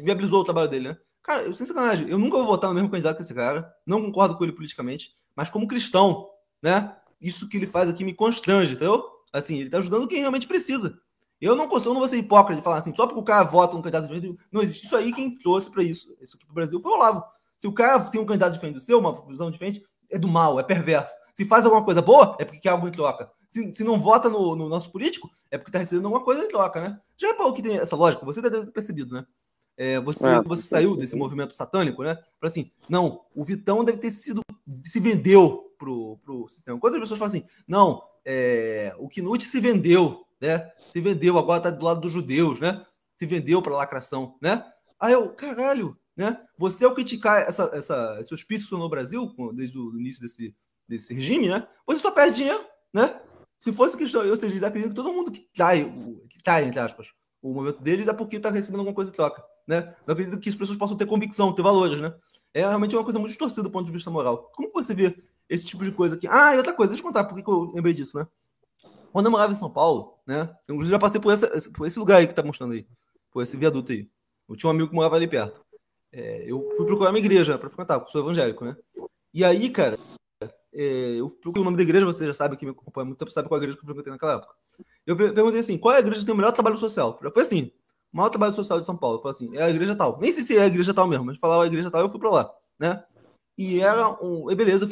viabilizou 0.03 0.41
o 0.41 0.43
trabalho 0.43 0.69
dele, 0.69 0.89
né? 0.89 0.97
Cara, 1.25 1.41
eu 1.41 1.53
sem 1.53 1.65
sacanagem, 1.65 2.07
eu 2.07 2.19
nunca 2.19 2.37
vou 2.37 2.45
votar 2.45 2.69
no 2.69 2.75
mesmo 2.75 2.89
candidato 2.89 3.17
que 3.17 3.23
esse 3.23 3.33
cara, 3.33 3.73
não 3.83 3.99
concordo 3.99 4.37
com 4.37 4.43
ele 4.43 4.53
politicamente, 4.53 5.11
mas 5.35 5.49
como 5.49 5.67
cristão, 5.67 6.29
né? 6.61 6.95
Isso 7.19 7.49
que 7.49 7.57
ele 7.57 7.65
faz 7.65 7.89
aqui 7.89 8.03
me 8.03 8.13
constrange, 8.13 8.73
entendeu? 8.73 9.03
Assim, 9.33 9.59
ele 9.59 9.69
tá 9.69 9.79
ajudando 9.79 10.07
quem 10.07 10.19
realmente 10.19 10.45
precisa. 10.45 10.95
Eu 11.41 11.55
não 11.55 11.67
consigo, 11.67 11.89
eu 11.89 11.93
não 11.93 11.99
vou 12.01 12.07
ser 12.07 12.17
hipócrita 12.17 12.59
de 12.59 12.63
falar 12.63 12.77
assim, 12.77 12.93
só 12.95 13.07
porque 13.07 13.19
o 13.19 13.23
cara 13.23 13.43
vota 13.43 13.75
no 13.75 13.81
candidato 13.81 14.07
diferente, 14.07 14.37
não 14.51 14.61
existe 14.61 14.85
isso 14.85 14.95
aí, 14.95 15.11
quem 15.11 15.35
trouxe 15.35 15.69
para 15.71 15.81
isso, 15.81 16.15
isso 16.21 16.37
aqui 16.37 16.45
pro 16.45 16.53
Brasil 16.53 16.79
foi 16.79 16.91
o 16.91 16.95
Olavo. 16.95 17.23
Se 17.57 17.67
o 17.67 17.73
cara 17.73 17.99
tem 18.01 18.21
um 18.21 18.25
candidato 18.25 18.53
diferente 18.53 18.75
do 18.75 18.81
seu, 18.81 18.99
uma 18.99 19.11
visão 19.27 19.49
diferente, 19.49 19.83
é 20.11 20.19
do 20.19 20.27
mal, 20.27 20.59
é 20.59 20.63
perverso. 20.63 21.11
Se 21.33 21.43
faz 21.43 21.65
alguma 21.65 21.83
coisa 21.83 22.03
boa, 22.03 22.37
é 22.39 22.45
porque 22.45 22.59
quer 22.59 22.69
algo 22.69 22.87
em 22.87 22.91
troca. 22.91 23.31
Se, 23.49 23.73
se 23.73 23.83
não 23.83 23.99
vota 23.99 24.29
no, 24.29 24.55
no, 24.55 24.69
nosso 24.69 24.91
político, 24.91 25.29
é 25.49 25.57
porque 25.57 25.69
está 25.69 25.79
recebendo 25.79 26.05
alguma 26.05 26.23
coisa 26.23 26.43
em 26.43 26.47
troca, 26.47 26.79
né? 26.79 26.99
Já 27.17 27.29
é 27.29 27.33
para 27.33 27.47
o 27.47 27.53
que 27.53 27.63
tem 27.63 27.77
essa 27.77 27.95
lógica, 27.95 28.23
você 28.23 28.41
deve 28.41 28.65
ter 28.65 28.71
percebido, 28.71 29.15
né? 29.15 29.25
É, 29.77 29.99
você, 29.99 30.27
é. 30.27 30.41
você 30.41 30.61
saiu 30.63 30.95
desse 30.95 31.15
movimento 31.15 31.55
satânico, 31.55 32.03
né? 32.03 32.15
Para 32.39 32.47
assim, 32.47 32.71
não, 32.89 33.21
o 33.35 33.43
Vitão 33.43 33.83
deve 33.83 33.97
ter 33.97 34.11
sido. 34.11 34.41
se 34.83 34.99
vendeu 34.99 35.73
pro, 35.77 36.17
pro 36.23 36.47
sistema. 36.47 36.79
Quantas 36.79 36.99
pessoas 36.99 37.19
falam 37.19 37.35
assim, 37.35 37.45
não, 37.67 38.01
é, 38.23 38.93
o 38.97 39.09
Knut 39.09 39.43
se 39.43 39.59
vendeu, 39.59 40.25
né? 40.41 40.71
Se 40.91 41.01
vendeu, 41.01 41.37
agora 41.37 41.61
tá 41.61 41.69
do 41.69 41.83
lado 41.83 42.01
dos 42.01 42.11
judeus, 42.11 42.59
né? 42.59 42.85
Se 43.15 43.25
vendeu 43.25 43.61
para 43.61 43.75
lacração, 43.75 44.37
né? 44.41 44.65
Aí 44.99 45.13
eu, 45.13 45.29
caralho, 45.29 45.97
né? 46.15 46.39
Você, 46.57 46.85
ao 46.85 46.93
criticar 46.93 47.41
essa, 47.41 47.69
essa, 47.73 48.17
esse 48.19 48.33
hospício 48.33 48.77
no 48.77 48.89
Brasil, 48.89 49.33
desde 49.53 49.77
o 49.77 49.97
início 49.99 50.21
desse, 50.21 50.55
desse 50.87 51.13
regime, 51.13 51.49
né? 51.49 51.67
Você 51.85 51.99
só 51.99 52.11
perde 52.11 52.37
dinheiro, 52.37 52.63
né? 52.93 53.19
Se 53.59 53.73
fosse 53.73 53.97
questão, 53.97 54.27
ou 54.27 54.35
seja, 54.35 54.53
eles 54.53 54.63
acreditam 54.63 54.93
que 54.93 55.01
todo 55.01 55.13
mundo 55.13 55.31
que 55.31 55.41
trai, 55.53 55.85
que 56.29 56.41
trai, 56.41 56.65
entre 56.65 56.79
aspas, 56.79 57.09
o 57.41 57.53
momento 57.53 57.81
deles 57.81 58.07
é 58.07 58.13
porque 58.13 58.37
está 58.37 58.49
recebendo 58.49 58.79
alguma 58.79 58.95
coisa 58.95 59.11
em 59.11 59.13
troca, 59.13 59.43
né? 59.67 59.95
Não 60.05 60.13
acredito 60.13 60.39
que 60.39 60.49
as 60.49 60.55
pessoas 60.55 60.77
possam 60.77 60.97
ter 60.97 61.05
convicção, 61.05 61.53
ter 61.53 61.61
valores, 61.61 61.99
né? 61.99 62.13
É 62.53 62.61
realmente 62.61 62.95
uma 62.95 63.03
coisa 63.03 63.19
muito 63.19 63.31
distorcida 63.31 63.63
do 63.63 63.71
ponto 63.71 63.85
de 63.85 63.91
vista 63.91 64.09
moral. 64.09 64.51
Como 64.55 64.71
você 64.71 64.93
vê 64.93 65.15
esse 65.49 65.65
tipo 65.65 65.83
de 65.83 65.91
coisa 65.91 66.15
aqui? 66.15 66.27
Ah, 66.29 66.53
e 66.53 66.57
outra 66.57 66.73
coisa, 66.73 66.91
deixa 66.91 67.01
eu 67.03 67.07
contar 67.07 67.25
por 67.25 67.41
que 67.41 67.49
eu 67.49 67.71
lembrei 67.73 67.93
disso, 67.93 68.17
né? 68.17 68.27
Quando 69.11 69.27
eu 69.27 69.31
morava 69.31 69.51
em 69.51 69.55
São 69.55 69.69
Paulo, 69.69 70.19
né? 70.27 70.53
Eu 70.67 70.81
já 70.83 70.99
passei 70.99 71.19
por, 71.19 71.31
essa, 71.31 71.49
por 71.71 71.87
esse 71.87 71.99
lugar 71.99 72.17
aí 72.17 72.27
que 72.27 72.33
tá 72.33 72.43
mostrando 72.43 72.73
aí, 72.73 72.85
por 73.31 73.41
esse 73.41 73.55
viaduto 73.57 73.91
aí. 73.91 74.09
Eu 74.47 74.55
tinha 74.55 74.69
um 74.69 74.71
amigo 74.71 74.89
que 74.89 74.95
morava 74.95 75.15
ali 75.15 75.27
perto. 75.27 75.63
É, 76.11 76.43
eu 76.49 76.69
fui 76.75 76.85
procurar 76.85 77.09
uma 77.09 77.19
igreja 77.19 77.57
para 77.57 77.69
frequentar, 77.69 77.99
porque 77.99 78.11
sou 78.11 78.21
evangélico, 78.21 78.63
né? 78.63 78.75
E 79.33 79.43
aí, 79.43 79.69
cara, 79.69 79.97
é, 80.73 81.19
eu 81.19 81.29
procurei 81.29 81.61
o 81.61 81.65
nome 81.65 81.77
da 81.77 81.83
igreja, 81.83 82.05
você 82.05 82.27
já 82.27 82.33
sabe 82.33 82.57
que 82.57 82.65
me 82.65 82.71
acompanha 82.71 83.05
muito 83.05 83.17
tempo, 83.17 83.31
sabe 83.31 83.47
qual 83.47 83.57
é 83.57 83.61
a 83.61 83.63
igreja 83.63 83.77
que 83.77 83.83
eu 83.83 83.87
frequentei 83.87 84.11
naquela 84.11 84.35
época. 84.35 84.53
Eu 85.05 85.15
perguntei 85.15 85.59
assim, 85.59 85.77
qual 85.77 85.93
é 85.93 85.97
a 85.97 85.99
igreja 85.99 86.19
que 86.19 86.25
tem 86.25 86.33
o 86.33 86.37
melhor 86.37 86.51
trabalho 86.51 86.77
social? 86.77 87.19
Já 87.23 87.31
foi 87.31 87.43
assim, 87.43 87.71
maior 88.15 88.29
trabalho 88.29 88.53
social 88.53 88.79
de 88.79 88.85
São 88.85 88.95
Paulo. 88.95 89.21
Falei 89.21 89.35
assim, 89.35 89.57
é 89.57 89.63
a 89.63 89.69
igreja 89.69 89.95
tal. 89.95 90.17
Nem 90.19 90.31
sei 90.31 90.43
se 90.43 90.57
é 90.57 90.61
a 90.61 90.67
igreja 90.67 90.93
tal 90.93 91.07
mesmo, 91.07 91.25
mas 91.25 91.37
falava 91.37 91.63
a 91.63 91.67
igreja 91.67 91.91
tal, 91.91 92.01
eu 92.01 92.09
fui 92.09 92.19
pra 92.19 92.29
lá, 92.29 92.51
né? 92.79 93.03
E 93.57 93.81
era 93.81 94.09
um. 94.23 94.49
E 94.49 94.55
beleza, 94.55 94.89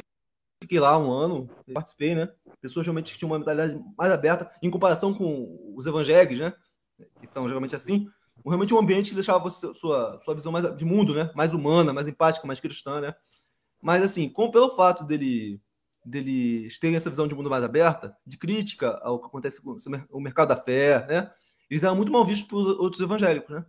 fiquei 0.62 0.80
lá 0.80 0.98
um 0.98 1.12
ano, 1.12 1.50
participei, 1.74 2.16
né? 2.16 2.30
Pessoas 2.62 2.86
realmente 2.86 3.18
tinham 3.18 3.32
uma 3.32 3.40
mentalidade 3.40 3.82
mais 3.98 4.12
aberta, 4.12 4.52
em 4.62 4.70
comparação 4.70 5.14
com 5.14 5.74
os 5.76 5.86
evangélicos, 5.86 6.38
né? 6.38 6.54
Que 7.20 7.28
são 7.28 7.48
geralmente 7.48 7.76
assim. 7.76 8.10
Realmente 8.46 8.74
um 8.74 8.80
ambiente 8.80 9.10
que 9.10 9.16
deixava 9.16 9.40
você, 9.40 9.74
sua, 9.74 10.20
sua 10.20 10.36
visão 10.36 10.52
mais 10.52 10.76
de 10.76 10.84
mundo, 10.84 11.14
né? 11.14 11.32
Mais 11.34 11.54
humana, 11.54 11.94
mais 11.94 12.08
empática, 12.08 12.46
mais 12.46 12.60
cristã, 12.60 13.00
né? 13.00 13.16
Mas 13.82 14.04
assim, 14.04 14.28
com, 14.28 14.52
pelo 14.52 14.70
fato 14.70 15.06
dele 15.06 15.62
deles 16.06 16.78
terem 16.80 16.98
essa 16.98 17.10
visão 17.10 17.26
de 17.26 17.34
mundo 17.34 17.50
mais 17.50 17.64
aberta, 17.64 18.14
de 18.28 18.38
crítica 18.38 19.00
ao 19.02 19.20
que 19.20 19.28
acontece 19.28 19.62
com 19.62 19.78
o 20.12 20.20
mercado 20.20 20.50
da 20.50 20.58
fé, 20.58 21.06
né? 21.08 21.32
Eles 21.74 21.82
eram 21.82 21.96
muito 21.96 22.12
mal 22.12 22.24
vistos 22.24 22.48
por 22.48 22.60
outros 22.80 23.02
evangélicos, 23.02 23.50
né? 23.50 23.66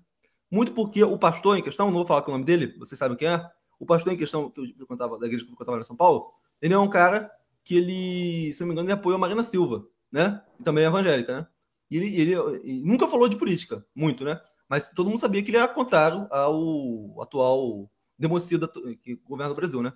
Muito 0.51 0.73
porque 0.73 1.03
o 1.03 1.19
pastor 1.19 1.57
em 1.57 1.63
questão, 1.63 1.87
não 1.87 1.95
vou 1.95 2.05
falar 2.05 2.21
com 2.21 2.33
o 2.33 2.35
nome 2.35 2.45
dele, 2.45 2.77
vocês 2.79 2.99
sabem 2.99 3.17
quem 3.17 3.29
é, 3.29 3.51
o 3.81 3.87
pastor 3.87 4.13
em 4.13 4.17
questão 4.19 4.51
que 4.51 4.77
eu 4.79 4.87
contava 4.87 5.19
da 5.19 5.25
igreja 5.25 5.43
que 5.43 5.51
eu 5.51 5.57
contava 5.57 5.79
em 5.79 5.85
São 5.85 5.97
Paulo, 5.97 6.31
ele 6.61 6.75
é 6.75 6.79
um 6.79 6.91
cara 6.91 7.31
que 7.65 7.79
ele, 7.79 8.53
se 8.53 8.61
não 8.61 8.67
me 8.67 8.73
engano, 8.75 8.89
ele 8.89 8.93
apoia 8.93 9.17
a 9.17 9.19
Marina 9.19 9.43
Silva, 9.43 9.87
né? 10.13 10.43
E 10.61 10.63
também 10.63 10.85
é 10.85 10.87
evangélica, 10.87 11.35
né? 11.35 11.47
E 11.91 11.97
ele, 11.97 12.21
ele, 12.21 12.35
ele, 12.63 12.85
nunca 12.85 13.09
falou 13.09 13.27
de 13.27 13.39
política, 13.39 13.83
muito, 13.95 14.23
né? 14.23 14.39
Mas 14.69 14.91
todo 14.91 15.09
mundo 15.09 15.19
sabia 15.19 15.43
que 15.43 15.51
ele 15.51 15.57
era 15.57 15.67
contrário 15.67 16.29
ao 16.31 17.23
atual 17.23 17.91
democida 18.19 18.69
que 19.03 19.17
governa 19.25 19.53
o 19.55 19.57
Brasil, 19.57 19.81
né? 19.81 19.95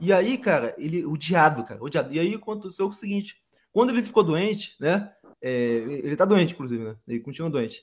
E 0.00 0.14
aí, 0.14 0.38
cara, 0.38 0.74
ele 0.78 1.04
odiado, 1.04 1.62
cara, 1.62 1.84
odiado. 1.84 2.10
E 2.10 2.18
aí 2.18 2.34
aconteceu 2.34 2.88
o 2.88 2.92
seguinte: 2.92 3.36
quando 3.70 3.90
ele 3.90 4.02
ficou 4.02 4.24
doente, 4.24 4.76
né? 4.80 5.12
É, 5.46 5.50
ele 5.50 6.16
tá 6.16 6.24
doente, 6.24 6.54
inclusive, 6.54 6.82
né? 6.82 6.96
Ele 7.06 7.20
continua 7.20 7.50
doente. 7.50 7.82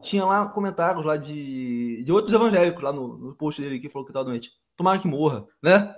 Tinha 0.00 0.24
lá 0.24 0.48
comentários 0.48 1.04
lá 1.04 1.18
de, 1.18 2.02
de 2.02 2.10
outros 2.10 2.32
evangélicos 2.32 2.82
lá 2.82 2.90
no, 2.90 3.18
no 3.18 3.36
post 3.36 3.60
dele 3.60 3.78
que 3.78 3.90
falou 3.90 4.06
que 4.06 4.14
tá 4.14 4.22
doente. 4.22 4.50
Tomara 4.78 4.98
que 4.98 5.06
morra, 5.06 5.46
né? 5.62 5.94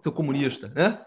Seu 0.00 0.12
comunista, 0.12 0.68
né? 0.68 1.04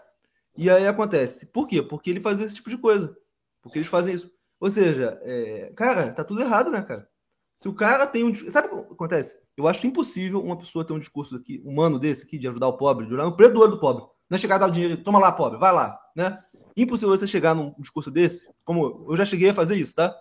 E 0.54 0.68
aí 0.68 0.86
acontece. 0.86 1.46
Por 1.46 1.66
quê? 1.66 1.80
Porque 1.82 2.10
ele 2.10 2.20
faz 2.20 2.38
esse 2.40 2.56
tipo 2.56 2.68
de 2.68 2.76
coisa. 2.76 3.16
Porque 3.62 3.78
eles 3.78 3.88
fazem 3.88 4.14
isso. 4.14 4.30
Ou 4.60 4.70
seja, 4.70 5.18
é, 5.22 5.72
cara, 5.74 6.12
tá 6.12 6.22
tudo 6.22 6.42
errado, 6.42 6.70
né, 6.70 6.82
cara? 6.82 7.08
Se 7.56 7.70
o 7.70 7.74
cara 7.74 8.06
tem 8.06 8.24
um. 8.24 8.34
Sabe 8.34 8.68
o 8.68 8.84
que 8.84 8.92
acontece? 8.92 9.38
Eu 9.56 9.66
acho 9.66 9.86
impossível 9.86 10.42
uma 10.42 10.58
pessoa 10.58 10.86
ter 10.86 10.92
um 10.92 10.98
discurso 10.98 11.36
aqui, 11.36 11.62
humano 11.64 11.98
desse 11.98 12.24
aqui, 12.24 12.38
de 12.38 12.48
ajudar 12.48 12.68
o 12.68 12.76
pobre, 12.76 13.06
de 13.06 13.14
olhar 13.14 13.24
no 13.24 13.34
olho 13.34 13.70
do 13.70 13.80
pobre. 13.80 14.04
Não 14.28 14.36
é 14.36 14.38
chegar 14.38 14.56
a 14.56 14.58
dar 14.58 14.68
o 14.68 14.72
dinheiro, 14.72 15.02
toma 15.02 15.18
lá, 15.18 15.32
pobre, 15.32 15.58
vai 15.58 15.72
lá, 15.72 15.98
né? 16.14 16.38
Impossível 16.78 17.16
você 17.16 17.26
chegar 17.26 17.56
num 17.56 17.74
discurso 17.76 18.08
desse, 18.08 18.48
como 18.64 19.04
eu 19.08 19.16
já 19.16 19.24
cheguei 19.24 19.50
a 19.50 19.54
fazer 19.54 19.74
isso, 19.74 19.96
tá? 19.96 20.16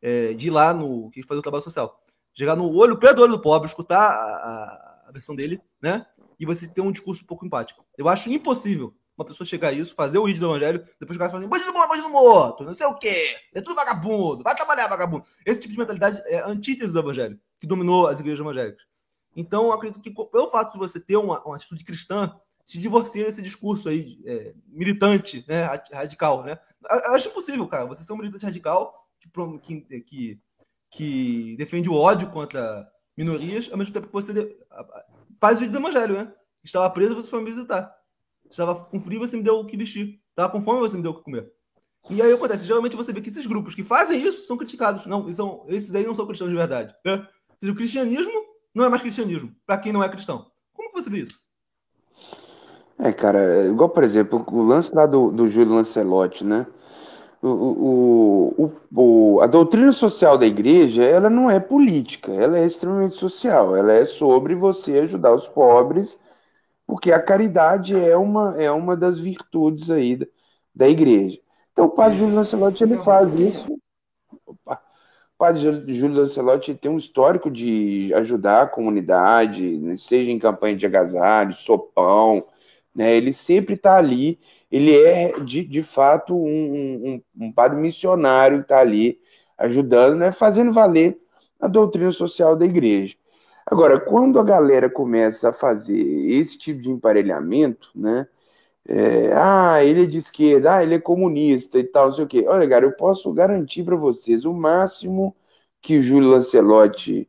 É, 0.00 0.34
de 0.34 0.48
ir 0.48 0.50
lá 0.50 0.74
no. 0.74 1.10
que 1.10 1.22
fazer 1.22 1.38
o 1.38 1.42
trabalho 1.42 1.64
social. 1.64 2.02
Chegar 2.34 2.54
no 2.54 2.70
olho, 2.70 2.98
preto 2.98 3.16
do 3.16 3.22
olho 3.22 3.32
do 3.32 3.40
pobre, 3.40 3.66
escutar 3.66 3.98
a, 3.98 5.04
a, 5.08 5.12
versão 5.12 5.34
dele, 5.34 5.58
né? 5.80 6.04
E 6.38 6.44
você 6.44 6.68
ter 6.68 6.82
um 6.82 6.92
discurso 6.92 7.22
um 7.22 7.26
pouco 7.26 7.46
empático. 7.46 7.82
Eu 7.96 8.10
acho 8.10 8.28
impossível 8.30 8.94
uma 9.16 9.24
pessoa 9.24 9.46
chegar 9.46 9.68
a 9.68 9.72
isso, 9.72 9.94
fazer 9.94 10.18
o 10.18 10.26
vídeo 10.26 10.40
do 10.40 10.50
evangelho, 10.50 10.86
depois 11.00 11.16
chegar 11.16 11.26
e 11.26 11.30
falar 11.30 11.38
assim, 11.40 11.48
bandido 11.48 11.72
morto, 11.72 11.88
bandido 11.88 12.08
morto, 12.10 12.64
não 12.64 12.74
sei 12.74 12.86
o 12.86 12.98
quê, 12.98 13.36
é 13.54 13.60
tudo 13.60 13.76
vagabundo, 13.76 14.42
vai 14.42 14.54
trabalhar, 14.54 14.88
vagabundo. 14.88 15.24
Esse 15.46 15.60
tipo 15.60 15.72
de 15.72 15.78
mentalidade 15.78 16.20
é 16.26 16.42
antítese 16.42 16.92
do 16.92 16.98
evangelho, 16.98 17.38
que 17.60 17.66
dominou 17.66 18.06
as 18.06 18.20
igrejas 18.20 18.40
evangélicas. 18.40 18.82
Então, 19.36 19.64
eu 19.64 19.72
acredito 19.72 20.00
que 20.00 20.10
pelo 20.10 20.48
fato 20.48 20.72
de 20.72 20.78
você 20.78 20.98
ter 20.98 21.16
uma, 21.16 21.42
uma 21.42 21.56
atitude 21.56 21.84
cristã, 21.84 22.34
se 22.64 22.78
divorcia 22.78 23.24
desse 23.24 23.42
discurso 23.42 23.88
aí 23.88 24.20
é, 24.24 24.54
militante, 24.68 25.44
né, 25.48 25.64
radical, 25.92 26.44
né? 26.44 26.58
Eu 26.88 27.14
acho 27.14 27.28
impossível, 27.28 27.66
cara, 27.66 27.86
você 27.86 28.02
ser 28.02 28.12
um 28.12 28.16
militante 28.16 28.44
radical 28.44 28.94
que, 29.62 29.80
que, 30.00 30.40
que, 30.90 31.56
defende 31.56 31.88
o 31.88 31.94
ódio 31.94 32.30
contra 32.30 32.90
minorias, 33.16 33.68
ao 33.70 33.78
mesmo 33.78 33.92
tempo 33.92 34.06
que 34.06 34.12
você 34.12 34.56
faz 35.40 35.56
o 35.56 35.60
vídeo 35.60 35.72
do 35.72 35.78
evangelho, 35.78 36.14
né? 36.14 36.32
Estava 36.64 36.90
preso, 36.90 37.14
você 37.14 37.30
foi 37.30 37.40
me 37.40 37.46
visitar. 37.46 37.94
Estava 38.50 38.74
com 38.74 39.00
frio, 39.00 39.20
você 39.20 39.36
me 39.36 39.42
deu 39.42 39.58
o 39.58 39.66
que 39.66 39.76
vestir. 39.76 40.20
Estava 40.30 40.52
com 40.52 40.60
fome, 40.60 40.80
você 40.80 40.96
me 40.96 41.02
deu 41.02 41.12
o 41.12 41.14
que 41.16 41.24
comer. 41.24 41.52
E 42.10 42.20
aí 42.20 42.32
acontece, 42.32 42.66
geralmente 42.66 42.96
você 42.96 43.12
vê 43.12 43.20
que 43.20 43.30
esses 43.30 43.46
grupos 43.46 43.74
que 43.74 43.82
fazem 43.82 44.20
isso 44.20 44.46
são 44.46 44.56
criticados. 44.56 45.06
Não, 45.06 45.30
são, 45.32 45.64
esses 45.68 45.94
aí 45.94 46.04
não 46.04 46.14
são 46.14 46.26
cristãos 46.26 46.50
de 46.50 46.56
verdade. 46.56 46.94
Né? 47.04 47.26
O 47.62 47.74
cristianismo 47.74 48.32
não 48.74 48.84
é 48.84 48.88
mais 48.88 49.02
cristianismo, 49.02 49.54
para 49.66 49.78
quem 49.78 49.92
não 49.92 50.02
é 50.02 50.08
cristão. 50.08 50.50
Como 50.72 50.90
que 50.90 51.00
você 51.00 51.10
vê 51.10 51.18
isso? 51.18 51.41
É, 52.98 53.12
cara, 53.12 53.64
é 53.64 53.66
igual, 53.66 53.88
por 53.88 54.04
exemplo, 54.04 54.44
o 54.50 54.62
lance 54.62 54.94
lá 54.94 55.06
do, 55.06 55.30
do 55.30 55.48
Júlio 55.48 55.74
Lancelotti, 55.74 56.44
né? 56.44 56.66
O, 57.42 58.54
o, 58.56 58.72
o, 58.94 59.40
a 59.40 59.46
doutrina 59.48 59.92
social 59.92 60.38
da 60.38 60.46
igreja, 60.46 61.02
ela 61.02 61.28
não 61.28 61.50
é 61.50 61.58
política, 61.58 62.32
ela 62.32 62.58
é 62.58 62.64
extremamente 62.64 63.16
social, 63.16 63.74
ela 63.74 63.92
é 63.92 64.04
sobre 64.04 64.54
você 64.54 64.98
ajudar 64.98 65.34
os 65.34 65.48
pobres 65.48 66.16
porque 66.92 67.10
a 67.10 67.22
caridade 67.22 67.98
é 67.98 68.14
uma, 68.16 68.54
é 68.62 68.70
uma 68.70 68.94
das 68.94 69.18
virtudes 69.18 69.90
aí 69.90 70.16
da, 70.16 70.26
da 70.74 70.88
igreja. 70.88 71.40
Então 71.72 71.86
o 71.86 71.90
padre 71.90 72.18
Júlio 72.18 72.34
Lancelotti 72.34 72.84
ele 72.84 72.98
faz 72.98 73.34
isso. 73.34 73.66
Opa. 74.46 74.74
O 75.34 75.38
padre 75.38 75.94
Júlio 75.94 76.20
Lancelotti 76.20 76.74
tem 76.74 76.90
um 76.90 76.98
histórico 76.98 77.50
de 77.50 78.12
ajudar 78.14 78.62
a 78.62 78.66
comunidade, 78.66 79.96
seja 79.96 80.30
em 80.30 80.38
campanha 80.38 80.76
de 80.76 80.84
agasalho, 80.84 81.54
sopão, 81.54 82.44
né? 82.94 83.14
Ele 83.16 83.32
sempre 83.32 83.74
está 83.74 83.96
ali. 83.96 84.38
Ele 84.70 84.94
é 84.96 85.38
de, 85.40 85.64
de 85.64 85.82
fato 85.82 86.34
um, 86.34 87.22
um, 87.38 87.46
um 87.46 87.52
padre 87.52 87.78
missionário 87.78 88.58
que 88.58 88.64
está 88.64 88.80
ali 88.80 89.18
ajudando, 89.58 90.16
né? 90.16 90.32
Fazendo 90.32 90.72
valer 90.72 91.18
a 91.60 91.68
doutrina 91.68 92.12
social 92.12 92.56
da 92.56 92.64
igreja. 92.64 93.16
Agora, 93.66 94.00
quando 94.00 94.40
a 94.40 94.44
galera 94.44 94.90
começa 94.90 95.50
a 95.50 95.52
fazer 95.52 96.00
esse 96.30 96.58
tipo 96.58 96.82
de 96.82 96.90
emparelhamento, 96.90 97.88
né? 97.94 98.26
É, 98.88 99.32
ah, 99.34 99.84
ele 99.84 100.02
é 100.04 100.06
de 100.06 100.18
esquerda, 100.18 100.76
ah, 100.76 100.82
ele 100.82 100.96
é 100.96 101.00
comunista 101.00 101.78
e 101.78 101.84
tal, 101.84 102.06
não 102.06 102.14
sei 102.14 102.24
o 102.24 102.28
quê. 102.28 102.44
Olha, 102.48 102.68
cara, 102.68 102.84
eu 102.84 102.92
posso 102.92 103.32
garantir 103.32 103.84
para 103.84 103.94
vocês, 103.96 104.44
o 104.44 104.52
máximo 104.52 105.36
que 105.80 105.98
o 105.98 106.02
Júlio 106.02 106.30
Lancelotti 106.30 107.28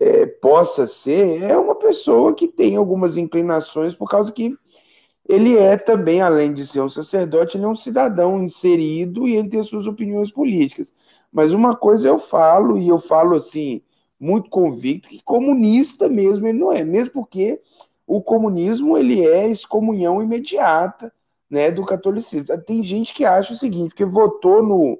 é, 0.00 0.26
possa 0.26 0.86
ser 0.86 1.42
é 1.42 1.56
uma 1.56 1.74
pessoa 1.74 2.34
que 2.34 2.48
tem 2.48 2.76
algumas 2.76 3.16
inclinações, 3.16 3.94
por 3.94 4.08
causa 4.08 4.32
que 4.32 4.56
ele 5.28 5.56
é 5.56 5.76
também, 5.76 6.20
além 6.20 6.52
de 6.52 6.66
ser 6.66 6.80
um 6.80 6.88
sacerdote, 6.88 7.56
ele 7.56 7.64
é 7.64 7.68
um 7.68 7.76
cidadão 7.76 8.42
inserido 8.42 9.26
e 9.26 9.36
ele 9.36 9.48
tem 9.48 9.62
suas 9.62 9.86
opiniões 9.86 10.30
políticas. 10.30 10.92
Mas 11.32 11.50
uma 11.50 11.74
coisa 11.74 12.08
eu 12.08 12.18
falo, 12.18 12.78
e 12.78 12.88
eu 12.88 12.98
falo 12.98 13.34
assim, 13.34 13.80
muito 14.20 14.50
convicto, 14.50 15.08
que 15.08 15.22
comunista 15.22 16.08
mesmo 16.08 16.46
ele 16.46 16.58
não 16.58 16.72
é, 16.72 16.84
mesmo 16.84 17.10
porque 17.12 17.60
o 18.06 18.22
comunismo 18.22 18.96
ele 18.96 19.26
é 19.26 19.48
excomunhão 19.48 20.22
imediata 20.22 21.12
né, 21.50 21.70
do 21.70 21.84
catolicismo. 21.84 22.56
Tem 22.58 22.82
gente 22.82 23.14
que 23.14 23.24
acha 23.24 23.52
o 23.52 23.56
seguinte, 23.56 23.90
porque 23.90 24.04
votou 24.04 24.62
no, 24.62 24.98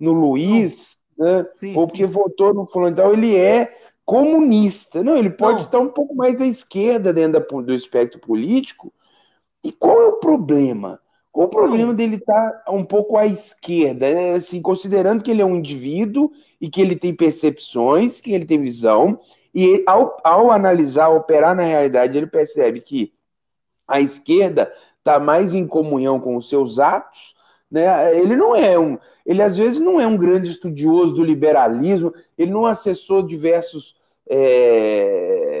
no 0.00 0.12
Luiz, 0.12 1.04
né, 1.16 1.46
sim, 1.54 1.76
ou 1.76 1.86
porque 1.86 2.06
sim. 2.06 2.12
votou 2.12 2.54
no 2.54 2.64
fulano, 2.64 2.92
então 2.92 3.12
ele 3.12 3.36
é 3.36 3.76
comunista. 4.04 5.02
Não, 5.02 5.16
ele 5.16 5.30
pode 5.30 5.58
não. 5.58 5.64
estar 5.64 5.78
um 5.78 5.90
pouco 5.90 6.14
mais 6.14 6.40
à 6.40 6.46
esquerda 6.46 7.12
dentro 7.12 7.62
do 7.62 7.74
espectro 7.74 8.18
político. 8.18 8.92
E 9.64 9.72
qual 9.72 10.00
é 10.00 10.06
o 10.06 10.20
problema? 10.20 11.00
Qual 11.32 11.46
o 11.46 11.50
problema 11.50 11.94
dele 11.94 12.16
estar 12.16 12.64
um 12.68 12.84
pouco 12.84 13.16
à 13.16 13.26
esquerda, 13.26 14.12
né? 14.12 14.32
assim, 14.32 14.60
considerando 14.60 15.22
que 15.22 15.30
ele 15.30 15.42
é 15.42 15.44
um 15.44 15.56
indivíduo 15.56 16.30
e 16.60 16.68
que 16.68 16.80
ele 16.80 16.96
tem 16.96 17.14
percepções, 17.14 18.20
que 18.20 18.32
ele 18.32 18.44
tem 18.44 18.60
visão, 18.60 19.20
e 19.54 19.82
ao, 19.86 20.18
ao 20.24 20.50
analisar, 20.50 21.08
operar 21.08 21.54
na 21.54 21.62
realidade, 21.62 22.16
ele 22.16 22.26
percebe 22.26 22.80
que 22.80 23.12
a 23.86 24.00
esquerda 24.00 24.72
está 24.98 25.18
mais 25.18 25.54
em 25.54 25.66
comunhão 25.66 26.20
com 26.20 26.36
os 26.36 26.48
seus 26.48 26.78
atos, 26.78 27.34
né? 27.70 28.16
Ele 28.18 28.36
não 28.36 28.54
é 28.54 28.78
um, 28.78 28.98
ele 29.24 29.42
às 29.42 29.56
vezes 29.56 29.80
não 29.80 30.00
é 30.00 30.06
um 30.06 30.16
grande 30.16 30.50
estudioso 30.50 31.14
do 31.14 31.24
liberalismo, 31.24 32.12
ele 32.36 32.50
não 32.50 32.66
acessou 32.66 33.22
diversos 33.22 33.96
é, 34.28 35.57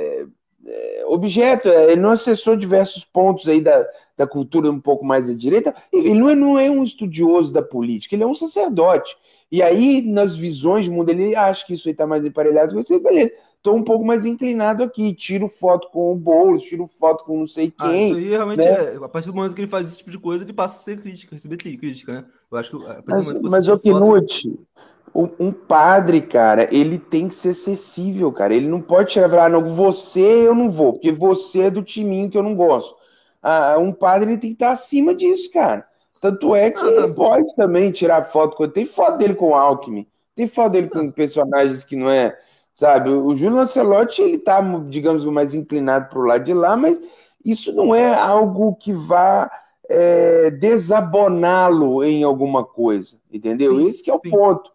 é, 0.68 1.04
objetos, 1.06 1.70
ele 1.70 2.00
não 2.00 2.10
acessou 2.10 2.56
diversos 2.56 3.04
pontos 3.04 3.48
aí 3.48 3.60
da, 3.60 3.86
da 4.16 4.26
cultura 4.26 4.70
um 4.70 4.80
pouco 4.80 5.04
mais 5.04 5.28
à 5.28 5.34
direita, 5.34 5.74
ele 5.92 6.14
não 6.14 6.28
é, 6.28 6.34
não 6.34 6.58
é 6.58 6.70
um 6.70 6.84
estudioso 6.84 7.52
da 7.52 7.62
política, 7.62 8.14
ele 8.14 8.24
é 8.24 8.26
um 8.26 8.34
sacerdote. 8.34 9.16
E 9.50 9.62
aí, 9.62 10.02
nas 10.02 10.36
visões 10.36 10.86
do 10.86 10.92
mundo, 10.92 11.08
ele 11.08 11.34
acha 11.34 11.64
que 11.66 11.74
isso 11.74 11.88
aí 11.88 11.92
está 11.92 12.06
mais 12.06 12.24
emparelhado 12.24 12.74
com 12.74 12.82
você, 12.82 12.98
beleza 12.98 13.32
estou 13.58 13.76
um 13.76 13.84
pouco 13.84 14.04
mais 14.04 14.24
inclinado 14.24 14.82
aqui, 14.82 15.12
tiro 15.14 15.48
foto 15.48 15.88
com 15.90 16.12
o 16.12 16.16
Boulos, 16.16 16.62
tiro 16.62 16.86
foto 16.86 17.24
com 17.24 17.40
não 17.40 17.46
sei 17.46 17.70
quem. 17.70 17.86
Ah, 17.86 17.96
isso 17.96 18.16
aí 18.16 18.28
realmente 18.28 18.64
né? 18.64 18.94
é. 18.94 18.96
A 18.96 19.08
partir 19.08 19.28
do 19.28 19.34
momento 19.34 19.54
que 19.54 19.60
ele 19.60 19.68
faz 19.68 19.88
esse 19.88 19.98
tipo 19.98 20.10
de 20.10 20.18
coisa, 20.18 20.44
ele 20.44 20.52
passa 20.52 20.76
a 20.76 20.82
ser 20.82 21.00
crítica, 21.00 21.34
receber 21.34 21.56
crítica, 21.56 22.12
né? 22.12 22.24
Eu 22.50 22.58
acho 22.58 22.70
que 22.70 22.84
mas, 23.06 23.32
que 23.32 23.50
Mas, 23.50 23.68
o 23.68 23.78
Knut, 23.78 24.42
foto... 24.42 24.66
um 25.14 25.52
padre, 25.52 26.20
cara, 26.20 26.68
ele 26.74 26.98
tem 26.98 27.28
que 27.28 27.34
ser 27.34 27.50
acessível, 27.50 28.32
cara. 28.32 28.54
Ele 28.54 28.68
não 28.68 28.80
pode 28.80 29.12
chegar 29.12 29.28
e 29.28 29.30
falar, 29.30 29.50
não, 29.50 29.74
você 29.74 30.20
eu 30.20 30.54
não 30.54 30.70
vou, 30.70 30.94
porque 30.94 31.12
você 31.12 31.62
é 31.62 31.70
do 31.70 31.82
timinho 31.82 32.30
que 32.30 32.38
eu 32.38 32.42
não 32.42 32.54
gosto. 32.54 32.94
Ah, 33.42 33.76
um 33.78 33.92
padre 33.92 34.30
ele 34.30 34.40
tem 34.40 34.50
que 34.50 34.56
estar 34.56 34.70
acima 34.70 35.14
disso, 35.14 35.50
cara. 35.52 35.86
Tanto 36.20 36.54
é 36.54 36.70
que 36.70 36.84
ele 36.84 37.14
pode 37.14 37.54
também 37.54 37.92
tirar 37.92 38.24
foto. 38.24 38.66
Tem 38.68 38.86
foto 38.86 39.18
dele 39.18 39.34
com 39.34 39.50
o 39.50 39.54
Alckmin, 39.54 40.06
tem 40.34 40.48
foto 40.48 40.72
dele 40.72 40.88
com 40.88 41.10
personagens 41.10 41.84
que 41.84 41.96
não 41.96 42.10
é 42.10 42.36
sabe? 42.78 43.10
O 43.10 43.34
Júlio 43.34 43.56
Lancelotti, 43.56 44.22
ele 44.22 44.38
tá, 44.38 44.60
digamos, 44.88 45.24
mais 45.24 45.52
inclinado 45.52 46.08
para 46.08 46.18
o 46.20 46.24
lado 46.24 46.44
de 46.44 46.54
lá, 46.54 46.76
mas 46.76 47.00
isso 47.44 47.72
não 47.72 47.92
é 47.92 48.14
algo 48.14 48.76
que 48.76 48.92
vá 48.92 49.50
é, 49.88 50.48
desaboná-lo 50.52 52.04
em 52.04 52.22
alguma 52.22 52.64
coisa, 52.64 53.18
entendeu? 53.32 53.78
Sim, 53.78 53.88
Esse 53.88 54.08
é 54.08 54.14
o 54.14 54.20
sim. 54.20 54.30
ponto. 54.30 54.70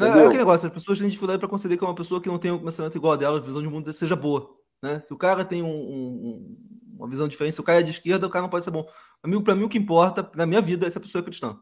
É, 0.00 0.04
é 0.04 0.24
aquele 0.24 0.38
negócio, 0.38 0.66
as 0.66 0.72
pessoas 0.72 0.98
têm 0.98 1.08
dificuldade 1.08 1.38
para 1.38 1.48
conceder 1.48 1.78
que 1.78 1.84
uma 1.84 1.94
pessoa 1.94 2.20
que 2.20 2.28
não 2.28 2.38
tem 2.38 2.50
um 2.50 2.62
pensamento 2.62 2.96
igual 2.96 3.12
a 3.12 3.16
dela, 3.16 3.38
a 3.38 3.42
visão 3.42 3.62
de 3.62 3.68
mundo 3.68 3.92
seja 3.92 4.16
boa. 4.16 4.50
Né? 4.82 5.00
Se 5.00 5.12
o 5.12 5.16
cara 5.16 5.44
tem 5.44 5.62
um, 5.62 5.68
um, 5.68 6.56
uma 6.96 7.08
visão 7.08 7.28
diferente, 7.28 7.54
se 7.54 7.60
o 7.60 7.64
cara 7.64 7.80
é 7.80 7.82
de 7.82 7.90
esquerda, 7.90 8.26
o 8.26 8.30
cara 8.30 8.42
não 8.42 8.50
pode 8.50 8.64
ser 8.64 8.70
bom. 8.70 8.86
Para 9.44 9.54
mim, 9.54 9.64
o 9.64 9.68
que 9.68 9.78
importa 9.78 10.30
na 10.34 10.46
minha 10.46 10.60
vida 10.60 10.86
é 10.86 10.90
se 10.90 10.98
a 10.98 11.00
pessoa 11.00 11.20
é 11.20 11.24
cristã. 11.24 11.58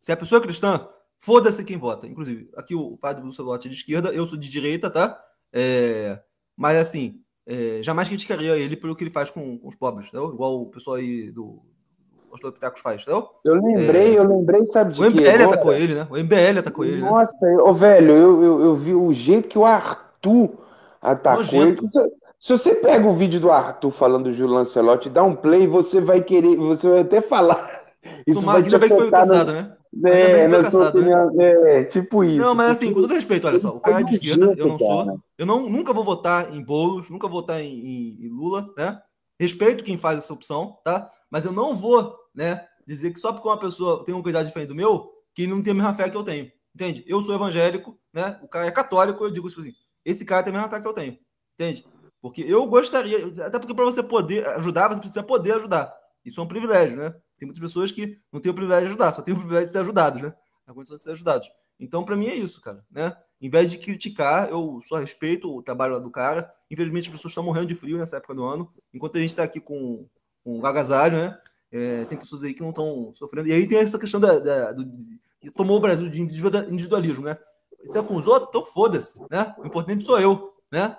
Se 0.00 0.12
a 0.12 0.16
pessoa 0.16 0.40
é 0.40 0.42
cristã, 0.42 0.86
Foda-se 1.18 1.64
quem 1.64 1.78
vota. 1.78 2.06
Inclusive, 2.06 2.50
aqui 2.56 2.74
o 2.74 2.96
padre 2.96 3.22
Bucelotti 3.22 3.68
é 3.68 3.70
de 3.70 3.76
esquerda, 3.76 4.10
eu 4.10 4.26
sou 4.26 4.38
de 4.38 4.48
direita, 4.48 4.90
tá? 4.90 5.18
É, 5.52 6.20
mas 6.56 6.76
assim, 6.76 7.22
é, 7.46 7.82
jamais 7.82 8.08
criticaria 8.08 8.56
ele 8.56 8.76
pelo 8.76 8.94
que 8.94 9.04
ele 9.04 9.10
faz 9.10 9.30
com, 9.30 9.58
com 9.58 9.68
os 9.68 9.76
pobres, 9.76 10.08
entendeu? 10.08 10.32
igual 10.32 10.60
o 10.60 10.70
pessoal 10.70 10.96
aí 10.96 11.30
do 11.30 11.64
Ostalopitecos 12.36 12.80
faz, 12.80 13.02
entendeu? 13.02 13.28
Eu 13.44 13.54
lembrei, 13.54 14.14
é, 14.14 14.18
eu 14.18 14.24
lembrei, 14.24 14.64
sabe 14.64 14.94
de 14.94 15.00
O 15.00 15.10
MBL 15.10 15.44
atacou 15.44 15.72
ele, 15.72 15.94
né? 15.94 16.06
O 16.10 16.16
MBL 16.16 16.58
atacou 16.60 16.84
ele. 16.84 17.00
Né? 17.00 17.10
Nossa, 17.10 17.46
né? 17.46 17.56
ô, 17.56 17.74
velho, 17.74 18.12
eu, 18.12 18.42
eu, 18.42 18.60
eu, 18.62 18.74
vi 18.76 18.94
o 18.94 19.12
jeito 19.12 19.48
que 19.48 19.58
o 19.58 19.64
Arthur 19.64 20.50
atacou 21.02 21.62
ele. 21.62 21.78
Se 22.38 22.52
você 22.52 22.74
pega 22.74 23.08
o 23.08 23.16
vídeo 23.16 23.40
do 23.40 23.50
Arthur 23.50 23.90
falando 23.90 24.24
do 24.24 24.32
Gil 24.32 24.46
Lancelotti, 24.46 25.08
dá 25.08 25.22
um 25.22 25.34
play, 25.34 25.66
você 25.66 26.00
vai 26.00 26.22
querer, 26.22 26.56
você 26.56 26.88
vai 26.88 27.00
até 27.00 27.20
falar. 27.20 27.76
Isso 28.26 28.40
Tomara, 28.40 28.60
vai 28.60 28.68
te 28.68 28.74
afetar 28.74 28.96
que 28.96 29.02
foi 29.02 29.10
caçado, 29.10 29.52
no... 29.52 29.58
né? 29.58 29.76
É, 30.04 30.46
na 30.46 30.70
sua 30.70 30.90
opinião, 30.90 31.30
né? 31.32 31.80
é, 31.80 31.84
tipo 31.84 32.22
isso. 32.22 32.44
Não, 32.44 32.54
mas 32.54 32.72
assim, 32.72 32.92
com 32.92 33.00
todo 33.00 33.14
respeito, 33.14 33.46
olha 33.46 33.58
só, 33.58 33.70
o 33.70 33.80
cara 33.80 34.00
é 34.00 34.04
de 34.04 34.14
esquerda, 34.14 34.54
eu 34.56 34.68
não 34.68 34.78
sou. 34.78 35.20
Eu 35.38 35.46
não, 35.46 35.70
nunca 35.70 35.92
vou 35.92 36.04
votar 36.04 36.54
em 36.54 36.62
Boulos, 36.62 37.08
nunca 37.08 37.28
vou 37.28 37.40
votar 37.40 37.60
em, 37.60 37.72
em, 37.72 38.26
em, 38.26 38.28
Lula, 38.28 38.68
né? 38.76 38.98
Respeito 39.40 39.84
quem 39.84 39.96
faz 39.96 40.18
essa 40.18 40.32
opção, 40.32 40.76
tá? 40.84 41.10
Mas 41.30 41.46
eu 41.46 41.52
não 41.52 41.74
vou, 41.74 42.14
né, 42.36 42.66
dizer 42.86 43.12
que 43.12 43.18
só 43.18 43.32
porque 43.32 43.48
uma 43.48 43.58
pessoa 43.58 44.04
tem 44.04 44.14
um 44.14 44.22
cuidado 44.22 44.46
diferente 44.46 44.68
do 44.68 44.74
meu, 44.74 45.10
que 45.34 45.46
não 45.46 45.62
tem 45.62 45.72
a 45.72 45.74
mesma 45.74 45.94
fé 45.94 46.08
que 46.08 46.16
eu 46.16 46.22
tenho. 46.22 46.52
Entende? 46.74 47.02
Eu 47.06 47.22
sou 47.22 47.34
evangélico, 47.34 47.98
né? 48.12 48.38
O 48.42 48.48
cara 48.48 48.66
é 48.66 48.70
católico, 48.70 49.24
eu 49.24 49.30
digo 49.30 49.48
assim, 49.48 49.72
esse 50.04 50.24
cara 50.24 50.42
tem 50.42 50.52
a 50.52 50.56
mesma 50.56 50.68
fé 50.68 50.80
que 50.80 50.86
eu 50.86 50.92
tenho. 50.92 51.18
Entende? 51.54 51.86
Porque 52.20 52.42
eu 52.42 52.66
gostaria, 52.66 53.26
até 53.44 53.58
porque 53.58 53.74
para 53.74 53.84
você 53.84 54.02
poder 54.02 54.46
ajudar, 54.48 54.88
você 54.88 55.00
precisa 55.00 55.22
poder 55.22 55.52
ajudar. 55.54 55.92
Isso 56.24 56.38
é 56.38 56.42
um 56.42 56.48
privilégio, 56.48 56.98
né? 56.98 57.10
Tem 57.38 57.46
muitas 57.46 57.60
pessoas 57.60 57.90
que 57.90 58.18
não 58.32 58.40
têm 58.40 58.50
o 58.50 58.54
privilégio 58.54 58.84
de 58.84 58.88
ajudar, 58.88 59.12
só 59.12 59.22
tem 59.22 59.32
o 59.32 59.38
privilégio 59.38 59.66
de 59.66 59.72
ser 59.72 59.78
ajudados, 59.78 60.20
né? 60.20 60.34
A 60.66 60.74
condição 60.74 60.96
de 60.96 61.02
ser 61.02 61.12
ajudados. 61.12 61.48
Então, 61.78 62.04
para 62.04 62.16
mim, 62.16 62.26
é 62.26 62.34
isso, 62.34 62.60
cara, 62.60 62.84
né? 62.90 63.16
Em 63.40 63.50
vez 63.50 63.70
de 63.70 63.78
criticar, 63.78 64.48
eu 64.48 64.80
só 64.82 64.96
respeito 64.96 65.54
o 65.54 65.62
trabalho 65.62 66.00
do 66.00 66.10
cara. 66.10 66.50
Infelizmente, 66.70 67.08
as 67.08 67.14
pessoas 67.14 67.32
estão 67.32 67.44
morrendo 67.44 67.66
de 67.66 67.74
frio 67.74 67.98
nessa 67.98 68.16
época 68.16 68.34
do 68.34 68.44
ano. 68.44 68.72
Enquanto 68.92 69.16
a 69.16 69.20
gente 69.20 69.30
está 69.30 69.42
aqui 69.42 69.60
com, 69.60 70.08
com 70.42 70.60
o 70.60 70.66
agasalho, 70.66 71.18
né? 71.18 71.38
É, 71.76 72.04
tem 72.06 72.16
pessoas 72.16 72.42
aí 72.42 72.54
que 72.54 72.62
não 72.62 72.70
estão 72.70 73.12
sofrendo. 73.12 73.48
E 73.48 73.52
aí 73.52 73.68
tem 73.68 73.78
essa 73.78 73.98
questão 73.98 74.18
da, 74.18 74.38
da 74.38 74.72
do, 74.72 74.84
tomou 75.54 75.76
o 75.76 75.80
Brasil 75.80 76.08
de 76.08 76.22
individualismo, 76.22 77.24
né? 77.24 77.36
Se 77.82 77.98
é 77.98 78.02
com 78.02 78.16
os 78.16 78.26
outros, 78.26 78.48
então 78.48 78.64
foda-se, 78.64 79.14
né? 79.30 79.54
O 79.58 79.66
importante 79.66 80.04
sou 80.04 80.18
eu, 80.18 80.54
né? 80.72 80.96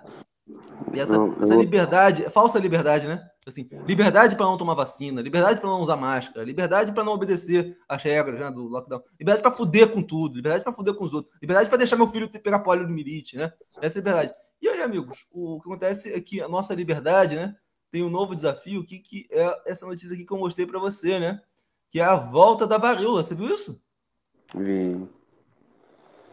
E 0.94 1.00
essa, 1.00 1.18
essa 1.42 1.56
liberdade, 1.56 2.30
falsa 2.30 2.60
liberdade, 2.60 3.08
né? 3.08 3.28
Assim, 3.46 3.68
liberdade 3.88 4.36
para 4.36 4.46
não 4.46 4.58
tomar 4.58 4.76
vacina, 4.76 5.22
liberdade 5.22 5.60
para 5.60 5.70
não 5.70 5.82
usar 5.82 5.96
máscara, 5.96 6.46
liberdade 6.46 6.92
para 6.92 7.04
não 7.04 7.14
obedecer 7.14 7.78
às 7.88 8.04
regras 8.04 8.40
né, 8.40 8.52
do 8.52 8.68
lockdown, 8.68 9.02
liberdade 9.20 9.42
para 9.42 9.52
fuder 9.52 9.90
com 9.92 10.02
tudo, 10.02 10.36
liberdade 10.36 10.64
para 10.64 10.74
fuder 10.74 10.94
com 10.94 11.06
os 11.06 11.14
outros, 11.14 11.34
liberdade 11.42 11.70
para 11.70 11.78
deixar 11.78 11.96
meu 11.96 12.08
filho 12.08 12.30
pegar 12.30 12.60
poliomielite, 12.60 13.38
né? 13.38 13.52
Essa 13.82 14.00
é 14.00 14.00
a 14.00 14.04
liberdade. 14.04 14.34
E 14.62 14.68
aí, 14.68 14.82
amigos, 14.82 15.26
o 15.32 15.62
que 15.62 15.70
acontece 15.70 16.12
é 16.12 16.20
que 16.20 16.42
a 16.42 16.50
nossa 16.50 16.74
liberdade, 16.74 17.36
né, 17.36 17.56
tem 17.92 18.04
um 18.04 18.10
novo 18.10 18.36
desafio, 18.36 18.86
que, 18.86 19.00
que 19.00 19.28
é 19.32 19.72
essa 19.72 19.86
notícia 19.86 20.14
aqui 20.14 20.26
que 20.26 20.34
eu 20.34 20.38
mostrei 20.38 20.66
para 20.66 20.80
você, 20.80 21.20
né? 21.20 21.42
Que 21.90 22.00
é 22.00 22.04
a 22.04 22.16
volta 22.16 22.68
da 22.68 22.78
varíola. 22.78 23.24
Você 23.24 23.34
viu 23.34 23.54
isso? 23.54 23.82
Vi. 24.54 25.08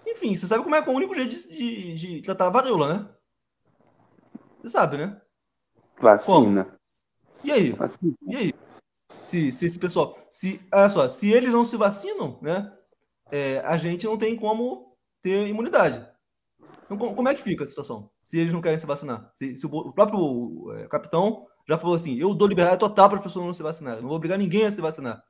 Enfim, 0.07 0.35
você 0.35 0.47
sabe 0.47 0.63
como 0.63 0.75
é, 0.75 0.83
que 0.83 0.89
é 0.89 0.93
o 0.93 0.97
único 0.97 1.15
jeito 1.15 1.31
de, 1.31 1.49
de, 1.49 1.97
de 1.97 2.23
tratar 2.23 2.49
a 2.49 2.51
varíola, 2.51 2.95
né? 2.95 3.09
Você 4.61 4.69
sabe, 4.69 4.97
né? 4.99 5.21
Vacina. 6.01 6.65
Como? 6.65 6.79
E 7.43 7.53
aí? 7.53 7.71
Vacina. 7.73 8.15
E 8.23 8.37
aí? 8.37 8.55
Se, 9.23 9.51
se 9.53 9.67
esse 9.67 9.79
pessoal. 9.79 10.19
Se, 10.31 10.61
olha 10.73 10.89
só, 10.89 11.09
se 11.09 11.31
eles 11.31 11.53
não 11.53 11.65
se 11.65 11.77
vacinam, 11.77 12.39
né? 12.43 12.73
É, 13.31 13.61
a 13.61 13.77
gente 13.77 14.05
não 14.07 14.19
tem 14.19 14.37
como 14.37 14.97
ter 15.23 15.49
imunidade. 15.49 16.07
Então, 16.85 17.15
como 17.15 17.29
é 17.29 17.35
que 17.35 17.43
fica 17.43 17.65
a 17.65 17.67
situação? 17.67 18.11
Se 18.23 18.39
eles 18.39 18.53
não 18.53 18.61
querem 18.61 18.79
se 18.79 18.87
vacinar? 18.87 19.31
Se, 19.35 19.57
se 19.57 19.67
o, 19.67 19.93
próprio 19.93 20.73
é, 20.73 20.87
capitão 20.89 21.47
já 21.69 21.79
falou 21.79 21.97
assim: 21.97 22.17
eu 22.17 22.35
dou 22.35 22.49
liberdade 22.49 22.79
total 22.79 23.09
para 23.09 23.19
as 23.19 23.25
pessoas 23.25 23.47
não 23.47 23.55
se 23.55 23.63
vacinarem. 23.63 24.01
Não 24.01 24.09
vou 24.09 24.17
obrigar 24.17 24.39
ninguém 24.39 24.67
a 24.67 24.73
se 24.73 24.81
vacinar. 24.81 25.23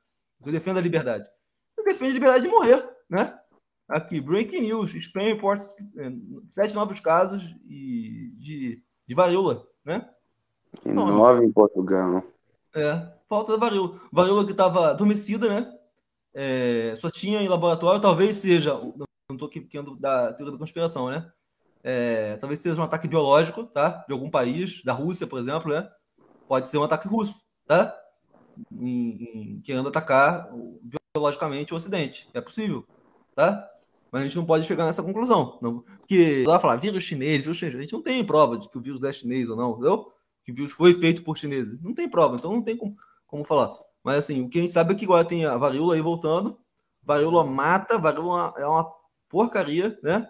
Eu 0.45 0.51
defendo 0.51 0.77
a 0.77 0.81
liberdade. 0.81 1.25
Eu 1.77 1.83
defendo 1.83 2.09
a 2.09 2.13
liberdade 2.13 2.43
de 2.43 2.49
morrer, 2.49 2.87
né? 3.09 3.37
Aqui, 3.87 4.19
breaking 4.19 4.61
news: 4.61 4.91
Spain 4.91 5.33
reporta 5.33 5.67
é, 5.97 6.11
sete 6.45 6.73
novos 6.73 6.99
casos 6.99 7.41
de, 7.65 8.81
de 9.07 9.15
varíola, 9.15 9.65
né? 9.83 10.09
E 10.85 10.91
nove 10.91 11.45
em 11.45 11.51
Portugal. 11.51 12.23
É, 12.75 13.13
falta 13.29 13.53
da 13.53 13.57
varíola. 13.57 13.99
Varíola 14.11 14.45
que 14.45 14.51
estava 14.51 14.89
adormecida, 14.89 15.47
né? 15.47 15.71
É, 16.33 16.93
só 16.97 17.09
tinha 17.09 17.41
em 17.41 17.47
laboratório, 17.47 18.01
talvez 18.01 18.37
seja. 18.37 18.73
Não 18.73 19.35
estou 19.35 19.47
querendo 19.47 19.95
da 19.95 20.33
teoria 20.33 20.51
da 20.51 20.59
conspiração, 20.59 21.09
né? 21.09 21.31
É, 21.87 22.35
talvez 22.37 22.59
seja 22.59 22.81
um 22.81 22.83
ataque 22.83 23.07
biológico, 23.07 23.63
tá? 23.65 24.03
De 24.07 24.11
algum 24.11 24.27
país, 24.27 24.81
da 24.83 24.91
Rússia, 24.91 25.27
por 25.27 25.37
exemplo, 25.37 25.71
né? 25.71 25.87
Pode 26.47 26.67
ser 26.67 26.79
um 26.79 26.83
ataque 26.83 27.07
russo, 27.07 27.35
tá? 27.67 27.95
Em, 28.71 29.61
em, 29.67 29.77
atacar 29.87 30.49
biologicamente 31.13 31.75
o 31.75 31.77
Ocidente. 31.77 32.27
É 32.33 32.41
possível, 32.41 32.87
tá? 33.35 33.69
Mas 34.11 34.21
a 34.23 34.25
gente 34.25 34.35
não 34.35 34.47
pode 34.47 34.65
chegar 34.65 34.83
nessa 34.85 35.03
conclusão. 35.03 35.59
Não, 35.61 35.81
porque 35.99 36.43
lá 36.47 36.59
falar 36.59 36.77
vírus 36.77 37.03
chinês, 37.03 37.43
vírus 37.43 37.57
chinês, 37.57 37.75
a 37.75 37.81
gente 37.81 37.93
não 37.93 38.01
tem 38.01 38.25
prova 38.25 38.57
de 38.57 38.67
que 38.67 38.79
o 38.79 38.81
vírus 38.81 39.03
é 39.03 39.13
chinês 39.13 39.47
ou 39.47 39.55
não, 39.55 39.73
entendeu? 39.73 40.11
Que 40.43 40.51
o 40.51 40.55
vírus 40.55 40.71
foi 40.71 40.95
feito 40.95 41.23
por 41.23 41.37
chineses. 41.37 41.79
Não 41.83 41.93
tem 41.93 42.09
prova, 42.09 42.35
então 42.35 42.51
não 42.51 42.63
tem 42.63 42.75
como, 42.75 42.95
como 43.27 43.45
falar. 43.45 43.77
Mas 44.03 44.17
assim, 44.17 44.41
o 44.41 44.49
que 44.49 44.57
a 44.57 44.61
gente 44.61 44.73
sabe 44.73 44.93
é 44.93 44.97
que 44.97 45.05
agora 45.05 45.23
tem 45.23 45.45
a 45.45 45.55
varíola 45.55 45.93
aí 45.93 46.01
voltando. 46.01 46.57
Varíola 47.03 47.43
mata, 47.43 47.99
varíola 47.99 48.55
é 48.57 48.65
uma 48.65 48.91
porcaria, 49.29 49.99
né? 50.01 50.27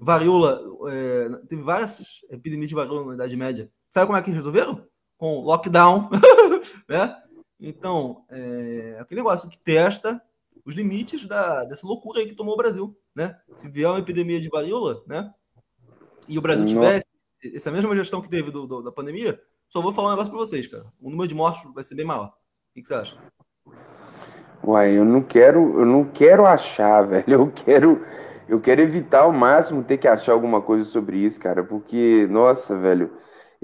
Varíola, 0.00 0.62
é, 0.88 1.28
teve 1.46 1.62
várias 1.62 2.22
epidemias 2.30 2.68
de 2.68 2.74
varíola 2.74 3.06
na 3.06 3.14
Idade 3.14 3.36
Média. 3.36 3.70
Sabe 3.90 4.06
como 4.06 4.18
é 4.18 4.22
que 4.22 4.30
resolveram? 4.30 4.86
Com 5.18 5.40
lockdown, 5.40 6.08
né? 6.88 7.16
Então, 7.60 8.24
é 8.30 8.96
aquele 8.98 9.20
negócio 9.20 9.48
que 9.50 9.62
testa 9.62 10.20
os 10.64 10.74
limites 10.74 11.26
da, 11.26 11.64
dessa 11.64 11.86
loucura 11.86 12.20
aí 12.20 12.26
que 12.26 12.34
tomou 12.34 12.54
o 12.54 12.56
Brasil, 12.56 12.96
né? 13.14 13.38
Se 13.56 13.68
vier 13.68 13.88
uma 13.88 13.98
epidemia 13.98 14.40
de 14.40 14.48
varíola, 14.48 15.02
né? 15.06 15.30
E 16.26 16.38
o 16.38 16.42
Brasil 16.42 16.64
tivesse 16.64 17.04
essa 17.54 17.70
mesma 17.70 17.94
gestão 17.94 18.22
que 18.22 18.28
teve 18.28 18.50
do, 18.50 18.66
do, 18.66 18.82
da 18.82 18.92
pandemia, 18.92 19.40
só 19.68 19.80
vou 19.80 19.92
falar 19.92 20.08
um 20.08 20.10
negócio 20.12 20.32
para 20.32 20.40
vocês, 20.40 20.66
cara. 20.66 20.86
O 21.00 21.10
número 21.10 21.28
de 21.28 21.34
mortos 21.34 21.72
vai 21.74 21.84
ser 21.84 21.94
bem 21.94 22.04
maior. 22.04 22.26
O 22.26 22.74
que, 22.74 22.82
que 22.82 22.88
você 22.88 22.94
acha? 22.94 23.18
Uai, 24.62 24.96
eu 24.96 25.04
não 25.04 25.22
quero, 25.22 25.80
eu 25.80 25.86
não 25.86 26.04
quero 26.04 26.46
achar, 26.46 27.02
velho. 27.06 27.24
Eu 27.28 27.50
quero, 27.50 28.04
eu 28.50 28.60
quero 28.60 28.82
evitar 28.82 29.20
ao 29.20 29.32
máximo 29.32 29.82
ter 29.82 29.98
que 29.98 30.08
achar 30.08 30.32
alguma 30.32 30.60
coisa 30.60 30.84
sobre 30.84 31.18
isso, 31.18 31.40
cara, 31.40 31.64
porque, 31.64 32.26
nossa, 32.30 32.76
velho, 32.76 33.10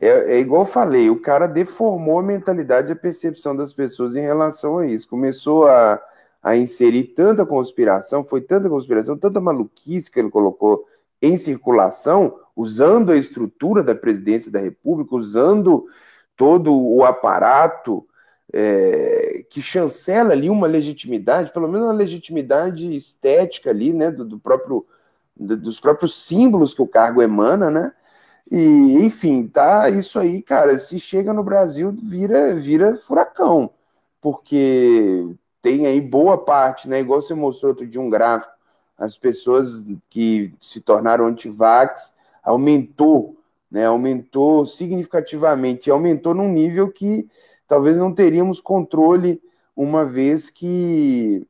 é, 0.01 0.37
é 0.37 0.41
igual 0.41 0.63
eu 0.63 0.67
falei, 0.67 1.11
o 1.11 1.21
cara 1.21 1.47
deformou 1.47 2.19
a 2.19 2.23
mentalidade 2.23 2.89
e 2.89 2.93
a 2.93 2.97
percepção 2.97 3.55
das 3.55 3.73
pessoas 3.73 4.15
em 4.15 4.21
relação 4.21 4.79
a 4.79 4.87
isso. 4.87 5.09
Começou 5.09 5.67
a 5.69 6.01
a 6.47 6.57
inserir 6.57 7.13
tanta 7.17 7.45
conspiração, 7.45 8.25
foi 8.25 8.41
tanta 8.41 8.69
conspiração, 8.69 9.19
tanta 9.19 9.41
maluquice 9.41 10.09
que 10.09 10.21
ele 10.21 10.31
colocou 10.31 10.87
em 11.21 11.37
circulação, 11.37 12.39
usando 12.55 13.11
a 13.11 13.17
estrutura 13.17 13.83
da 13.83 13.97
presidência 13.97 14.49
da 14.49 14.61
República, 14.61 15.17
usando 15.17 15.89
todo 16.37 16.73
o 16.73 17.05
aparato 17.05 18.07
é, 18.59 19.45
que 19.51 19.61
chancela 19.61 20.33
ali 20.33 20.49
uma 20.49 20.67
legitimidade, 20.67 21.53
pelo 21.53 21.69
menos 21.69 21.87
uma 21.87 21.93
legitimidade 21.93 22.97
estética 22.97 23.69
ali, 23.69 23.93
né, 23.93 24.11
do, 24.11 24.25
do 24.25 24.39
próprio 24.39 24.87
do, 25.37 25.55
dos 25.59 25.79
próprios 25.79 26.27
símbolos 26.27 26.73
que 26.73 26.81
o 26.81 26.89
cargo 26.89 27.21
emana, 27.21 27.71
né? 27.71 27.93
E 28.51 28.95
enfim, 29.05 29.47
tá 29.47 29.91
isso 29.91 30.19
aí, 30.19 30.41
cara. 30.41 30.79
Se 30.79 30.99
chega 30.99 31.35
no 31.35 31.45
Brasil, 31.45 31.93
vira 31.93 32.55
vira 32.55 32.97
furacão, 32.97 33.69
porque 34.23 35.27
tem 35.61 35.87
aí 35.87 36.01
boa 36.01 36.39
parte, 36.39 36.89
né? 36.89 37.01
Igual 37.01 37.21
você 37.21 37.35
mostrou 37.35 37.73
outro 37.73 37.87
de 37.87 37.99
um 37.99 38.09
gráfico, 38.09 38.55
as 38.97 39.19
pessoas 39.19 39.85
que 40.09 40.55
se 40.63 40.81
tornaram 40.81 41.27
antivax 41.27 42.15
aumentou, 42.43 43.37
né? 43.71 43.85
Aumentou 43.85 44.65
significativamente, 44.65 45.91
aumentou 45.91 46.33
num 46.33 46.49
nível 46.49 46.91
que 46.91 47.29
talvez 47.67 47.97
não 47.97 48.13
teríamos 48.15 48.61
controle 48.61 49.43
uma 49.75 50.05
vez 50.05 50.51
que 50.51 51.47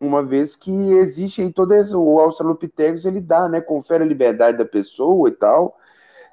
uma 0.00 0.22
vez 0.22 0.56
que 0.56 0.70
existe 0.94 1.42
aí 1.42 1.52
todo 1.52 1.74
esse, 1.74 1.94
o 1.94 2.20
Australopithecus 2.20 3.04
ele 3.04 3.20
dá, 3.20 3.48
né? 3.48 3.60
Confere 3.60 4.02
a 4.02 4.06
liberdade 4.06 4.56
da 4.56 4.64
pessoa 4.64 5.28
e 5.28 5.32
tal. 5.32 5.76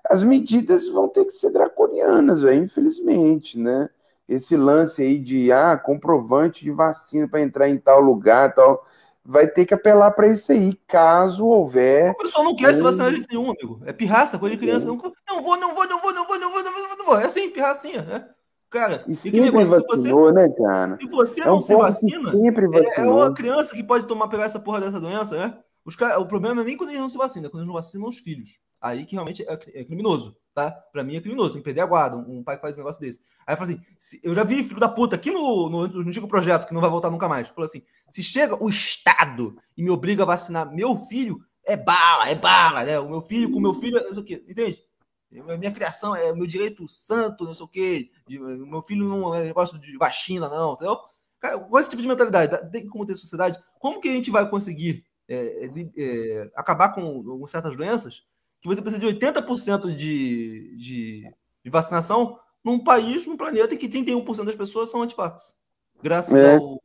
As 0.09 0.23
medidas 0.23 0.87
vão 0.87 1.09
ter 1.09 1.25
que 1.25 1.31
ser 1.31 1.51
draconianas, 1.51 2.41
véio, 2.41 2.63
infelizmente, 2.63 3.59
né? 3.59 3.89
esse 4.27 4.57
lance 4.57 5.01
aí 5.01 5.17
de 5.17 5.51
ah, 5.51 5.77
comprovante 5.77 6.63
de 6.63 6.71
vacina 6.71 7.27
para 7.27 7.41
entrar 7.41 7.69
em 7.69 7.77
tal 7.77 8.01
lugar, 8.01 8.53
tal, 8.53 8.85
vai 9.23 9.47
ter 9.47 9.65
que 9.65 9.73
apelar 9.73 10.11
para 10.11 10.27
isso 10.27 10.51
aí, 10.51 10.73
caso 10.87 11.45
houver. 11.45 12.11
O 12.11 12.17
pessoal 12.17 12.43
não 12.43 12.55
quer 12.55 12.71
um... 12.71 12.73
se 12.73 12.81
vacinar 12.81 13.13
de 13.13 13.25
nenhum, 13.29 13.51
amigo. 13.51 13.81
É 13.85 13.93
pirraça, 13.93 14.37
coisa 14.37 14.55
de 14.55 14.61
criança. 14.61 14.85
Não, 14.85 14.95
não 14.95 15.41
vou, 15.41 15.57
não 15.57 15.73
vou, 15.73 15.87
não 15.87 16.01
vou, 16.01 16.13
não 16.13 16.25
vou, 16.25 16.39
não 16.39 16.51
vou, 16.51 16.63
não 16.63 16.71
vou, 16.71 16.97
não 16.97 17.05
vou. 17.05 17.19
É 17.19 17.25
assim, 17.25 17.49
pirracinha, 17.49 18.01
né? 18.01 18.29
Cara, 18.69 19.03
e, 19.07 19.11
e 19.11 19.15
sempre 19.15 19.39
negócio, 19.39 19.83
vacinou, 19.87 20.25
você, 20.25 20.33
né, 20.33 20.49
cara? 20.49 20.97
Se 20.99 21.07
você 21.07 21.41
é 21.41 21.45
não 21.45 21.57
um 21.57 21.61
se 21.61 21.75
vacina, 21.75 22.31
é, 22.31 23.01
é 23.01 23.05
uma 23.05 23.33
criança 23.33 23.73
que 23.73 23.83
pode 23.83 24.07
tomar 24.07 24.27
pegar 24.27 24.45
essa 24.45 24.59
porra 24.59 24.81
dessa 24.81 24.99
doença, 24.99 25.37
né? 25.37 25.57
Os 25.85 25.95
cara, 25.95 26.19
o 26.19 26.27
problema 26.27 26.55
não 26.55 26.63
é 26.63 26.65
nem 26.65 26.77
quando 26.77 26.89
eles 26.89 27.01
não 27.01 27.09
se 27.09 27.17
vacinam, 27.17 27.47
é 27.47 27.49
quando 27.49 27.61
eles 27.61 27.67
não 27.67 27.75
vacinam 27.75 28.09
os 28.09 28.19
filhos. 28.19 28.59
Aí 28.81 29.05
que 29.05 29.15
realmente 29.15 29.43
é, 29.43 29.53
é 29.73 29.83
criminoso 29.85 30.35
tá? 30.57 30.71
Pra 30.91 31.03
mim 31.03 31.15
é 31.15 31.21
criminoso, 31.21 31.51
tem 31.51 31.61
que 31.61 31.65
perder 31.65 31.81
a 31.81 31.85
guarda, 31.85 32.17
um, 32.17 32.39
um 32.39 32.43
pai 32.43 32.55
que 32.55 32.63
faz 32.63 32.75
um 32.75 32.79
negócio 32.79 32.99
desse. 32.99 33.19
Aí 33.45 33.53
eu 33.53 33.57
falo 33.59 33.69
assim, 33.69 33.81
se, 33.99 34.19
eu 34.23 34.33
já 34.33 34.43
vi 34.43 34.63
filho 34.63 34.79
da 34.79 34.89
puta 34.89 35.15
aqui 35.15 35.29
no, 35.29 35.69
no, 35.69 35.87
no 35.87 35.99
antigo 36.01 36.27
projeto, 36.27 36.65
que 36.65 36.73
não 36.73 36.81
vai 36.81 36.89
voltar 36.89 37.11
nunca 37.11 37.29
mais. 37.29 37.47
Falou 37.49 37.65
assim, 37.65 37.83
se 38.09 38.23
chega 38.23 38.61
o 38.61 38.67
Estado 38.67 39.55
e 39.77 39.83
me 39.83 39.91
obriga 39.91 40.23
a 40.23 40.25
vacinar 40.25 40.73
meu 40.73 40.95
filho, 40.95 41.37
é 41.63 41.77
bala, 41.77 42.27
é 42.27 42.33
bala, 42.33 42.83
né? 42.83 42.99
O 42.99 43.07
meu 43.07 43.21
filho 43.21 43.51
com 43.51 43.59
o 43.59 43.61
meu 43.61 43.73
filho, 43.75 44.03
não 44.03 44.13
sei 44.13 44.23
o 44.23 44.25
quê, 44.25 44.43
entende? 44.49 44.81
Minha 45.29 45.73
criação 45.73 46.15
é 46.15 46.33
meu 46.33 46.47
direito 46.47 46.87
santo, 46.87 47.43
não 47.43 47.53
sei 47.53 47.65
o 47.65 47.67
quê. 47.67 48.11
Meu 48.29 48.81
filho 48.81 49.05
não 49.05 49.35
é 49.35 49.43
negócio 49.43 49.77
de 49.77 49.97
vacina, 49.97 50.47
não, 50.47 50.73
entendeu? 50.73 50.97
Cara, 51.39 51.59
com 51.59 51.79
esse 51.79 51.89
tipo 51.89 52.01
de 52.01 52.07
mentalidade, 52.07 52.71
tem 52.71 52.87
como 52.87 53.05
ter 53.05 53.15
sociedade, 53.15 53.61
como 53.79 53.99
que 53.99 54.09
a 54.09 54.15
gente 54.15 54.31
vai 54.31 54.49
conseguir 54.49 55.05
é, 55.29 55.69
é, 55.97 56.51
acabar 56.55 56.89
com, 56.89 57.23
com 57.23 57.47
certas 57.47 57.75
doenças 57.75 58.23
que 58.61 58.67
você 58.67 58.81
precisa 58.81 59.05
de 59.05 59.15
80% 59.17 59.95
de, 59.95 60.75
de, 60.77 61.31
de 61.63 61.69
vacinação 61.69 62.39
num 62.63 62.83
país, 62.83 63.27
num 63.27 63.37
planeta 63.37 63.75
que 63.75 63.87
31% 63.87 64.45
das 64.45 64.55
pessoas 64.55 64.89
são 64.89 65.01
antivax. 65.01 65.55
Graças 66.01 66.33
é. 66.33 66.55
ao, 66.55 66.81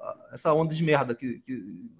a 0.00 0.30
essa 0.32 0.52
onda 0.52 0.74
de 0.74 0.82
merda 0.82 1.14
que, 1.14 1.40
que, 1.40 1.90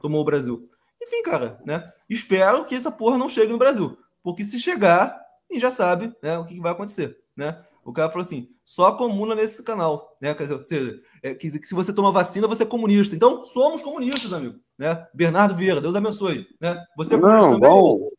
tomou 0.00 0.20
o 0.20 0.24
Brasil. 0.24 0.68
Enfim, 1.02 1.22
cara, 1.22 1.60
né? 1.64 1.92
Espero 2.08 2.64
que 2.64 2.74
essa 2.74 2.90
porra 2.90 3.18
não 3.18 3.28
chegue 3.28 3.52
no 3.52 3.58
Brasil. 3.58 3.98
Porque 4.26 4.44
se 4.44 4.58
chegar, 4.58 5.16
a 5.48 5.54
gente 5.54 5.62
já 5.62 5.70
sabe 5.70 6.12
né, 6.20 6.36
o 6.36 6.44
que, 6.44 6.58
vai 6.58 6.72
acontecer. 6.72 7.16
Né? 7.36 7.56
O 7.84 7.92
cara 7.92 8.10
falou 8.10 8.26
assim: 8.26 8.48
só 8.64 8.90
comuna 8.90 9.36
nesse 9.36 9.62
canal. 9.62 10.16
Né? 10.20 10.34
Quer 10.34 10.42
dizer, 10.42 10.54
ou 10.56 10.66
seja, 10.66 11.00
é, 11.22 11.32
que, 11.32 11.48
se 11.48 11.72
você 11.72 11.92
toma 11.92 12.10
vacina, 12.10 12.48
você 12.48 12.64
é 12.64 12.66
comunista. 12.66 13.14
Então, 13.14 13.44
somos 13.44 13.82
comunistas, 13.82 14.32
amigo. 14.32 14.56
Né? 14.76 15.06
Bernardo 15.14 15.54
Vieira, 15.54 15.80
Deus 15.80 15.94
abençoe. 15.94 16.44
Né? 16.60 16.76
Você 16.96 17.14
é 17.14 17.20
comunista 17.20 17.50
não? 17.50 17.60
Bom, 17.60 18.10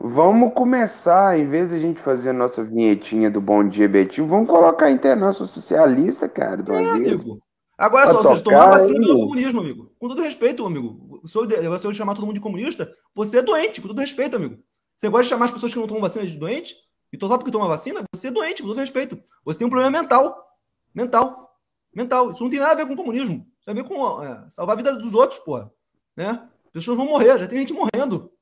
Vamos 0.00 0.54
começar, 0.54 1.38
em 1.38 1.46
vez 1.46 1.68
de 1.68 1.76
a 1.76 1.78
gente 1.78 2.00
fazer 2.00 2.30
a 2.30 2.32
nossa 2.32 2.64
vinhetinha 2.64 3.30
do 3.30 3.40
Bom 3.40 3.68
Dia 3.68 3.88
Betinho, 3.88 4.26
vamos 4.26 4.48
colocar 4.48 4.86
a 4.86 4.90
Internacional 4.90 5.46
Socialista, 5.46 6.26
cara, 6.26 6.62
do 6.62 6.72
é, 6.72 6.90
amigo. 6.90 7.38
Agora 7.78 8.10
só, 8.12 8.22
você 8.22 8.42
tomar 8.42 8.70
vacina 8.70 8.98
do 8.98 9.16
comunismo, 9.18 9.60
amigo. 9.60 9.92
Com 9.98 10.08
todo 10.08 10.22
respeito, 10.22 10.64
amigo. 10.64 11.20
Se 11.26 11.36
eu, 11.36 11.78
se 11.78 11.86
eu 11.86 11.92
chamar 11.92 12.14
todo 12.14 12.24
mundo 12.24 12.36
de 12.36 12.40
comunista, 12.40 12.90
você 13.14 13.38
é 13.38 13.42
doente, 13.42 13.80
com 13.80 13.88
todo 13.88 14.00
respeito, 14.00 14.36
amigo. 14.36 14.56
Você 14.96 15.08
gosta 15.08 15.24
de 15.24 15.28
chamar 15.30 15.46
as 15.46 15.50
pessoas 15.50 15.72
que 15.72 15.78
não 15.78 15.86
tomam 15.86 16.02
vacina 16.02 16.26
de 16.26 16.36
doente? 16.36 16.76
E 17.12 17.18
só 17.18 17.36
porque 17.36 17.50
toma 17.50 17.68
vacina, 17.68 18.02
você 18.14 18.28
é 18.28 18.30
doente, 18.30 18.62
com 18.62 18.68
todo 18.68 18.78
respeito. 18.78 19.20
Você 19.44 19.58
tem 19.58 19.66
um 19.66 19.70
problema 19.70 20.00
mental. 20.00 20.56
Mental. 20.94 21.58
Mental. 21.94 22.32
Isso 22.32 22.42
não 22.42 22.50
tem 22.50 22.58
nada 22.58 22.72
a 22.72 22.76
ver 22.76 22.86
com 22.86 22.96
comunismo. 22.96 23.46
Tem 23.66 23.72
a 23.72 23.74
ver 23.74 23.84
com 23.84 24.22
é, 24.22 24.50
salvar 24.50 24.74
a 24.74 24.76
vida 24.76 24.94
dos 24.94 25.12
outros, 25.12 25.38
porra. 25.40 25.70
Né? 26.16 26.48
As 26.66 26.72
pessoas 26.72 26.96
vão 26.96 27.06
morrer, 27.06 27.38
já 27.38 27.46
tem 27.46 27.58
gente 27.58 27.74
morrendo. 27.74 28.32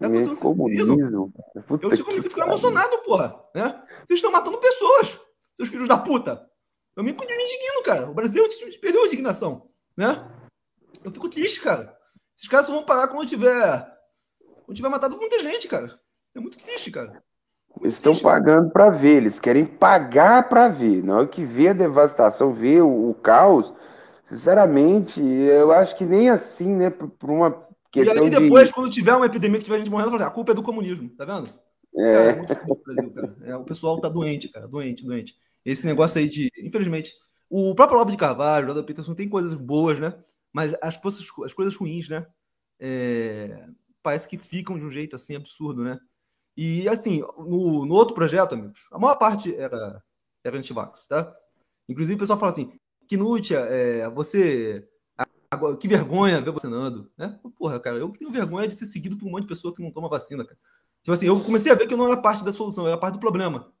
É 0.00 0.08
comunismo. 0.40 1.32
Eu 1.82 1.90
fico, 1.90 2.10
fico 2.22 2.40
emocionado, 2.40 2.98
porra. 2.98 3.38
Né? 3.54 3.82
Vocês 4.04 4.18
estão 4.18 4.32
matando 4.32 4.58
pessoas, 4.58 5.20
seus 5.54 5.68
filhos 5.68 5.86
da 5.86 5.98
puta. 5.98 6.48
Eu 6.96 7.04
me, 7.04 7.12
me 7.12 7.18
indigno, 7.18 7.82
cara. 7.84 8.10
O 8.10 8.14
brasileiro 8.14 8.50
perdeu 8.80 9.02
a 9.02 9.06
indignação. 9.06 9.68
Né? 9.96 10.30
Eu 11.04 11.12
fico 11.12 11.28
triste, 11.28 11.60
cara. 11.60 11.96
Esses 12.36 12.48
caras 12.48 12.66
só 12.66 12.72
vão 12.72 12.84
parar 12.84 13.08
quando 13.08 13.28
tiver. 13.28 13.93
Tiver 14.72 14.88
matado 14.88 15.16
muita 15.16 15.38
gente, 15.40 15.68
cara. 15.68 15.98
É 16.34 16.40
muito 16.40 16.58
triste, 16.58 16.90
cara. 16.90 17.22
Eles 17.80 17.94
estão 17.94 18.16
pagando 18.16 18.70
para 18.70 18.88
ver, 18.88 19.16
eles 19.16 19.40
querem 19.40 19.66
pagar 19.66 20.48
para 20.48 20.68
ver. 20.68 21.02
Na 21.02 21.18
hora 21.18 21.26
que 21.26 21.44
vê 21.44 21.68
a 21.68 21.72
devastação, 21.72 22.52
vê 22.52 22.80
o, 22.80 23.10
o, 23.10 23.14
caos, 23.14 23.72
sinceramente, 24.24 25.20
eu 25.20 25.72
acho 25.72 25.96
que 25.96 26.04
nem 26.04 26.30
assim, 26.30 26.68
né, 26.74 26.90
por 26.90 27.30
uma 27.30 27.64
e 27.96 28.10
aí 28.10 28.30
depois, 28.30 28.68
de... 28.68 28.74
quando 28.74 28.90
tiver 28.90 29.14
uma 29.14 29.26
epidemia 29.26 29.58
que 29.58 29.64
tiver 29.64 29.78
gente 29.78 29.90
morrendo, 29.90 30.16
a 30.16 30.30
culpa 30.30 30.50
é 30.50 30.54
do 30.54 30.62
comunismo, 30.62 31.08
tá 31.10 31.24
vendo? 31.24 31.48
É. 31.96 32.12
Cara, 32.12 32.30
é 32.30 32.36
muito 32.36 32.82
Brasil, 32.84 33.10
cara. 33.12 33.36
É, 33.44 33.56
o 33.56 33.64
pessoal 33.64 34.00
tá 34.00 34.08
doente, 34.08 34.48
cara. 34.48 34.66
Doente, 34.66 35.04
doente. 35.04 35.36
Esse 35.64 35.86
negócio 35.86 36.20
aí 36.20 36.28
de. 36.28 36.50
Infelizmente, 36.58 37.14
o 37.48 37.74
próprio 37.74 37.98
Lobby 37.98 38.12
de 38.12 38.16
Carvalho, 38.16 38.64
o 38.64 38.66
Jordan 38.68 38.84
Peterson 38.84 39.14
tem 39.14 39.28
coisas 39.28 39.54
boas, 39.54 40.00
né? 40.00 40.12
Mas 40.52 40.74
as, 40.82 41.00
as 41.44 41.52
coisas 41.52 41.76
ruins, 41.76 42.08
né? 42.08 42.26
É, 42.80 43.64
parece 44.04 44.28
que 44.28 44.38
ficam 44.38 44.78
de 44.78 44.84
um 44.84 44.90
jeito 44.90 45.16
assim 45.16 45.34
absurdo, 45.34 45.82
né? 45.82 45.98
E 46.56 46.86
assim, 46.88 47.22
no, 47.38 47.84
no 47.84 47.94
outro 47.94 48.14
projeto, 48.14 48.54
amigos, 48.54 48.86
a 48.92 48.98
maior 48.98 49.16
parte 49.16 49.52
era, 49.56 50.00
era 50.44 50.56
antivax, 50.56 51.08
tá? 51.08 51.34
Inclusive 51.88 52.14
o 52.14 52.18
pessoal 52.18 52.38
fala 52.38 52.52
assim, 52.52 52.70
Knut, 53.08 53.54
é, 53.54 54.08
você. 54.10 54.86
Agora, 55.50 55.76
que 55.76 55.88
vergonha 55.88 56.40
ver 56.40 56.50
você 56.50 56.66
andando, 56.66 57.10
né? 57.16 57.38
Porra, 57.56 57.80
cara, 57.80 57.96
eu 57.96 58.08
tenho 58.10 58.30
vergonha 58.30 58.68
de 58.68 58.74
ser 58.74 58.86
seguido 58.86 59.16
por 59.16 59.26
um 59.26 59.30
monte 59.30 59.42
de 59.42 59.48
pessoa 59.48 59.74
que 59.74 59.82
não 59.82 59.90
toma 59.90 60.08
vacina, 60.08 60.44
cara. 60.44 60.58
Tipo 61.02 61.12
assim, 61.12 61.26
eu 61.26 61.42
comecei 61.42 61.70
a 61.70 61.74
ver 61.74 61.86
que 61.86 61.94
eu 61.94 61.98
não 61.98 62.06
era 62.06 62.20
parte 62.20 62.44
da 62.44 62.52
solução, 62.52 62.84
eu 62.84 62.88
era 62.88 62.98
parte 62.98 63.14
do 63.14 63.20
problema. 63.20 63.72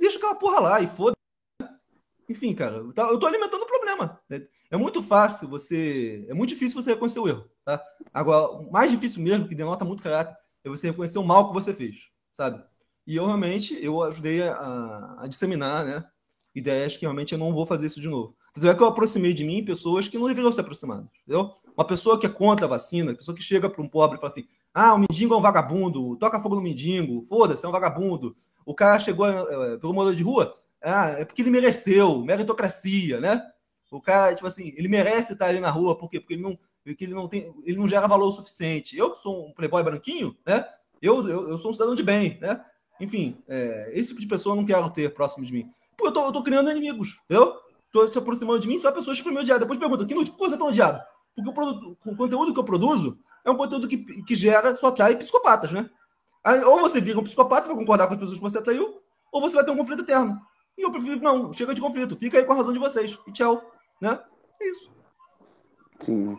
deixa 0.00 0.18
aquela 0.18 0.34
porra 0.34 0.60
lá 0.60 0.80
e 0.80 0.86
foda. 0.86 1.14
Enfim, 2.28 2.54
cara, 2.54 2.76
eu 2.76 3.18
tô 3.18 3.26
alimentando 3.26 3.62
o 3.62 3.66
problema. 3.66 4.20
Né? 4.28 4.46
É 4.70 4.76
muito 4.76 5.02
fácil 5.02 5.48
você. 5.48 6.24
É 6.28 6.34
muito 6.34 6.50
difícil 6.50 6.80
você 6.80 6.92
reconhecer 6.92 7.20
o 7.20 7.28
erro. 7.28 7.44
Tá? 7.64 7.82
Agora, 8.12 8.50
o 8.50 8.70
mais 8.70 8.90
difícil 8.90 9.22
mesmo, 9.22 9.48
que 9.48 9.54
denota 9.54 9.84
muito 9.84 10.02
caráter, 10.02 10.36
é 10.64 10.68
você 10.68 10.88
reconhecer 10.88 11.18
o 11.18 11.24
mal 11.24 11.48
que 11.48 11.54
você 11.54 11.74
fez, 11.74 12.08
sabe? 12.32 12.62
E 13.06 13.16
eu 13.16 13.26
realmente 13.26 13.78
eu 13.84 14.02
ajudei 14.02 14.42
a, 14.42 15.16
a 15.20 15.26
disseminar, 15.26 15.84
né? 15.84 16.04
Ideias 16.54 16.96
que 16.96 17.02
realmente 17.02 17.32
eu 17.32 17.38
não 17.38 17.52
vou 17.52 17.66
fazer 17.66 17.86
isso 17.86 18.00
de 18.00 18.08
novo. 18.08 18.36
Tanto 18.54 18.68
é 18.68 18.74
que 18.74 18.82
eu 18.82 18.86
aproximei 18.86 19.34
de 19.34 19.44
mim 19.44 19.64
pessoas 19.64 20.06
que 20.06 20.16
não 20.16 20.28
deveriam 20.28 20.52
se 20.52 20.60
aproximar, 20.60 21.04
entendeu? 21.22 21.52
Uma 21.76 21.84
pessoa 21.84 22.18
que 22.18 22.24
é 22.24 22.28
contra 22.28 22.66
a 22.66 22.68
vacina, 22.68 23.14
pessoa 23.14 23.36
que 23.36 23.42
chega 23.42 23.68
para 23.68 23.82
um 23.82 23.88
pobre 23.88 24.16
e 24.16 24.20
fala 24.20 24.30
assim: 24.30 24.46
ah, 24.72 24.94
o 24.94 24.98
mendigo 24.98 25.34
é 25.34 25.36
um 25.36 25.42
vagabundo, 25.42 26.16
toca 26.16 26.40
fogo 26.40 26.54
no 26.54 26.62
mendigo, 26.62 27.22
foda-se, 27.22 27.64
é 27.64 27.68
um 27.68 27.72
vagabundo. 27.72 28.34
O 28.64 28.74
cara 28.74 28.98
chegou 28.98 29.26
é, 29.26 29.76
pelo 29.76 29.92
morador 29.92 30.16
de 30.16 30.22
rua, 30.22 30.56
ah, 30.84 31.08
é 31.18 31.24
porque 31.24 31.42
ele 31.42 31.50
mereceu, 31.50 32.18
meritocracia, 32.20 33.20
né? 33.20 33.42
O 33.90 34.00
cara, 34.00 34.34
tipo 34.34 34.46
assim, 34.46 34.74
ele 34.76 34.88
merece 34.88 35.34
estar 35.34 35.46
ali 35.46 35.60
na 35.60 35.70
rua, 35.70 35.96
por 35.96 36.10
quê? 36.10 36.18
Porque 36.18 36.34
ele 36.34 36.42
não, 36.42 36.58
porque 36.84 37.04
ele 37.04 37.14
não 37.14 37.28
tem, 37.28 37.54
ele 37.64 37.78
não 37.78 37.88
gera 37.88 38.08
valor 38.08 38.32
suficiente. 38.32 38.96
Eu 38.96 39.12
que 39.12 39.20
sou 39.20 39.46
um 39.46 39.52
playboy 39.52 39.82
branquinho, 39.84 40.36
né? 40.44 40.66
Eu, 41.00 41.26
eu, 41.28 41.48
eu 41.50 41.58
sou 41.58 41.70
um 41.70 41.72
cidadão 41.72 41.94
de 41.94 42.02
bem, 42.02 42.38
né? 42.40 42.64
Enfim, 43.00 43.38
é, 43.48 43.92
esse 43.94 44.08
tipo 44.08 44.20
de 44.20 44.26
pessoa 44.26 44.54
eu 44.54 44.56
não 44.56 44.66
quero 44.66 44.90
ter 44.90 45.14
próximo 45.14 45.44
de 45.44 45.52
mim. 45.52 45.68
Pô, 45.96 46.06
eu 46.06 46.12
tô, 46.12 46.26
eu 46.26 46.32
tô 46.32 46.42
criando 46.42 46.70
inimigos, 46.70 47.20
entendeu? 47.24 47.54
Tô 47.92 48.06
se 48.08 48.18
aproximando 48.18 48.58
de 48.58 48.66
mim, 48.66 48.80
só 48.80 48.90
pessoas 48.90 49.20
que 49.20 49.30
me 49.30 49.38
odiar. 49.38 49.60
Depois 49.60 49.78
pergunta, 49.78 50.04
que 50.04 50.14
você 50.14 50.54
é 50.54 50.58
tão 50.58 50.68
odiado? 50.68 51.00
Porque 51.36 51.50
o, 51.50 51.52
produto, 51.52 51.96
o, 52.04 52.16
conteúdo 52.16 52.52
que 52.52 52.58
eu 52.58 52.64
produzo 52.64 53.18
é 53.44 53.50
um 53.50 53.56
conteúdo 53.56 53.86
que, 53.86 53.98
que 54.24 54.34
gera, 54.34 54.74
só 54.76 54.88
atrai 54.88 55.16
psicopatas, 55.16 55.70
né? 55.70 55.88
Aí, 56.42 56.62
ou 56.64 56.80
você 56.80 57.00
vira 57.00 57.18
um 57.18 57.24
psicopata, 57.24 57.68
vai 57.68 57.76
concordar 57.76 58.06
com 58.06 58.14
as 58.14 58.18
pessoas 58.18 58.38
que 58.38 58.42
você 58.42 58.58
atraiu, 58.58 59.00
ou 59.32 59.40
você 59.40 59.54
vai 59.54 59.64
ter 59.64 59.70
um 59.70 59.76
conflito 59.76 60.02
eterno. 60.02 60.40
E 60.76 60.82
eu 60.82 60.90
prefiro, 60.90 61.20
não, 61.20 61.52
chega 61.52 61.74
de 61.74 61.80
conflito, 61.80 62.16
fica 62.16 62.38
aí 62.38 62.44
com 62.44 62.52
a 62.52 62.56
razão 62.56 62.72
de 62.72 62.78
vocês. 62.78 63.18
E 63.26 63.32
tchau. 63.32 63.62
Né? 64.00 64.18
É 64.60 64.68
isso. 64.68 64.90
Sim. 66.00 66.36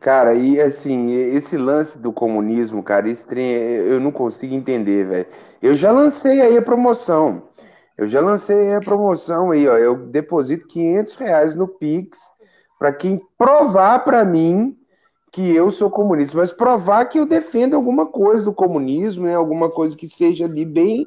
Cara, 0.00 0.34
e 0.34 0.60
assim, 0.60 1.12
esse 1.12 1.56
lance 1.56 1.98
do 1.98 2.12
comunismo, 2.12 2.82
cara, 2.82 3.08
esse 3.08 3.24
trem, 3.24 3.52
eu 3.52 3.98
não 3.98 4.12
consigo 4.12 4.54
entender, 4.54 5.06
velho. 5.06 5.26
Eu 5.62 5.72
já 5.72 5.90
lancei 5.90 6.42
aí 6.42 6.56
a 6.58 6.62
promoção. 6.62 7.48
Eu 7.96 8.06
já 8.06 8.20
lancei 8.20 8.74
a 8.74 8.80
promoção 8.80 9.50
aí, 9.50 9.66
ó. 9.66 9.78
Eu 9.78 9.96
deposito 9.96 10.66
500 10.66 11.14
reais 11.14 11.54
no 11.54 11.66
Pix 11.66 12.20
para 12.78 12.92
quem 12.92 13.20
provar 13.38 14.00
para 14.00 14.24
mim 14.24 14.76
que 15.32 15.54
eu 15.54 15.70
sou 15.70 15.90
comunista, 15.90 16.36
mas 16.36 16.52
provar 16.52 17.06
que 17.06 17.18
eu 17.18 17.26
defendo 17.26 17.74
alguma 17.74 18.06
coisa 18.06 18.44
do 18.44 18.52
comunismo, 18.52 19.24
né? 19.24 19.34
Alguma 19.34 19.70
coisa 19.70 19.96
que 19.96 20.06
seja 20.06 20.44
ali 20.44 20.64
bem 20.64 21.06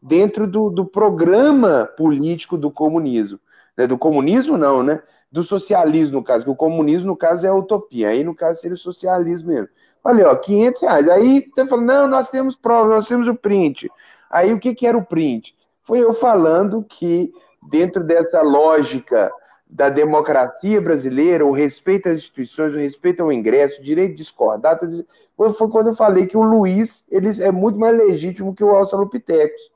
dentro 0.00 0.46
do, 0.46 0.70
do 0.70 0.84
programa 0.84 1.88
político 1.96 2.56
do 2.56 2.70
comunismo. 2.70 3.38
Né? 3.76 3.86
Do 3.86 3.98
comunismo, 3.98 4.56
não, 4.56 4.82
né? 4.82 5.02
Do 5.30 5.42
socialismo, 5.42 6.18
no 6.18 6.24
caso, 6.24 6.44
que 6.44 6.50
o 6.50 6.56
comunismo, 6.56 7.08
no 7.08 7.16
caso, 7.16 7.44
é 7.44 7.48
a 7.48 7.54
utopia. 7.54 8.08
Aí, 8.08 8.24
no 8.24 8.34
caso, 8.34 8.60
seria 8.60 8.74
o 8.74 8.78
socialismo 8.78 9.48
mesmo. 9.48 9.68
Olha, 10.02 10.30
ó, 10.30 10.36
500 10.36 10.80
reais. 10.80 11.08
Aí 11.08 11.50
você 11.54 11.66
fala, 11.66 11.82
não, 11.82 12.08
nós 12.08 12.30
temos 12.30 12.56
prova, 12.56 12.88
nós 12.88 13.06
temos 13.06 13.28
o 13.28 13.34
print. 13.34 13.90
Aí 14.30 14.52
o 14.52 14.58
que, 14.58 14.74
que 14.74 14.86
era 14.86 14.96
o 14.96 15.04
print? 15.04 15.54
Foi 15.82 15.98
eu 15.98 16.12
falando 16.12 16.82
que, 16.82 17.32
dentro 17.68 18.02
dessa 18.02 18.40
lógica 18.40 19.30
da 19.68 19.90
democracia 19.90 20.80
brasileira, 20.80 21.44
o 21.44 21.52
respeito 21.52 22.08
às 22.08 22.16
instituições, 22.16 22.72
o 22.72 22.78
respeito 22.78 23.22
ao 23.22 23.32
ingresso, 23.32 23.80
o 23.80 23.84
direito 23.84 24.12
de 24.12 24.18
discordar, 24.18 24.78
tudo 24.78 24.94
isso, 24.94 25.06
foi 25.54 25.68
quando 25.68 25.88
eu 25.88 25.94
falei 25.94 26.26
que 26.26 26.36
o 26.36 26.42
Luiz 26.42 27.04
ele 27.10 27.28
é 27.42 27.52
muito 27.52 27.78
mais 27.78 27.96
legítimo 27.96 28.54
que 28.54 28.64
o 28.64 28.74
Australopithecus. 28.74 29.70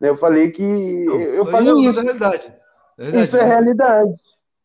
Né? 0.00 0.08
Eu 0.08 0.16
falei 0.16 0.50
que. 0.50 0.62
Não, 1.04 1.20
eu 1.20 1.46
falei 1.46 1.72
é 1.72 1.90
isso. 1.90 2.00
Realidade. 2.00 2.54
É 2.98 3.02
realidade. 3.02 3.26
Isso 3.26 3.36
é 3.36 3.44
realidade. 3.44 4.18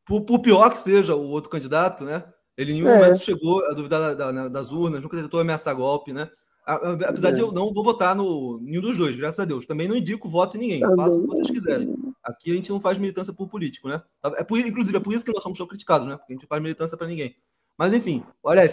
Por, 0.06 0.22
por, 0.22 0.40
pior 0.40 0.70
que 0.72 0.80
seja 0.80 1.16
o 1.16 1.30
outro 1.30 1.50
candidato, 1.50 2.04
né? 2.04 2.24
Ele 2.58 2.72
em 2.72 2.76
nenhum 2.76 2.90
é. 2.90 2.96
momento 2.96 3.20
chegou 3.20 3.66
a 3.68 3.74
duvidar 3.74 4.16
da, 4.16 4.32
da, 4.32 4.48
das 4.48 4.72
urnas, 4.72 5.02
nunca 5.02 5.16
tentou 5.16 5.40
ameaçar 5.40 5.76
golpe, 5.76 6.12
né? 6.12 6.30
Apesar 6.66 7.30
é. 7.30 7.32
de 7.32 7.42
eu 7.42 7.52
não 7.52 7.74
vou 7.74 7.84
votar 7.84 8.16
no 8.16 8.60
nenhum 8.62 8.82
dos 8.82 8.98
dois, 8.98 9.16
graças 9.16 9.40
a 9.40 9.46
Deus. 9.46 9.66
Também 9.66 9.88
não 9.88 9.96
indico 9.96 10.30
voto 10.30 10.58
em 10.58 10.60
ninguém. 10.60 10.96
Faça 10.96 11.16
o 11.16 11.22
que 11.22 11.28
vocês 11.28 11.50
quiserem. 11.50 11.96
Aqui 12.24 12.52
a 12.52 12.56
gente 12.56 12.70
não 12.70 12.80
faz 12.80 12.98
militância 13.00 13.34
por 13.34 13.48
político, 13.48 13.88
né? 13.88 14.02
É 14.36 14.44
por, 14.44 14.60
inclusive, 14.60 14.98
é 14.98 15.00
por 15.00 15.14
isso 15.14 15.26
que 15.26 15.32
nós 15.32 15.42
somos 15.42 15.58
tão 15.58 15.68
criticados, 15.68 16.08
né? 16.08 16.18
Porque 16.18 16.34
a 16.34 16.36
gente 16.36 16.44
não 16.44 16.50
faz 16.50 16.62
militância 16.62 16.98
para 16.98 17.08
ninguém. 17.08 17.36
Mas, 17.78 17.94
enfim, 17.94 18.24
olha, 18.44 18.70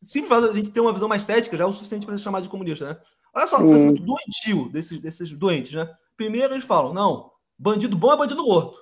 sempre 0.00 0.32
a 0.32 0.54
gente 0.54 0.70
ter 0.70 0.80
uma 0.80 0.92
visão 0.92 1.08
mais 1.08 1.24
cética 1.24 1.56
já 1.56 1.64
é 1.64 1.66
o 1.66 1.72
suficiente 1.72 2.06
para 2.06 2.16
ser 2.16 2.22
chamado 2.22 2.44
de 2.44 2.48
comunista, 2.48 2.88
né? 2.88 2.96
Olha 3.38 3.46
só, 3.46 3.58
o 3.58 3.70
pensamento 3.70 4.02
doentio 4.02 4.68
desses, 4.68 4.98
desses 4.98 5.30
doentes, 5.30 5.72
né? 5.72 5.88
Primeiro 6.16 6.54
eles 6.54 6.64
falam, 6.64 6.92
não, 6.92 7.30
bandido 7.56 7.96
bom 7.96 8.12
é 8.12 8.16
bandido 8.16 8.42
morto. 8.42 8.80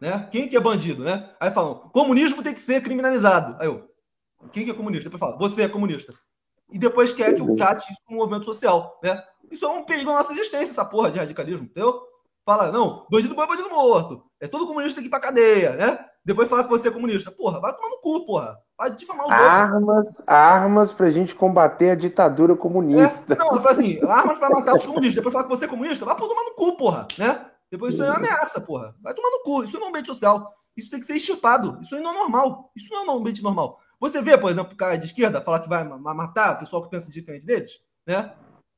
Né? 0.00 0.28
Quem 0.32 0.48
que 0.48 0.56
é 0.56 0.60
bandido, 0.60 1.04
né? 1.04 1.32
Aí 1.38 1.52
falam, 1.52 1.88
comunismo 1.92 2.42
tem 2.42 2.52
que 2.52 2.58
ser 2.58 2.82
criminalizado. 2.82 3.56
Aí 3.60 3.68
eu, 3.68 3.88
quem 4.52 4.64
que 4.64 4.72
é 4.72 4.74
comunista? 4.74 5.04
Depois 5.04 5.20
fala, 5.20 5.38
você 5.38 5.62
é 5.62 5.68
comunista. 5.68 6.12
E 6.72 6.80
depois 6.80 7.12
quer 7.12 7.32
que 7.32 7.40
o 7.40 7.54
trate 7.54 7.92
isso 7.92 8.02
como 8.04 8.18
um 8.18 8.22
movimento 8.22 8.44
social, 8.44 8.98
né? 9.04 9.22
Isso 9.48 9.64
é 9.64 9.68
um 9.68 9.84
perigo 9.84 10.10
na 10.10 10.18
nossa 10.18 10.32
existência, 10.32 10.72
essa 10.72 10.84
porra 10.84 11.12
de 11.12 11.20
radicalismo, 11.20 11.66
entendeu? 11.66 12.02
Fala, 12.44 12.72
não, 12.72 13.06
bandido 13.08 13.36
bom 13.36 13.42
é 13.44 13.46
bandido 13.46 13.70
morto. 13.70 14.24
É 14.40 14.48
todo 14.48 14.66
comunista 14.66 14.96
tem 14.96 15.04
que 15.04 15.08
ir 15.08 15.10
pra 15.10 15.20
cadeia, 15.20 15.76
né? 15.76 16.04
Depois 16.28 16.50
fala 16.50 16.62
que 16.62 16.68
você 16.68 16.88
é 16.88 16.90
comunista. 16.90 17.30
Porra, 17.30 17.58
vai 17.58 17.74
tomar 17.74 17.88
no 17.88 18.00
cu, 18.02 18.26
porra. 18.26 18.58
Vai 18.76 18.94
difamar 18.94 19.26
o 19.26 19.30
Armas, 19.30 20.22
armas 20.26 20.92
pra 20.92 21.10
gente 21.10 21.34
combater 21.34 21.88
a 21.88 21.94
ditadura 21.94 22.54
comunista. 22.54 23.32
É, 23.32 23.34
não, 23.34 23.46
eu 23.46 23.62
falo 23.62 23.70
assim, 23.70 23.98
armas 24.04 24.38
pra 24.38 24.50
matar 24.50 24.74
os 24.76 24.84
comunistas. 24.84 25.14
Depois 25.14 25.32
fala 25.32 25.44
que 25.46 25.50
você 25.50 25.64
é 25.64 25.68
comunista, 25.68 26.04
vai 26.04 26.14
tomar 26.14 26.44
no 26.44 26.54
cu, 26.54 26.76
porra, 26.76 27.08
né? 27.16 27.46
Depois 27.72 27.94
isso 27.94 28.02
é 28.02 28.06
uma 28.06 28.16
ameaça, 28.16 28.60
porra. 28.60 28.94
Vai 29.00 29.14
tomar 29.14 29.30
no 29.30 29.42
cu. 29.42 29.64
Isso 29.64 29.78
não 29.78 29.84
é 29.84 29.86
um 29.86 29.88
ambiente 29.88 30.08
social. 30.08 30.52
Isso 30.76 30.90
tem 30.90 31.00
que 31.00 31.06
ser 31.06 31.16
extirpado. 31.16 31.78
Isso 31.80 31.94
aí 31.94 32.02
não 32.02 32.10
é 32.10 32.14
normal. 32.14 32.70
Isso 32.76 32.92
não 32.92 33.06
é 33.06 33.10
um 33.10 33.16
ambiente 33.16 33.42
normal. 33.42 33.80
Você 33.98 34.20
vê, 34.20 34.36
por 34.36 34.50
exemplo, 34.50 34.74
o 34.74 34.76
cara 34.76 34.98
de 34.98 35.06
esquerda 35.06 35.40
falar 35.40 35.60
que 35.60 35.68
vai 35.68 35.82
matar 35.82 36.56
o 36.56 36.58
pessoal 36.58 36.82
que 36.82 36.90
pensa 36.90 37.10
diferente 37.10 37.46
deles, 37.46 37.80
né? 38.06 38.34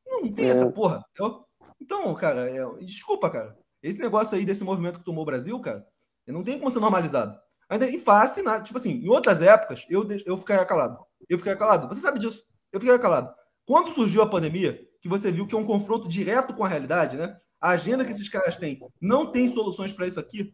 Não 0.07 0.33
tem 0.33 0.47
é. 0.47 0.51
essa 0.51 0.71
porra, 0.71 1.05
entendeu? 1.11 1.45
Então, 1.81 2.15
cara, 2.15 2.49
é... 2.49 2.65
desculpa, 2.85 3.29
cara. 3.29 3.59
Esse 3.83 3.99
negócio 3.99 4.39
aí 4.39 4.45
desse 4.45 4.63
movimento 4.63 5.01
que 5.01 5.05
tomou 5.05 5.23
o 5.23 5.27
Brasil, 5.27 5.59
cara, 5.61 5.85
não 6.33 6.43
tem 6.43 6.59
como 6.59 6.71
ser 6.71 6.81
normalizado. 6.81 7.39
Ainda 7.69 7.89
em 7.89 7.99
face, 7.99 8.43
na, 8.43 8.61
tipo 8.61 8.79
assim, 8.79 8.93
em 8.93 9.09
outras 9.09 9.41
épocas, 9.41 9.87
eu, 9.89 10.07
eu 10.27 10.37
ficaria 10.37 10.65
calado. 10.65 10.99
Eu 11.29 11.39
ficaria 11.39 11.59
calado. 11.59 11.89
Você 11.89 12.01
sabe 12.01 12.19
disso. 12.19 12.43
Eu 12.73 12.81
ficaria 12.81 13.01
calado. 13.01 13.33
Quando 13.65 13.95
surgiu 13.95 14.23
a 14.23 14.29
pandemia, 14.29 14.81
que 15.01 15.09
você 15.09 15.31
viu 15.31 15.47
que 15.47 15.55
é 15.55 15.59
um 15.59 15.65
confronto 15.65 16.09
direto 16.09 16.55
com 16.55 16.65
a 16.65 16.69
realidade, 16.69 17.17
né? 17.17 17.37
A 17.61 17.71
agenda 17.71 18.05
que 18.05 18.11
esses 18.11 18.29
caras 18.29 18.59
têm 18.59 18.81
não 19.01 19.31
tem 19.31 19.53
soluções 19.53 19.93
para 19.93 20.07
isso 20.07 20.19
aqui. 20.19 20.53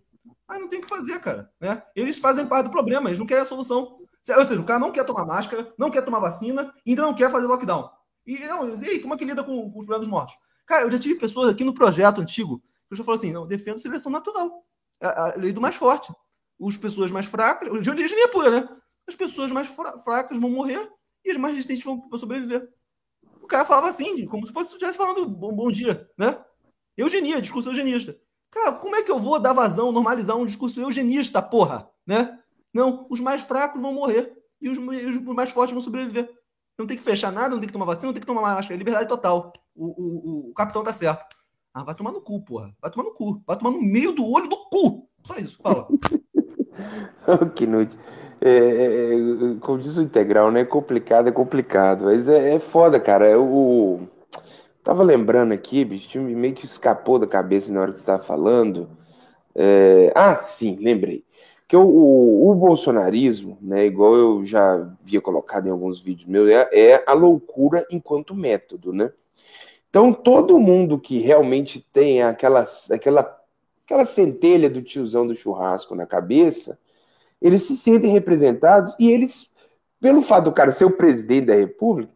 Aí 0.49 0.59
não 0.59 0.68
tem 0.68 0.79
o 0.79 0.83
que 0.83 0.89
fazer, 0.89 1.18
cara. 1.20 1.51
Né? 1.61 1.83
Eles 1.95 2.18
fazem 2.18 2.47
parte 2.47 2.66
do 2.66 2.70
problema, 2.70 3.09
eles 3.09 3.18
não 3.18 3.27
querem 3.27 3.45
a 3.45 3.47
solução. 3.47 3.99
Ou 4.37 4.45
seja, 4.45 4.61
o 4.61 4.64
cara 4.64 4.81
não 4.81 4.93
quer 4.93 5.05
tomar 5.05 5.24
máscara, 5.24 5.72
não 5.79 5.91
quer 5.91 6.03
tomar 6.03 6.18
vacina, 6.18 6.72
ainda 6.87 7.03
não 7.03 7.14
quer 7.14 7.31
fazer 7.31 7.47
lockdown. 7.47 7.89
E, 8.27 8.39
não, 8.41 8.74
e 8.74 8.89
aí, 8.89 8.99
como 8.99 9.14
é 9.14 9.16
que 9.16 9.24
lida 9.24 9.45
com, 9.45 9.70
com 9.70 9.79
os 9.79 9.87
problemas 9.87 10.09
mortos? 10.09 10.37
Cara, 10.66 10.83
eu 10.83 10.91
já 10.91 10.99
tive 10.99 11.14
pessoas 11.14 11.49
aqui 11.49 11.62
no 11.62 11.72
projeto 11.72 12.20
antigo 12.20 12.61
que 12.89 12.97
já 12.97 13.05
falaram 13.05 13.20
assim: 13.20 13.33
não, 13.33 13.47
defendo 13.47 13.81
seleção 13.81 14.11
natural. 14.11 14.64
A, 15.01 15.34
lei 15.36 15.53
do 15.53 15.61
mais 15.61 15.76
forte. 15.76 16.12
As 16.61 16.76
pessoas 16.76 17.11
mais 17.11 17.26
fracas, 17.26 17.82
de 17.82 17.90
origem 17.90 18.28
pura, 18.28 18.51
né? 18.51 18.68
As 19.07 19.14
pessoas 19.14 19.53
mais 19.53 19.68
fracas 20.03 20.38
vão 20.38 20.51
morrer 20.51 20.90
e 21.24 21.30
as 21.30 21.36
mais 21.36 21.55
resistentes 21.55 21.84
vão 21.84 22.09
sobreviver. 22.18 22.68
O 23.42 23.47
cara 23.47 23.64
falava 23.64 23.88
assim, 23.88 24.26
como 24.26 24.44
se 24.47 24.53
fosse 24.53 24.72
estivesse 24.72 24.99
falando 24.99 25.28
bom, 25.28 25.55
bom 25.55 25.70
dia, 25.70 26.11
né? 26.18 26.42
Eugenia, 26.97 27.40
discurso 27.40 27.68
eugenista. 27.68 28.18
Cara, 28.51 28.72
como 28.72 28.97
é 28.97 29.03
que 29.03 29.11
eu 29.11 29.18
vou 29.18 29.38
dar 29.38 29.53
vazão, 29.53 29.92
normalizar 29.92 30.36
um 30.36 30.47
discurso 30.47 30.80
eugenista, 30.80 31.42
porra? 31.42 31.88
Né? 32.07 32.38
Não, 32.72 33.07
os 33.11 33.20
mais 33.20 33.42
fracos 33.42 33.82
vão 33.82 33.92
morrer 33.92 34.34
e 34.61 34.70
os, 34.70 34.78
os 34.78 35.34
mais 35.34 35.51
fortes 35.51 35.72
vão 35.72 35.80
sobreviver. 35.80 36.34
Não 36.78 36.86
tem 36.86 36.97
que 36.97 37.03
fechar 37.03 37.30
nada, 37.30 37.51
não 37.51 37.61
tem 37.61 37.66
que 37.66 37.72
tomar 37.72 37.84
vacina, 37.84 38.07
não 38.07 38.12
tem 38.14 38.20
que 38.20 38.26
tomar 38.26 38.40
máscara. 38.40 38.74
É 38.74 38.78
liberdade 38.78 39.09
total. 39.09 39.53
O, 39.74 39.86
o, 39.86 40.47
o, 40.49 40.51
o 40.51 40.55
capitão 40.55 40.82
tá 40.82 40.92
certo. 40.92 41.36
Ah, 41.77 41.85
vai 41.85 41.95
tomar 41.95 42.11
no 42.11 42.22
cu, 42.22 42.41
porra. 42.41 42.74
Vai 42.81 42.91
tomar 42.91 43.05
no 43.05 43.12
cu. 43.12 43.43
Vai 43.47 43.55
tomar 43.55 43.70
no 43.70 43.83
meio 43.83 44.11
do 44.11 44.24
olho 44.24 44.49
do 44.49 44.57
cu. 44.70 45.07
Só 45.27 45.35
isso, 45.35 45.59
fala. 45.62 45.87
que 47.55 47.66
noite. 47.66 47.99
É, 48.41 48.49
é, 48.49 49.14
é, 49.14 49.55
como 49.61 49.79
diz 49.79 49.95
o 49.99 50.03
integral, 50.03 50.51
né? 50.51 50.64
Complicado 50.64 51.29
é 51.29 51.33
complicado. 51.33 52.07
Mas 52.07 52.27
é, 52.29 52.55
é 52.55 52.59
foda, 52.59 52.99
cara. 52.99 53.39
O, 53.39 54.09
Tava 54.83 55.03
lembrando 55.03 55.53
aqui, 55.53 55.85
bicho, 55.85 56.18
meio 56.18 56.55
que 56.55 56.64
escapou 56.64 57.18
da 57.18 57.27
cabeça 57.27 57.70
na 57.70 57.83
hora 57.83 57.93
que 57.93 57.99
você 57.99 58.05
estava 58.05 58.22
falando. 58.22 58.89
É... 59.55 60.11
Ah, 60.14 60.41
sim, 60.43 60.79
lembrei. 60.81 61.27
Que 61.68 61.77
o, 61.77 61.83
o, 61.83 62.51
o, 62.51 62.55
bolsonarismo, 62.55 63.59
né, 63.61 63.85
igual 63.85 64.14
eu 64.14 64.47
já 64.47 64.77
havia 65.03 65.20
colocado 65.20 65.66
em 65.66 65.70
alguns 65.70 66.01
vídeos 66.01 66.27
meus, 66.27 66.49
é, 66.49 66.68
é 66.72 67.05
a 67.07 67.12
loucura 67.12 67.87
enquanto 67.91 68.35
método, 68.35 68.95
né? 68.95 69.12
Então, 69.97 70.12
todo 70.12 70.59
mundo 70.59 71.01
que 71.01 71.20
realmente 71.20 71.80
tem 71.90 72.22
aquela, 72.22 72.66
aquela, 72.90 73.40
aquela 73.82 74.05
centelha 74.05 74.68
do 74.68 74.82
tiozão 74.82 75.26
do 75.26 75.34
churrasco 75.34 75.94
na 75.94 76.05
cabeça, 76.05 76.78
eles 77.40 77.62
se 77.62 77.74
sentem 77.78 78.12
representados 78.12 78.94
e 79.01 79.11
eles, 79.11 79.51
pelo 79.99 80.20
fato 80.20 80.44
do 80.44 80.53
cara 80.53 80.70
ser 80.70 80.84
o 80.84 80.99
presidente 80.99 81.47
da 81.47 81.55
república, 81.55 82.12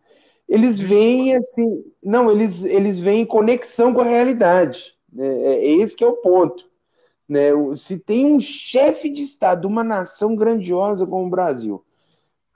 eles 0.46 0.78
veem 0.78 1.34
assim, 1.34 1.82
não, 2.02 2.30
eles, 2.30 2.62
eles 2.64 3.00
veem 3.00 3.24
conexão 3.24 3.94
com 3.94 4.02
a 4.02 4.04
realidade. 4.04 4.92
Né? 5.10 5.26
É, 5.26 5.52
é 5.54 5.72
esse 5.76 5.96
que 5.96 6.04
é 6.04 6.06
o 6.06 6.18
ponto. 6.18 6.62
Né? 7.26 7.48
Se 7.76 7.98
tem 7.98 8.26
um 8.26 8.40
chefe 8.40 9.08
de 9.08 9.22
Estado 9.22 9.62
de 9.62 9.66
uma 9.66 9.82
nação 9.82 10.36
grandiosa 10.36 11.06
como 11.06 11.28
o 11.28 11.30
Brasil, 11.30 11.82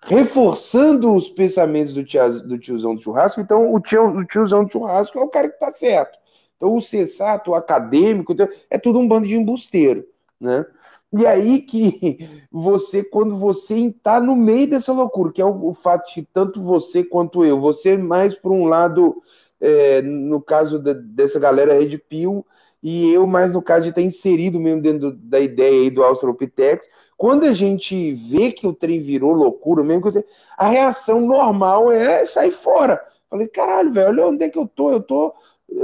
reforçando 0.05 1.15
os 1.15 1.29
pensamentos 1.29 1.95
do, 1.95 2.05
tia, 2.05 2.29
do 2.29 2.59
tiozão 2.59 2.95
do 2.95 3.03
churrasco, 3.03 3.41
então 3.41 3.73
o, 3.73 3.81
tio, 3.81 4.07
o 4.07 4.25
tiozão 4.25 4.65
do 4.65 4.71
churrasco 4.71 5.19
é 5.19 5.23
o 5.23 5.29
cara 5.29 5.49
que 5.49 5.55
está 5.55 5.71
certo. 5.71 6.19
Então 6.57 6.77
o 6.77 6.81
sensato, 6.81 7.51
o 7.51 7.55
acadêmico, 7.55 8.33
então, 8.33 8.49
é 8.71 8.79
tudo 8.79 8.99
um 8.99 9.09
bando 9.09 9.27
de 9.27 9.37
embusteiro. 9.37 10.07
Né? 10.41 10.65
E 11.13 11.27
aí 11.27 11.61
que 11.61 12.19
você, 12.51 13.03
quando 13.03 13.37
você 13.37 13.77
está 13.77 14.21
no 14.21 14.37
meio 14.37 14.69
dessa 14.69 14.93
loucura, 14.93 15.33
que 15.33 15.41
é 15.41 15.45
o, 15.45 15.71
o, 15.71 15.75
fato 15.75 16.13
de 16.13 16.23
tanto 16.33 16.63
você 16.63 17.05
quanto 17.05 17.45
eu, 17.45 17.61
você 17.61 17.97
mais 17.97 18.35
por 18.35 18.53
um 18.53 18.67
lado, 18.67 19.23
é, 19.61 20.03
no 20.03 20.41
caso 20.41 20.79
de, 20.79 20.93
dessa 20.95 21.39
galera 21.39 21.75
Red 21.75 21.99
Pill, 21.99 22.45
e 22.85 23.11
eu 23.11 23.27
mais 23.27 23.51
no 23.51 23.63
caso 23.63 23.85
de 23.85 23.89
estar 23.89 24.03
inserido 24.03 24.61
mesmo 24.61 24.83
dentro 24.83 25.13
da 25.13 25.41
ideia 25.41 25.81
aí 25.81 25.91
do 25.91 26.05
Australopithecus, 26.05 26.87
quando 27.17 27.45
a 27.45 27.55
gente 27.55 28.13
vê 28.13 28.53
que 28.53 28.67
o 28.67 28.75
trem 28.75 29.01
virou 29.01 29.33
loucura 29.33 29.83
mesmo, 29.83 30.13
a 30.59 30.69
reação 30.69 31.23
normal 31.23 31.91
é 31.91 32.27
sair 32.27 32.53
fora. 32.53 33.01
Falei, 33.31 33.49
caralho, 33.49 33.91
velho, 33.91 34.09
olha 34.09 34.27
onde 34.27 34.45
é 34.45 34.51
que 34.51 34.59
eu 34.59 34.69
tô, 34.69 34.91
eu 34.91 35.03
tô 35.03 35.33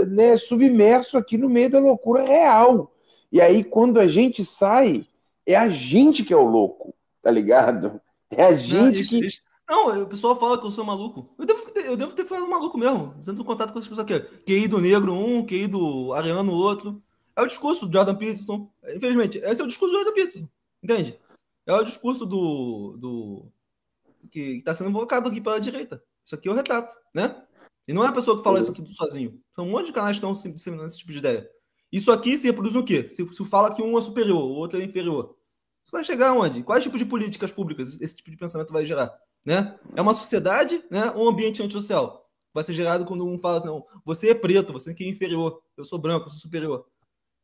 né, 0.08 0.36
submerso 0.36 1.16
aqui 1.16 1.38
no 1.38 1.48
meio 1.48 1.70
da 1.70 1.80
loucura 1.80 2.22
real. 2.22 2.92
E 3.32 3.40
aí, 3.40 3.64
quando 3.64 3.98
a 3.98 4.06
gente 4.06 4.44
sai, 4.44 5.06
é 5.46 5.56
a 5.56 5.70
gente 5.70 6.22
que 6.22 6.34
é 6.34 6.36
o 6.36 6.44
louco, 6.44 6.94
tá 7.22 7.30
ligado? 7.30 7.98
É 8.30 8.44
a 8.44 8.54
gente 8.54 8.74
não, 8.74 8.90
isso, 8.90 9.10
que. 9.10 9.26
Isso. 9.26 9.40
Não, 9.66 10.02
o 10.02 10.06
pessoal 10.06 10.36
fala 10.36 10.58
que 10.58 10.66
eu 10.66 10.70
sou 10.70 10.84
maluco. 10.84 11.30
Eu 11.38 11.46
devo 11.46 11.64
eu 11.90 11.96
devo 11.96 12.14
ter 12.14 12.24
falado 12.24 12.48
maluco 12.48 12.78
mesmo. 12.78 13.14
Sendo 13.20 13.44
contato 13.44 13.72
com 13.72 13.78
essas 13.78 13.88
pessoas 13.88 14.10
aqui. 14.10 14.20
QI 14.44 14.68
do 14.68 14.80
negro 14.80 15.12
um, 15.12 15.44
QI 15.44 15.66
do 15.66 16.12
ariano 16.12 16.52
outro. 16.52 17.02
É 17.36 17.42
o 17.42 17.46
discurso 17.46 17.86
do 17.86 17.92
Jordan 17.92 18.14
Peterson. 18.14 18.70
Infelizmente, 18.94 19.38
esse 19.38 19.60
é 19.60 19.64
o 19.64 19.68
discurso 19.68 19.92
do 19.92 19.98
Jordan 19.98 20.14
Peterson. 20.14 20.48
Entende? 20.82 21.18
É 21.66 21.74
o 21.74 21.84
discurso 21.84 22.24
do. 22.24 22.96
do 22.96 23.52
que 24.30 24.58
está 24.58 24.74
sendo 24.74 24.90
invocado 24.90 25.28
aqui 25.28 25.40
pela 25.40 25.60
direita. 25.60 26.02
Isso 26.24 26.34
aqui 26.34 26.48
é 26.48 26.52
o 26.52 26.54
retrato, 26.54 26.94
né? 27.14 27.42
E 27.88 27.92
não 27.92 28.04
é 28.04 28.08
a 28.08 28.12
pessoa 28.12 28.36
que 28.36 28.44
fala 28.44 28.60
isso 28.60 28.70
aqui 28.70 28.86
sozinho. 28.94 29.40
São 29.50 29.66
um 29.66 29.70
monte 29.70 29.86
de 29.86 29.92
canais 29.92 30.18
que 30.18 30.24
estão 30.24 30.52
disseminando 30.52 30.86
esse 30.86 30.98
tipo 30.98 31.10
de 31.10 31.18
ideia. 31.18 31.50
Isso 31.90 32.12
aqui 32.12 32.36
se 32.36 32.46
reproduz 32.46 32.76
o 32.76 32.84
quê? 32.84 33.08
Se, 33.10 33.26
se 33.26 33.44
fala 33.44 33.74
que 33.74 33.82
um 33.82 33.98
é 33.98 34.02
superior, 34.02 34.42
o 34.42 34.54
outro 34.54 34.80
é 34.80 34.84
inferior. 34.84 35.36
Isso 35.82 35.90
vai 35.90 36.04
chegar 36.04 36.28
aonde? 36.28 36.62
Quais 36.62 36.84
tipos 36.84 37.00
de 37.00 37.04
políticas 37.06 37.50
públicas 37.50 38.00
esse 38.00 38.14
tipo 38.14 38.30
de 38.30 38.36
pensamento 38.36 38.72
vai 38.72 38.86
gerar? 38.86 39.12
Né? 39.44 39.74
É 39.96 40.02
uma 40.02 40.14
sociedade, 40.14 40.84
né? 40.90 41.10
um 41.16 41.28
ambiente 41.28 41.62
antissocial. 41.62 42.26
Vai 42.52 42.64
ser 42.64 42.72
gerado 42.72 43.04
quando 43.04 43.24
um 43.24 43.38
fala 43.38 43.58
assim, 43.58 43.82
você 44.04 44.30
é 44.30 44.34
preto, 44.34 44.72
você 44.72 44.90
é 44.90 45.08
inferior, 45.08 45.60
eu 45.76 45.84
sou 45.84 45.98
branco, 45.98 46.26
eu 46.26 46.30
sou 46.30 46.40
superior. 46.40 46.84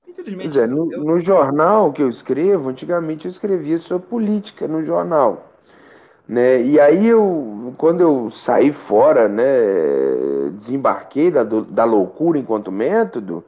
Infelizmente. 0.06 0.58
É, 0.58 0.66
no, 0.66 0.92
eu... 0.92 1.04
no, 1.04 1.20
jornal 1.20 1.92
que 1.92 2.02
eu 2.02 2.08
escrevo, 2.08 2.68
antigamente 2.68 3.26
eu 3.26 3.30
escrevia 3.30 3.78
sobre 3.78 4.08
política 4.08 4.66
no 4.66 4.84
jornal. 4.84 5.52
Né? 6.28 6.62
E 6.62 6.80
aí 6.80 7.06
eu, 7.06 7.74
quando 7.78 8.00
eu 8.00 8.30
saí 8.30 8.72
fora, 8.72 9.28
né, 9.28 10.50
desembarquei 10.56 11.30
da, 11.30 11.44
da 11.44 11.84
loucura 11.84 12.38
enquanto 12.38 12.72
método, 12.72 13.44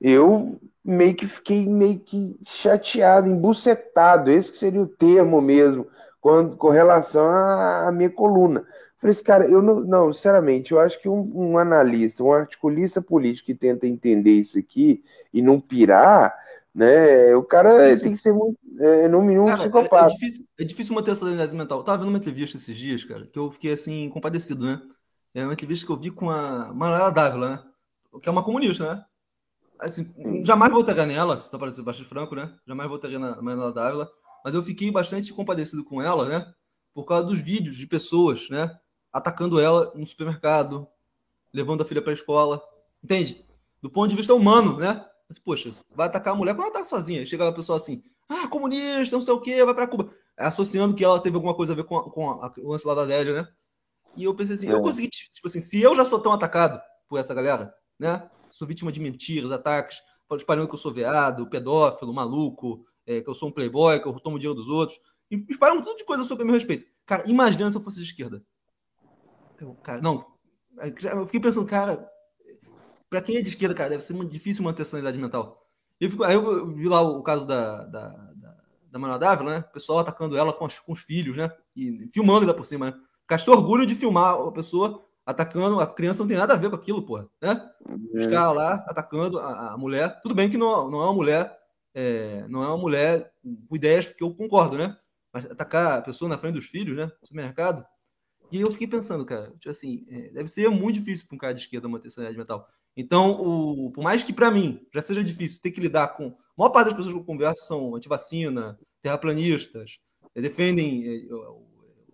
eu 0.00 0.60
meio 0.84 1.14
que 1.14 1.26
fiquei 1.26 1.66
meio 1.66 2.00
que 2.00 2.36
chateado, 2.44 3.28
embucetado, 3.28 4.30
esse 4.30 4.50
que 4.50 4.58
seria 4.58 4.82
o 4.82 4.86
termo 4.86 5.40
mesmo, 5.40 5.86
com, 6.22 6.56
com 6.56 6.68
relação 6.70 7.26
à, 7.28 7.90
minha 7.92 8.08
coluna. 8.08 8.64
Falei 9.00 9.12
assim, 9.12 9.24
cara, 9.24 9.44
eu 9.50 9.60
não, 9.60 9.80
não, 9.80 10.12
sinceramente, 10.12 10.70
eu 10.70 10.78
acho 10.78 11.02
que 11.02 11.08
um, 11.08 11.30
um, 11.34 11.58
analista, 11.58 12.22
um 12.22 12.32
articulista 12.32 13.02
político 13.02 13.46
que 13.46 13.54
tenta 13.54 13.88
entender 13.88 14.30
isso 14.30 14.56
aqui 14.56 15.02
e 15.34 15.42
não 15.42 15.60
pirar, 15.60 16.32
né, 16.72 17.34
o 17.34 17.42
cara 17.42 17.98
tem 17.98 18.14
que 18.14 18.22
ser 18.22 18.32
muito, 18.32 18.56
é, 18.78 19.08
no 19.08 19.20
mínimo, 19.20 19.46
cara, 19.46 19.58
psicopata. 19.58 20.04
É, 20.04 20.06
é, 20.06 20.10
difícil, 20.14 20.46
é 20.60 20.64
difícil 20.64 20.94
manter 20.94 21.10
essa 21.10 21.24
sanidade 21.26 21.54
mental. 21.56 21.78
Eu 21.78 21.84
tava 21.84 21.98
vendo 21.98 22.08
uma 22.08 22.18
entrevista 22.18 22.56
esses 22.56 22.76
dias, 22.76 23.04
cara, 23.04 23.26
que 23.26 23.38
eu 23.38 23.50
fiquei, 23.50 23.72
assim, 23.72 24.08
compadecido, 24.08 24.64
né? 24.64 24.80
É 25.34 25.42
uma 25.42 25.52
entrevista 25.52 25.84
que 25.84 25.90
eu 25.90 25.98
vi 25.98 26.10
com 26.12 26.30
a 26.30 26.72
Manuela 26.72 27.10
Dávila, 27.10 27.50
né? 27.50 27.62
Que 28.22 28.28
é 28.28 28.32
uma 28.32 28.44
comunista, 28.44 28.94
né? 28.94 29.04
assim, 29.82 30.06
jamais 30.44 30.72
votaria 30.72 31.04
nela, 31.04 31.38
só 31.38 31.58
para 31.58 31.72
ser 31.72 31.82
bastante 31.82 32.08
franco, 32.08 32.34
né? 32.34 32.52
Jamais 32.66 32.88
votaria 32.88 33.18
na 33.18 33.40
Manuela 33.42 33.72
Dávila, 33.72 34.10
mas 34.44 34.54
eu 34.54 34.62
fiquei 34.62 34.90
bastante 34.90 35.32
compadecido 35.32 35.84
com 35.84 36.00
ela, 36.00 36.28
né? 36.28 36.54
Por 36.94 37.04
causa 37.04 37.24
dos 37.24 37.40
vídeos 37.40 37.76
de 37.76 37.86
pessoas, 37.86 38.48
né? 38.48 38.78
Atacando 39.12 39.60
ela 39.60 39.92
no 39.94 40.06
supermercado, 40.06 40.86
levando 41.52 41.82
a 41.82 41.84
filha 41.84 42.02
para 42.02 42.12
a 42.12 42.14
escola, 42.14 42.62
entende? 43.02 43.44
Do 43.80 43.90
ponto 43.90 44.08
de 44.08 44.16
vista 44.16 44.34
humano, 44.34 44.78
né? 44.78 45.04
Poxa, 45.44 45.72
vai 45.94 46.06
atacar 46.06 46.34
a 46.34 46.36
mulher 46.36 46.54
quando 46.54 46.66
ela 46.66 46.74
tá 46.74 46.84
sozinha. 46.84 47.24
Chega 47.24 47.48
a 47.48 47.52
pessoa 47.52 47.76
assim, 47.76 48.02
ah, 48.28 48.46
comunista, 48.48 49.16
não 49.16 49.22
sei 49.22 49.32
o 49.32 49.40
quê, 49.40 49.64
vai 49.64 49.74
para 49.74 49.88
Cuba. 49.88 50.10
Associando 50.36 50.94
que 50.94 51.04
ela 51.04 51.20
teve 51.20 51.36
alguma 51.36 51.54
coisa 51.54 51.72
a 51.72 51.76
ver 51.76 51.84
com, 51.84 51.96
a, 51.96 52.10
com 52.10 52.30
a, 52.30 52.52
o 52.58 52.70
lance 52.70 52.86
lá 52.86 52.94
da 52.94 53.02
Adélia, 53.02 53.42
né? 53.42 53.48
E 54.14 54.24
eu 54.24 54.34
pensei 54.34 54.56
assim, 54.56 54.68
é. 54.68 54.72
eu 54.72 54.82
consegui, 54.82 55.08
tipo 55.08 55.46
assim, 55.46 55.60
se 55.60 55.80
eu 55.80 55.94
já 55.94 56.04
sou 56.04 56.20
tão 56.20 56.32
atacado 56.32 56.80
por 57.08 57.18
essa 57.18 57.32
galera, 57.32 57.74
né? 57.98 58.28
sou 58.52 58.68
vítima 58.68 58.92
de 58.92 59.00
mentiras, 59.00 59.50
ataques, 59.50 59.98
espalhando 60.36 60.68
que 60.68 60.74
eu 60.74 60.78
sou 60.78 60.92
veado, 60.92 61.48
pedófilo, 61.48 62.12
maluco, 62.12 62.86
é, 63.06 63.20
que 63.20 63.28
eu 63.28 63.34
sou 63.34 63.48
um 63.48 63.52
playboy, 63.52 64.00
que 64.00 64.06
eu 64.06 64.20
tomo 64.20 64.38
dinheiro 64.38 64.58
dos 64.58 64.68
outros. 64.68 64.98
E 65.30 65.44
espalham 65.48 65.78
um 65.78 65.82
tudo 65.82 65.96
de 65.96 66.04
coisa 66.04 66.24
sobre 66.24 66.44
o 66.44 66.46
meu 66.46 66.54
respeito. 66.54 66.86
Cara, 67.06 67.28
imagina 67.28 67.70
se 67.70 67.76
eu 67.76 67.80
fosse 67.80 67.98
de 67.98 68.06
esquerda. 68.06 68.42
Eu, 69.60 69.74
cara, 69.76 70.00
não. 70.00 70.26
Eu 70.80 71.26
fiquei 71.26 71.40
pensando, 71.40 71.66
cara, 71.66 72.08
para 73.08 73.22
quem 73.22 73.36
é 73.36 73.42
de 73.42 73.50
esquerda, 73.50 73.74
cara, 73.74 73.90
deve 73.90 74.02
ser 74.02 74.14
muito 74.14 74.32
difícil 74.32 74.64
manter 74.64 74.84
sanidade 74.84 75.18
mental. 75.18 75.66
Eu 76.00 76.10
fico, 76.10 76.24
aí 76.24 76.34
eu 76.34 76.74
vi 76.74 76.88
lá 76.88 77.00
o 77.00 77.22
caso 77.22 77.46
da, 77.46 77.84
da, 77.84 78.08
da, 78.08 78.56
da 78.90 78.98
Manuela 78.98 79.18
Dávila, 79.18 79.50
né? 79.50 79.64
O 79.68 79.72
pessoal 79.72 79.98
atacando 80.00 80.36
ela 80.36 80.52
com, 80.52 80.66
com 80.84 80.92
os 80.92 81.00
filhos, 81.00 81.36
né? 81.36 81.50
E 81.76 82.08
filmando 82.12 82.40
ainda 82.40 82.54
por 82.54 82.66
cima, 82.66 82.86
né? 82.86 82.94
Ficar 83.20 83.50
orgulho 83.50 83.86
de 83.86 83.94
filmar 83.94 84.34
a 84.34 84.52
pessoa 84.52 85.00
atacando. 85.24 85.80
A 85.80 85.86
criança 85.86 86.22
não 86.22 86.28
tem 86.28 86.36
nada 86.36 86.54
a 86.54 86.56
ver 86.56 86.70
com 86.70 86.76
aquilo, 86.76 87.04
porra. 87.04 87.28
Né? 87.40 87.70
Os 88.14 88.24
é. 88.24 88.30
caras 88.30 88.56
lá 88.56 88.74
atacando 88.88 89.38
a, 89.38 89.72
a, 89.72 89.78
mulher. 89.78 90.20
Tudo 90.22 90.34
bem 90.34 90.50
que 90.50 90.58
não, 90.58 90.90
não 90.90 91.00
é 91.00 91.04
uma 91.04 91.14
mulher. 91.14 91.56
É, 91.94 92.46
não 92.48 92.62
é 92.62 92.68
uma 92.68 92.78
mulher 92.78 93.32
com 93.42 93.76
ideias 93.76 94.08
que 94.08 94.22
eu 94.22 94.34
concordo, 94.34 94.78
né? 94.78 94.96
Mas 95.32 95.46
atacar 95.46 95.98
a 95.98 96.02
pessoa 96.02 96.28
na 96.28 96.38
frente 96.38 96.54
dos 96.54 96.66
filhos, 96.66 96.96
né? 96.96 97.06
No 97.06 97.26
supermercado. 97.26 97.84
E 98.50 98.60
eu 98.60 98.70
fiquei 98.70 98.86
pensando, 98.86 99.24
cara, 99.24 99.50
tipo 99.58 99.70
assim, 99.70 100.04
é, 100.10 100.30
deve 100.30 100.48
ser 100.48 100.68
muito 100.68 100.98
difícil 100.98 101.26
para 101.26 101.34
um 101.34 101.38
cara 101.38 101.54
de 101.54 101.60
esquerda 101.60 101.88
manter 101.88 102.10
sanidade 102.10 102.36
mental. 102.36 102.68
Então, 102.94 103.40
o, 103.40 103.90
por 103.90 104.04
mais 104.04 104.22
que 104.22 104.32
para 104.32 104.50
mim 104.50 104.86
já 104.92 105.00
seja 105.00 105.24
difícil 105.24 105.62
ter 105.62 105.70
que 105.70 105.80
lidar 105.80 106.08
com. 106.08 106.26
A 106.26 106.34
maior 106.56 106.70
parte 106.70 106.88
das 106.88 106.96
pessoas 106.96 107.14
que 107.14 107.20
eu 107.20 107.24
converso 107.24 107.64
são 107.64 107.96
antivacina, 107.96 108.78
terraplanistas, 109.00 109.98
é, 110.34 110.40
defendem 110.42 111.06
é, 111.06 111.34
o, 111.34 111.66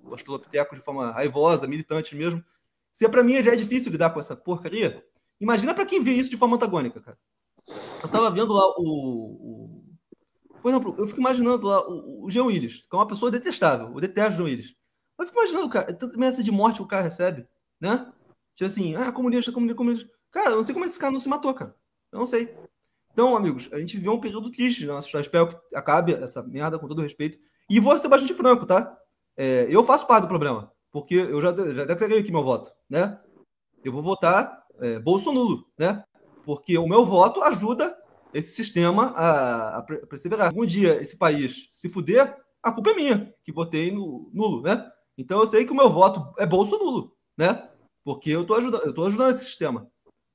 o 0.05 0.13
australopiteco 0.13 0.77
de 0.77 0.81
forma 0.81 1.11
raivosa, 1.11 1.67
militante 1.67 2.15
mesmo. 2.15 2.45
Se 2.93 3.05
é 3.05 3.09
para 3.09 3.25
mim 3.25 3.43
já 3.43 3.53
é 3.53 3.57
difícil 3.57 3.91
lidar 3.91 4.11
com 4.11 4.21
essa 4.21 4.37
porcaria, 4.37 5.05
imagina 5.41 5.75
para 5.75 5.87
quem 5.87 6.03
vê 6.03 6.13
isso 6.13 6.31
de 6.31 6.37
forma 6.37 6.57
antagônica, 6.57 7.01
cara. 7.01 7.19
Eu 8.03 8.09
tava 8.09 8.31
vendo 8.31 8.53
lá 8.53 8.65
o, 8.77 8.83
o... 8.83 9.85
Por 10.61 10.71
exemplo, 10.71 10.95
eu 10.99 11.07
fico 11.07 11.21
imaginando 11.21 11.67
lá 11.67 11.89
o, 11.89 12.25
o 12.25 12.31
Jean 12.31 12.45
Willis, 12.45 12.87
que 12.87 12.95
é 12.95 12.97
uma 12.97 13.07
pessoa 13.07 13.31
detestável. 13.31 13.93
Eu 13.93 14.01
detesto 14.01 14.35
o 14.35 14.37
Jean 14.37 14.45
Willis. 14.45 14.75
Eu 15.19 15.27
fico 15.27 15.39
imaginando, 15.39 15.69
cara, 15.69 15.93
tanta 15.93 16.15
ameaça 16.15 16.43
de 16.43 16.51
morte 16.51 16.77
que 16.77 16.83
o 16.83 16.87
cara 16.87 17.03
recebe, 17.03 17.47
né? 17.81 18.13
Tipo 18.55 18.67
assim, 18.67 18.95
ah, 18.97 19.13
comunista, 19.13 19.53
comunista, 19.53 19.77
comunista. 19.77 20.11
Cara, 20.31 20.51
eu 20.51 20.57
não 20.57 20.63
sei 20.63 20.75
como 20.75 20.85
esse 20.85 20.99
cara 20.99 21.13
não 21.13 21.21
se 21.21 21.29
matou, 21.29 21.55
cara. 21.55 21.75
Eu 22.13 22.19
não 22.19 22.27
sei. 22.27 22.55
Então, 23.13 23.37
amigos, 23.37 23.69
a 23.73 23.81
gente 23.81 23.97
viveu 23.97 24.13
um 24.13 24.21
período 24.21 24.51
triste 24.51 24.87
na 24.87 24.95
nossa 24.95 25.07
história. 25.07 25.25
Espero 25.25 25.49
que 25.49 25.77
acabe 25.77 26.15
essa 26.15 26.43
merda 26.43 26.79
com 26.79 26.87
todo 26.87 27.03
respeito. 27.03 27.39
E 27.69 27.81
vou 27.81 27.99
ser 27.99 28.09
bastante 28.09 28.35
franco, 28.35 28.67
tá? 28.67 28.97
É, 29.37 29.67
eu 29.71 29.83
faço 29.85 30.07
parte 30.07 30.23
do 30.23 30.29
problema 30.29 30.73
porque 30.91 31.15
eu 31.15 31.41
já, 31.41 31.55
já 31.73 31.85
declarei 31.85 32.19
aqui 32.19 32.31
meu 32.31 32.43
voto, 32.43 32.73
né? 32.89 33.21
Eu 33.85 33.93
vou 33.93 34.03
votar 34.03 34.59
é, 34.81 34.99
Bolsonaro, 34.99 35.65
né? 35.79 36.03
Porque 36.49 36.79
o 36.79 36.89
meu 36.89 37.05
voto 37.05 37.43
ajuda 37.43 37.95
esse 38.33 38.53
sistema 38.53 39.13
a, 39.15 39.81
a 39.81 39.83
perseverar. 39.83 40.47
Algum 40.47 40.65
dia 40.65 40.99
esse 40.99 41.15
país 41.15 41.69
se 41.71 41.91
fuder, 41.91 42.39
a 42.63 42.73
culpa 42.73 42.93
é 42.93 42.95
minha, 42.95 43.35
que 43.45 43.53
votei 43.53 43.93
no 43.93 44.31
nulo, 44.33 44.63
né? 44.63 44.83
Então 45.19 45.41
eu 45.41 45.47
sei 45.47 45.67
que 45.67 45.73
o 45.73 45.77
meu 45.77 45.91
voto 45.91 46.33
é 46.39 46.47
Bolsonaro, 46.47 47.13
né? 47.37 47.69
Porque 48.03 48.31
eu 48.31 48.47
tô 48.47 48.55
ajudando, 48.55 48.83
eu 48.87 48.95
tô 48.95 49.05
ajudando 49.05 49.29
esse 49.33 49.45
sistema. 49.45 49.89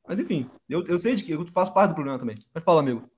Mas 0.07 0.19
enfim, 0.19 0.47
eu, 0.69 0.83
eu 0.87 0.99
sei 0.99 1.15
de 1.15 1.23
que 1.23 1.31
eu 1.31 1.43
faço 1.47 1.73
parte 1.73 1.89
do 1.89 1.95
problema 1.95 2.19
também. 2.19 2.37
Mas 2.53 2.63
fala, 2.63 2.81
amigo. 2.81 3.09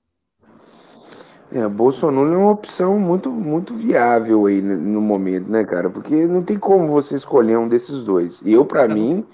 É, 1.52 1.68
Bolsonaro 1.68 2.34
é 2.34 2.38
uma 2.38 2.52
opção 2.52 2.98
muito, 2.98 3.30
muito 3.30 3.76
viável 3.76 4.46
aí 4.46 4.62
no 4.62 5.02
momento, 5.02 5.50
né, 5.50 5.66
cara? 5.66 5.90
Porque 5.90 6.26
não 6.26 6.42
tem 6.42 6.58
como 6.58 6.88
você 6.88 7.18
escolher 7.18 7.58
um 7.58 7.68
desses 7.68 8.06
dois. 8.06 8.42
Eu, 8.46 8.66
para 8.66 8.88
mim, 8.88 9.28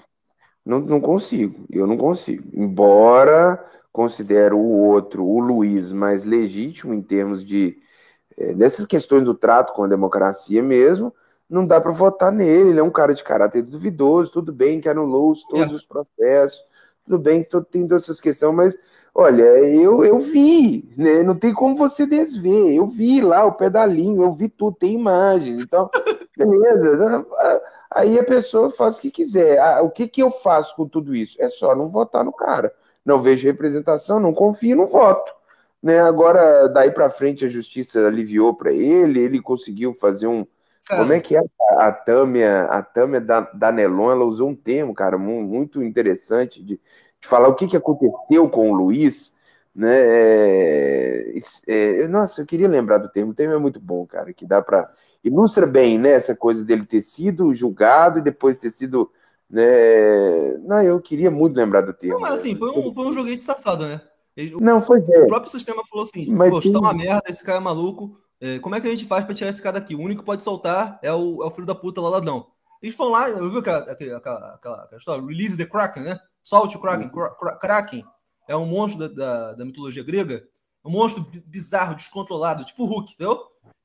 não, 0.64 0.80
não 0.80 1.00
consigo. 1.00 1.64
Eu 1.70 1.86
não 1.86 1.96
consigo. 1.96 2.44
Embora 2.52 3.62
considero 3.92 4.56
o 4.56 4.88
outro, 4.88 5.24
o 5.24 5.38
Luiz, 5.38 5.92
mais 5.92 6.24
legítimo 6.24 6.94
em 6.94 7.02
termos 7.02 7.44
de 7.44 7.78
é, 8.36 8.54
dessas 8.54 8.86
questões 8.86 9.24
do 9.24 9.34
trato 9.34 9.74
com 9.74 9.84
a 9.84 9.88
democracia 9.88 10.62
mesmo, 10.62 11.14
não 11.48 11.66
dá 11.66 11.80
para 11.80 11.92
votar 11.92 12.32
nele. 12.32 12.70
Ele 12.70 12.80
é 12.80 12.82
um 12.82 12.90
cara 12.90 13.14
de 13.14 13.22
caráter 13.22 13.62
duvidoso, 13.62 14.32
tudo 14.32 14.52
bem 14.52 14.80
que 14.80 14.88
anulou 14.88 15.34
todos 15.50 15.72
é. 15.72 15.76
os 15.76 15.84
processos, 15.84 16.64
tudo 17.04 17.18
bem 17.18 17.44
que 17.44 17.50
tem 17.70 17.86
todas 17.86 18.04
essas 18.04 18.20
questões, 18.20 18.54
mas 18.54 18.78
olha, 19.14 19.42
eu, 19.42 20.04
eu 20.04 20.20
vi, 20.20 20.94
né? 20.96 21.22
Não 21.22 21.34
tem 21.34 21.52
como 21.52 21.76
você 21.76 22.06
desver. 22.06 22.74
Eu 22.74 22.86
vi 22.86 23.20
lá 23.20 23.44
o 23.44 23.52
pedalinho, 23.52 24.22
eu 24.22 24.32
vi 24.32 24.48
tudo, 24.48 24.76
tem 24.76 24.94
imagem. 24.94 25.60
Então, 25.60 25.90
beleza. 26.36 27.26
Aí 27.94 28.18
a 28.18 28.24
pessoa 28.24 28.70
faz 28.70 28.96
o 28.96 29.00
que 29.00 29.10
quiser. 29.10 29.58
Ah, 29.58 29.82
o 29.82 29.90
que, 29.90 30.08
que 30.08 30.22
eu 30.22 30.30
faço 30.30 30.74
com 30.74 30.88
tudo 30.88 31.14
isso? 31.14 31.36
É 31.40 31.48
só 31.48 31.74
não 31.74 31.88
votar 31.88 32.24
no 32.24 32.32
cara. 32.32 32.74
Não 33.04 33.20
vejo 33.20 33.46
representação, 33.46 34.20
não 34.20 34.32
confio, 34.32 34.76
não 34.76 34.86
voto. 34.86 35.32
Né? 35.82 36.00
Agora, 36.00 36.68
daí 36.68 36.90
para 36.90 37.10
frente, 37.10 37.44
a 37.44 37.48
justiça 37.48 38.06
aliviou 38.06 38.54
para 38.54 38.72
ele, 38.72 39.20
ele 39.20 39.42
conseguiu 39.42 39.92
fazer 39.92 40.26
um. 40.26 40.46
Cara. 40.86 41.02
Como 41.02 41.12
é 41.12 41.20
que 41.20 41.36
é 41.36 41.42
a 41.78 41.92
Tâmia, 41.92 42.64
a 42.64 42.82
Tâmia 42.82 43.20
da, 43.20 43.40
da 43.40 43.70
Nelon, 43.70 44.10
ela 44.10 44.24
usou 44.24 44.48
um 44.48 44.54
termo, 44.54 44.94
cara, 44.94 45.16
muito 45.16 45.82
interessante 45.82 46.62
de, 46.62 46.80
de 47.20 47.28
falar 47.28 47.48
o 47.48 47.54
que, 47.54 47.68
que 47.68 47.76
aconteceu 47.76 48.48
com 48.48 48.70
o 48.70 48.74
Luiz, 48.74 49.32
né? 49.74 49.94
É, 49.94 51.34
é, 51.68 52.08
nossa, 52.08 52.42
eu 52.42 52.46
queria 52.46 52.68
lembrar 52.68 52.98
do 52.98 53.08
termo, 53.08 53.30
o 53.30 53.34
termo 53.34 53.54
é 53.54 53.58
muito 53.58 53.80
bom, 53.80 54.04
cara, 54.06 54.32
que 54.32 54.44
dá 54.44 54.60
para 54.60 54.92
ilustra 55.24 55.66
bem, 55.66 55.98
né, 55.98 56.10
essa 56.10 56.34
coisa 56.34 56.64
dele 56.64 56.84
ter 56.84 57.02
sido 57.02 57.54
julgado 57.54 58.18
e 58.18 58.22
depois 58.22 58.56
ter 58.56 58.70
sido, 58.70 59.10
né? 59.48 60.56
Não, 60.58 60.82
eu 60.82 61.00
queria 61.00 61.30
muito 61.30 61.56
lembrar 61.56 61.82
do 61.82 61.92
termo. 61.92 62.14
Não, 62.14 62.20
mas 62.20 62.34
assim, 62.34 62.56
foi 62.56 62.70
um, 62.70 62.92
foi 62.92 63.06
um 63.06 63.12
joguete 63.12 63.40
safado, 63.40 63.86
né? 63.86 64.00
Ele, 64.36 64.56
não, 64.60 64.80
foi 64.80 64.98
é. 64.98 65.22
O 65.22 65.26
próprio 65.26 65.50
sistema 65.50 65.82
falou 65.84 66.04
assim, 66.04 66.32
mas 66.32 66.50
poxa, 66.50 66.62
tem... 66.62 66.72
tá 66.72 66.78
uma 66.78 66.94
merda, 66.94 67.22
esse 67.28 67.44
cara 67.44 67.58
é 67.58 67.60
maluco, 67.60 68.18
é, 68.40 68.58
como 68.58 68.74
é 68.74 68.80
que 68.80 68.88
a 68.88 68.90
gente 68.90 69.04
faz 69.04 69.24
para 69.24 69.34
tirar 69.34 69.50
esse 69.50 69.62
cara 69.62 69.78
daqui? 69.78 69.94
O 69.94 70.00
único 70.00 70.22
que 70.22 70.26
pode 70.26 70.42
soltar 70.42 70.98
é 71.02 71.12
o, 71.12 71.42
é 71.42 71.46
o 71.46 71.50
filho 71.50 71.66
da 71.66 71.74
puta 71.74 72.00
lá, 72.00 72.08
ladrão. 72.08 72.46
Eles 72.82 72.96
foram 72.96 73.12
lá, 73.12 73.26
viu 73.30 73.58
aquela, 73.58 73.78
aquela, 73.78 74.16
aquela, 74.16 74.54
aquela 74.54 74.98
história? 74.98 75.24
Release 75.24 75.56
the 75.56 75.64
Kraken, 75.64 76.02
né? 76.02 76.18
Solte 76.42 76.76
o 76.76 76.80
Kraken. 76.80 77.08
Uhum. 77.14 77.58
Kraken 77.60 78.04
é 78.48 78.56
um 78.56 78.66
monstro 78.66 79.08
da, 79.08 79.14
da, 79.14 79.54
da 79.54 79.64
mitologia 79.64 80.02
grega, 80.02 80.42
um 80.84 80.90
monstro 80.90 81.24
bizarro, 81.46 81.94
descontrolado, 81.94 82.64
tipo 82.64 82.82
o 82.82 82.86
Hulk, 82.86 83.12
entendeu? 83.12 83.40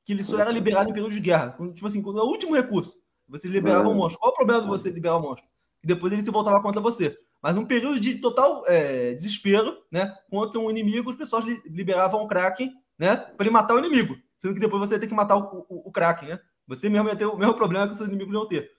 Que 0.08 0.14
ele 0.14 0.24
só 0.24 0.38
era 0.38 0.50
liberado 0.50 0.88
em 0.88 0.92
período 0.94 1.12
de 1.12 1.20
guerra. 1.20 1.54
Tipo 1.74 1.86
assim, 1.86 2.00
quando 2.00 2.18
é 2.18 2.22
o 2.22 2.28
último 2.28 2.54
recurso. 2.54 2.96
Você 3.28 3.46
liberava 3.46 3.86
o 3.88 3.92
um 3.92 3.94
monstro. 3.94 4.18
Qual 4.18 4.32
o 4.32 4.34
problema 4.34 4.62
de 4.62 4.66
você 4.66 4.88
liberar 4.88 5.18
o 5.18 5.20
monstro? 5.20 5.46
E 5.84 5.86
depois 5.86 6.10
ele 6.10 6.22
se 6.22 6.30
voltava 6.30 6.62
contra 6.62 6.80
você. 6.80 7.14
Mas 7.42 7.54
num 7.54 7.66
período 7.66 8.00
de 8.00 8.14
total 8.14 8.64
é, 8.66 9.12
desespero, 9.12 9.76
né? 9.92 10.16
Contra 10.30 10.58
um 10.58 10.70
inimigo, 10.70 11.10
as 11.10 11.16
pessoas 11.16 11.44
liberavam 11.66 12.22
o 12.22 12.26
Kraken, 12.26 12.72
né? 12.98 13.16
Para 13.16 13.44
ele 13.44 13.50
matar 13.50 13.74
o 13.74 13.78
inimigo. 13.78 14.16
Sendo 14.38 14.54
que 14.54 14.60
depois 14.60 14.80
você 14.80 14.94
ia 14.94 14.98
ter 14.98 15.08
que 15.08 15.14
matar 15.14 15.36
o, 15.36 15.66
o, 15.68 15.88
o 15.90 15.92
Kraken, 15.92 16.30
né? 16.30 16.40
Você 16.66 16.88
mesmo 16.88 17.06
ia 17.10 17.16
ter 17.16 17.26
o 17.26 17.36
mesmo 17.36 17.52
problema 17.52 17.84
que 17.84 17.92
os 17.92 17.98
seus 17.98 18.08
inimigos 18.08 18.32
iam 18.32 18.48
ter. 18.48 18.70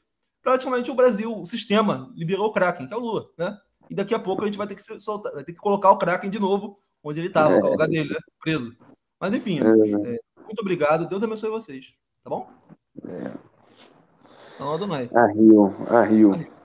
Praticamente 0.42 0.90
o 0.90 0.96
Brasil, 0.96 1.32
o 1.32 1.46
sistema, 1.46 2.12
liberou 2.16 2.48
o 2.48 2.52
Kraken, 2.52 2.88
que 2.88 2.94
é 2.94 2.98
o 2.98 3.02
Lula, 3.02 3.30
né? 3.38 3.56
E 3.88 3.94
daqui 3.94 4.16
a 4.16 4.20
pouco 4.20 4.42
a 4.42 4.46
gente 4.48 4.58
vai 4.58 4.66
ter 4.66 4.74
que 4.74 5.00
soltar, 5.00 5.32
vai 5.32 5.44
ter 5.44 5.54
que 5.54 5.60
colocar 5.60 5.92
o 5.92 5.98
Kraken 6.00 6.32
de 6.32 6.40
novo 6.40 6.80
onde 7.04 7.20
ele 7.20 7.28
estava, 7.28 7.54
é. 7.54 7.60
no 7.60 7.70
lugar 7.70 7.88
dele, 7.88 8.10
né? 8.10 8.20
Preso. 8.42 8.76
Mas 9.20 9.34
enfim, 9.34 9.60
é. 9.60 10.14
É, 10.14 10.20
muito 10.50 10.62
obrigado. 10.62 11.08
Deus 11.08 11.24
abençoe 11.24 11.50
vocês. 11.50 11.94
Tá 12.24 12.30
bom? 12.30 12.50
É. 13.08 13.32
Então, 14.56 14.74
Adonai. 14.74 15.10
A 15.14 15.26
Rio, 15.28 15.74
a 15.90 16.02
Rio. 16.02 16.59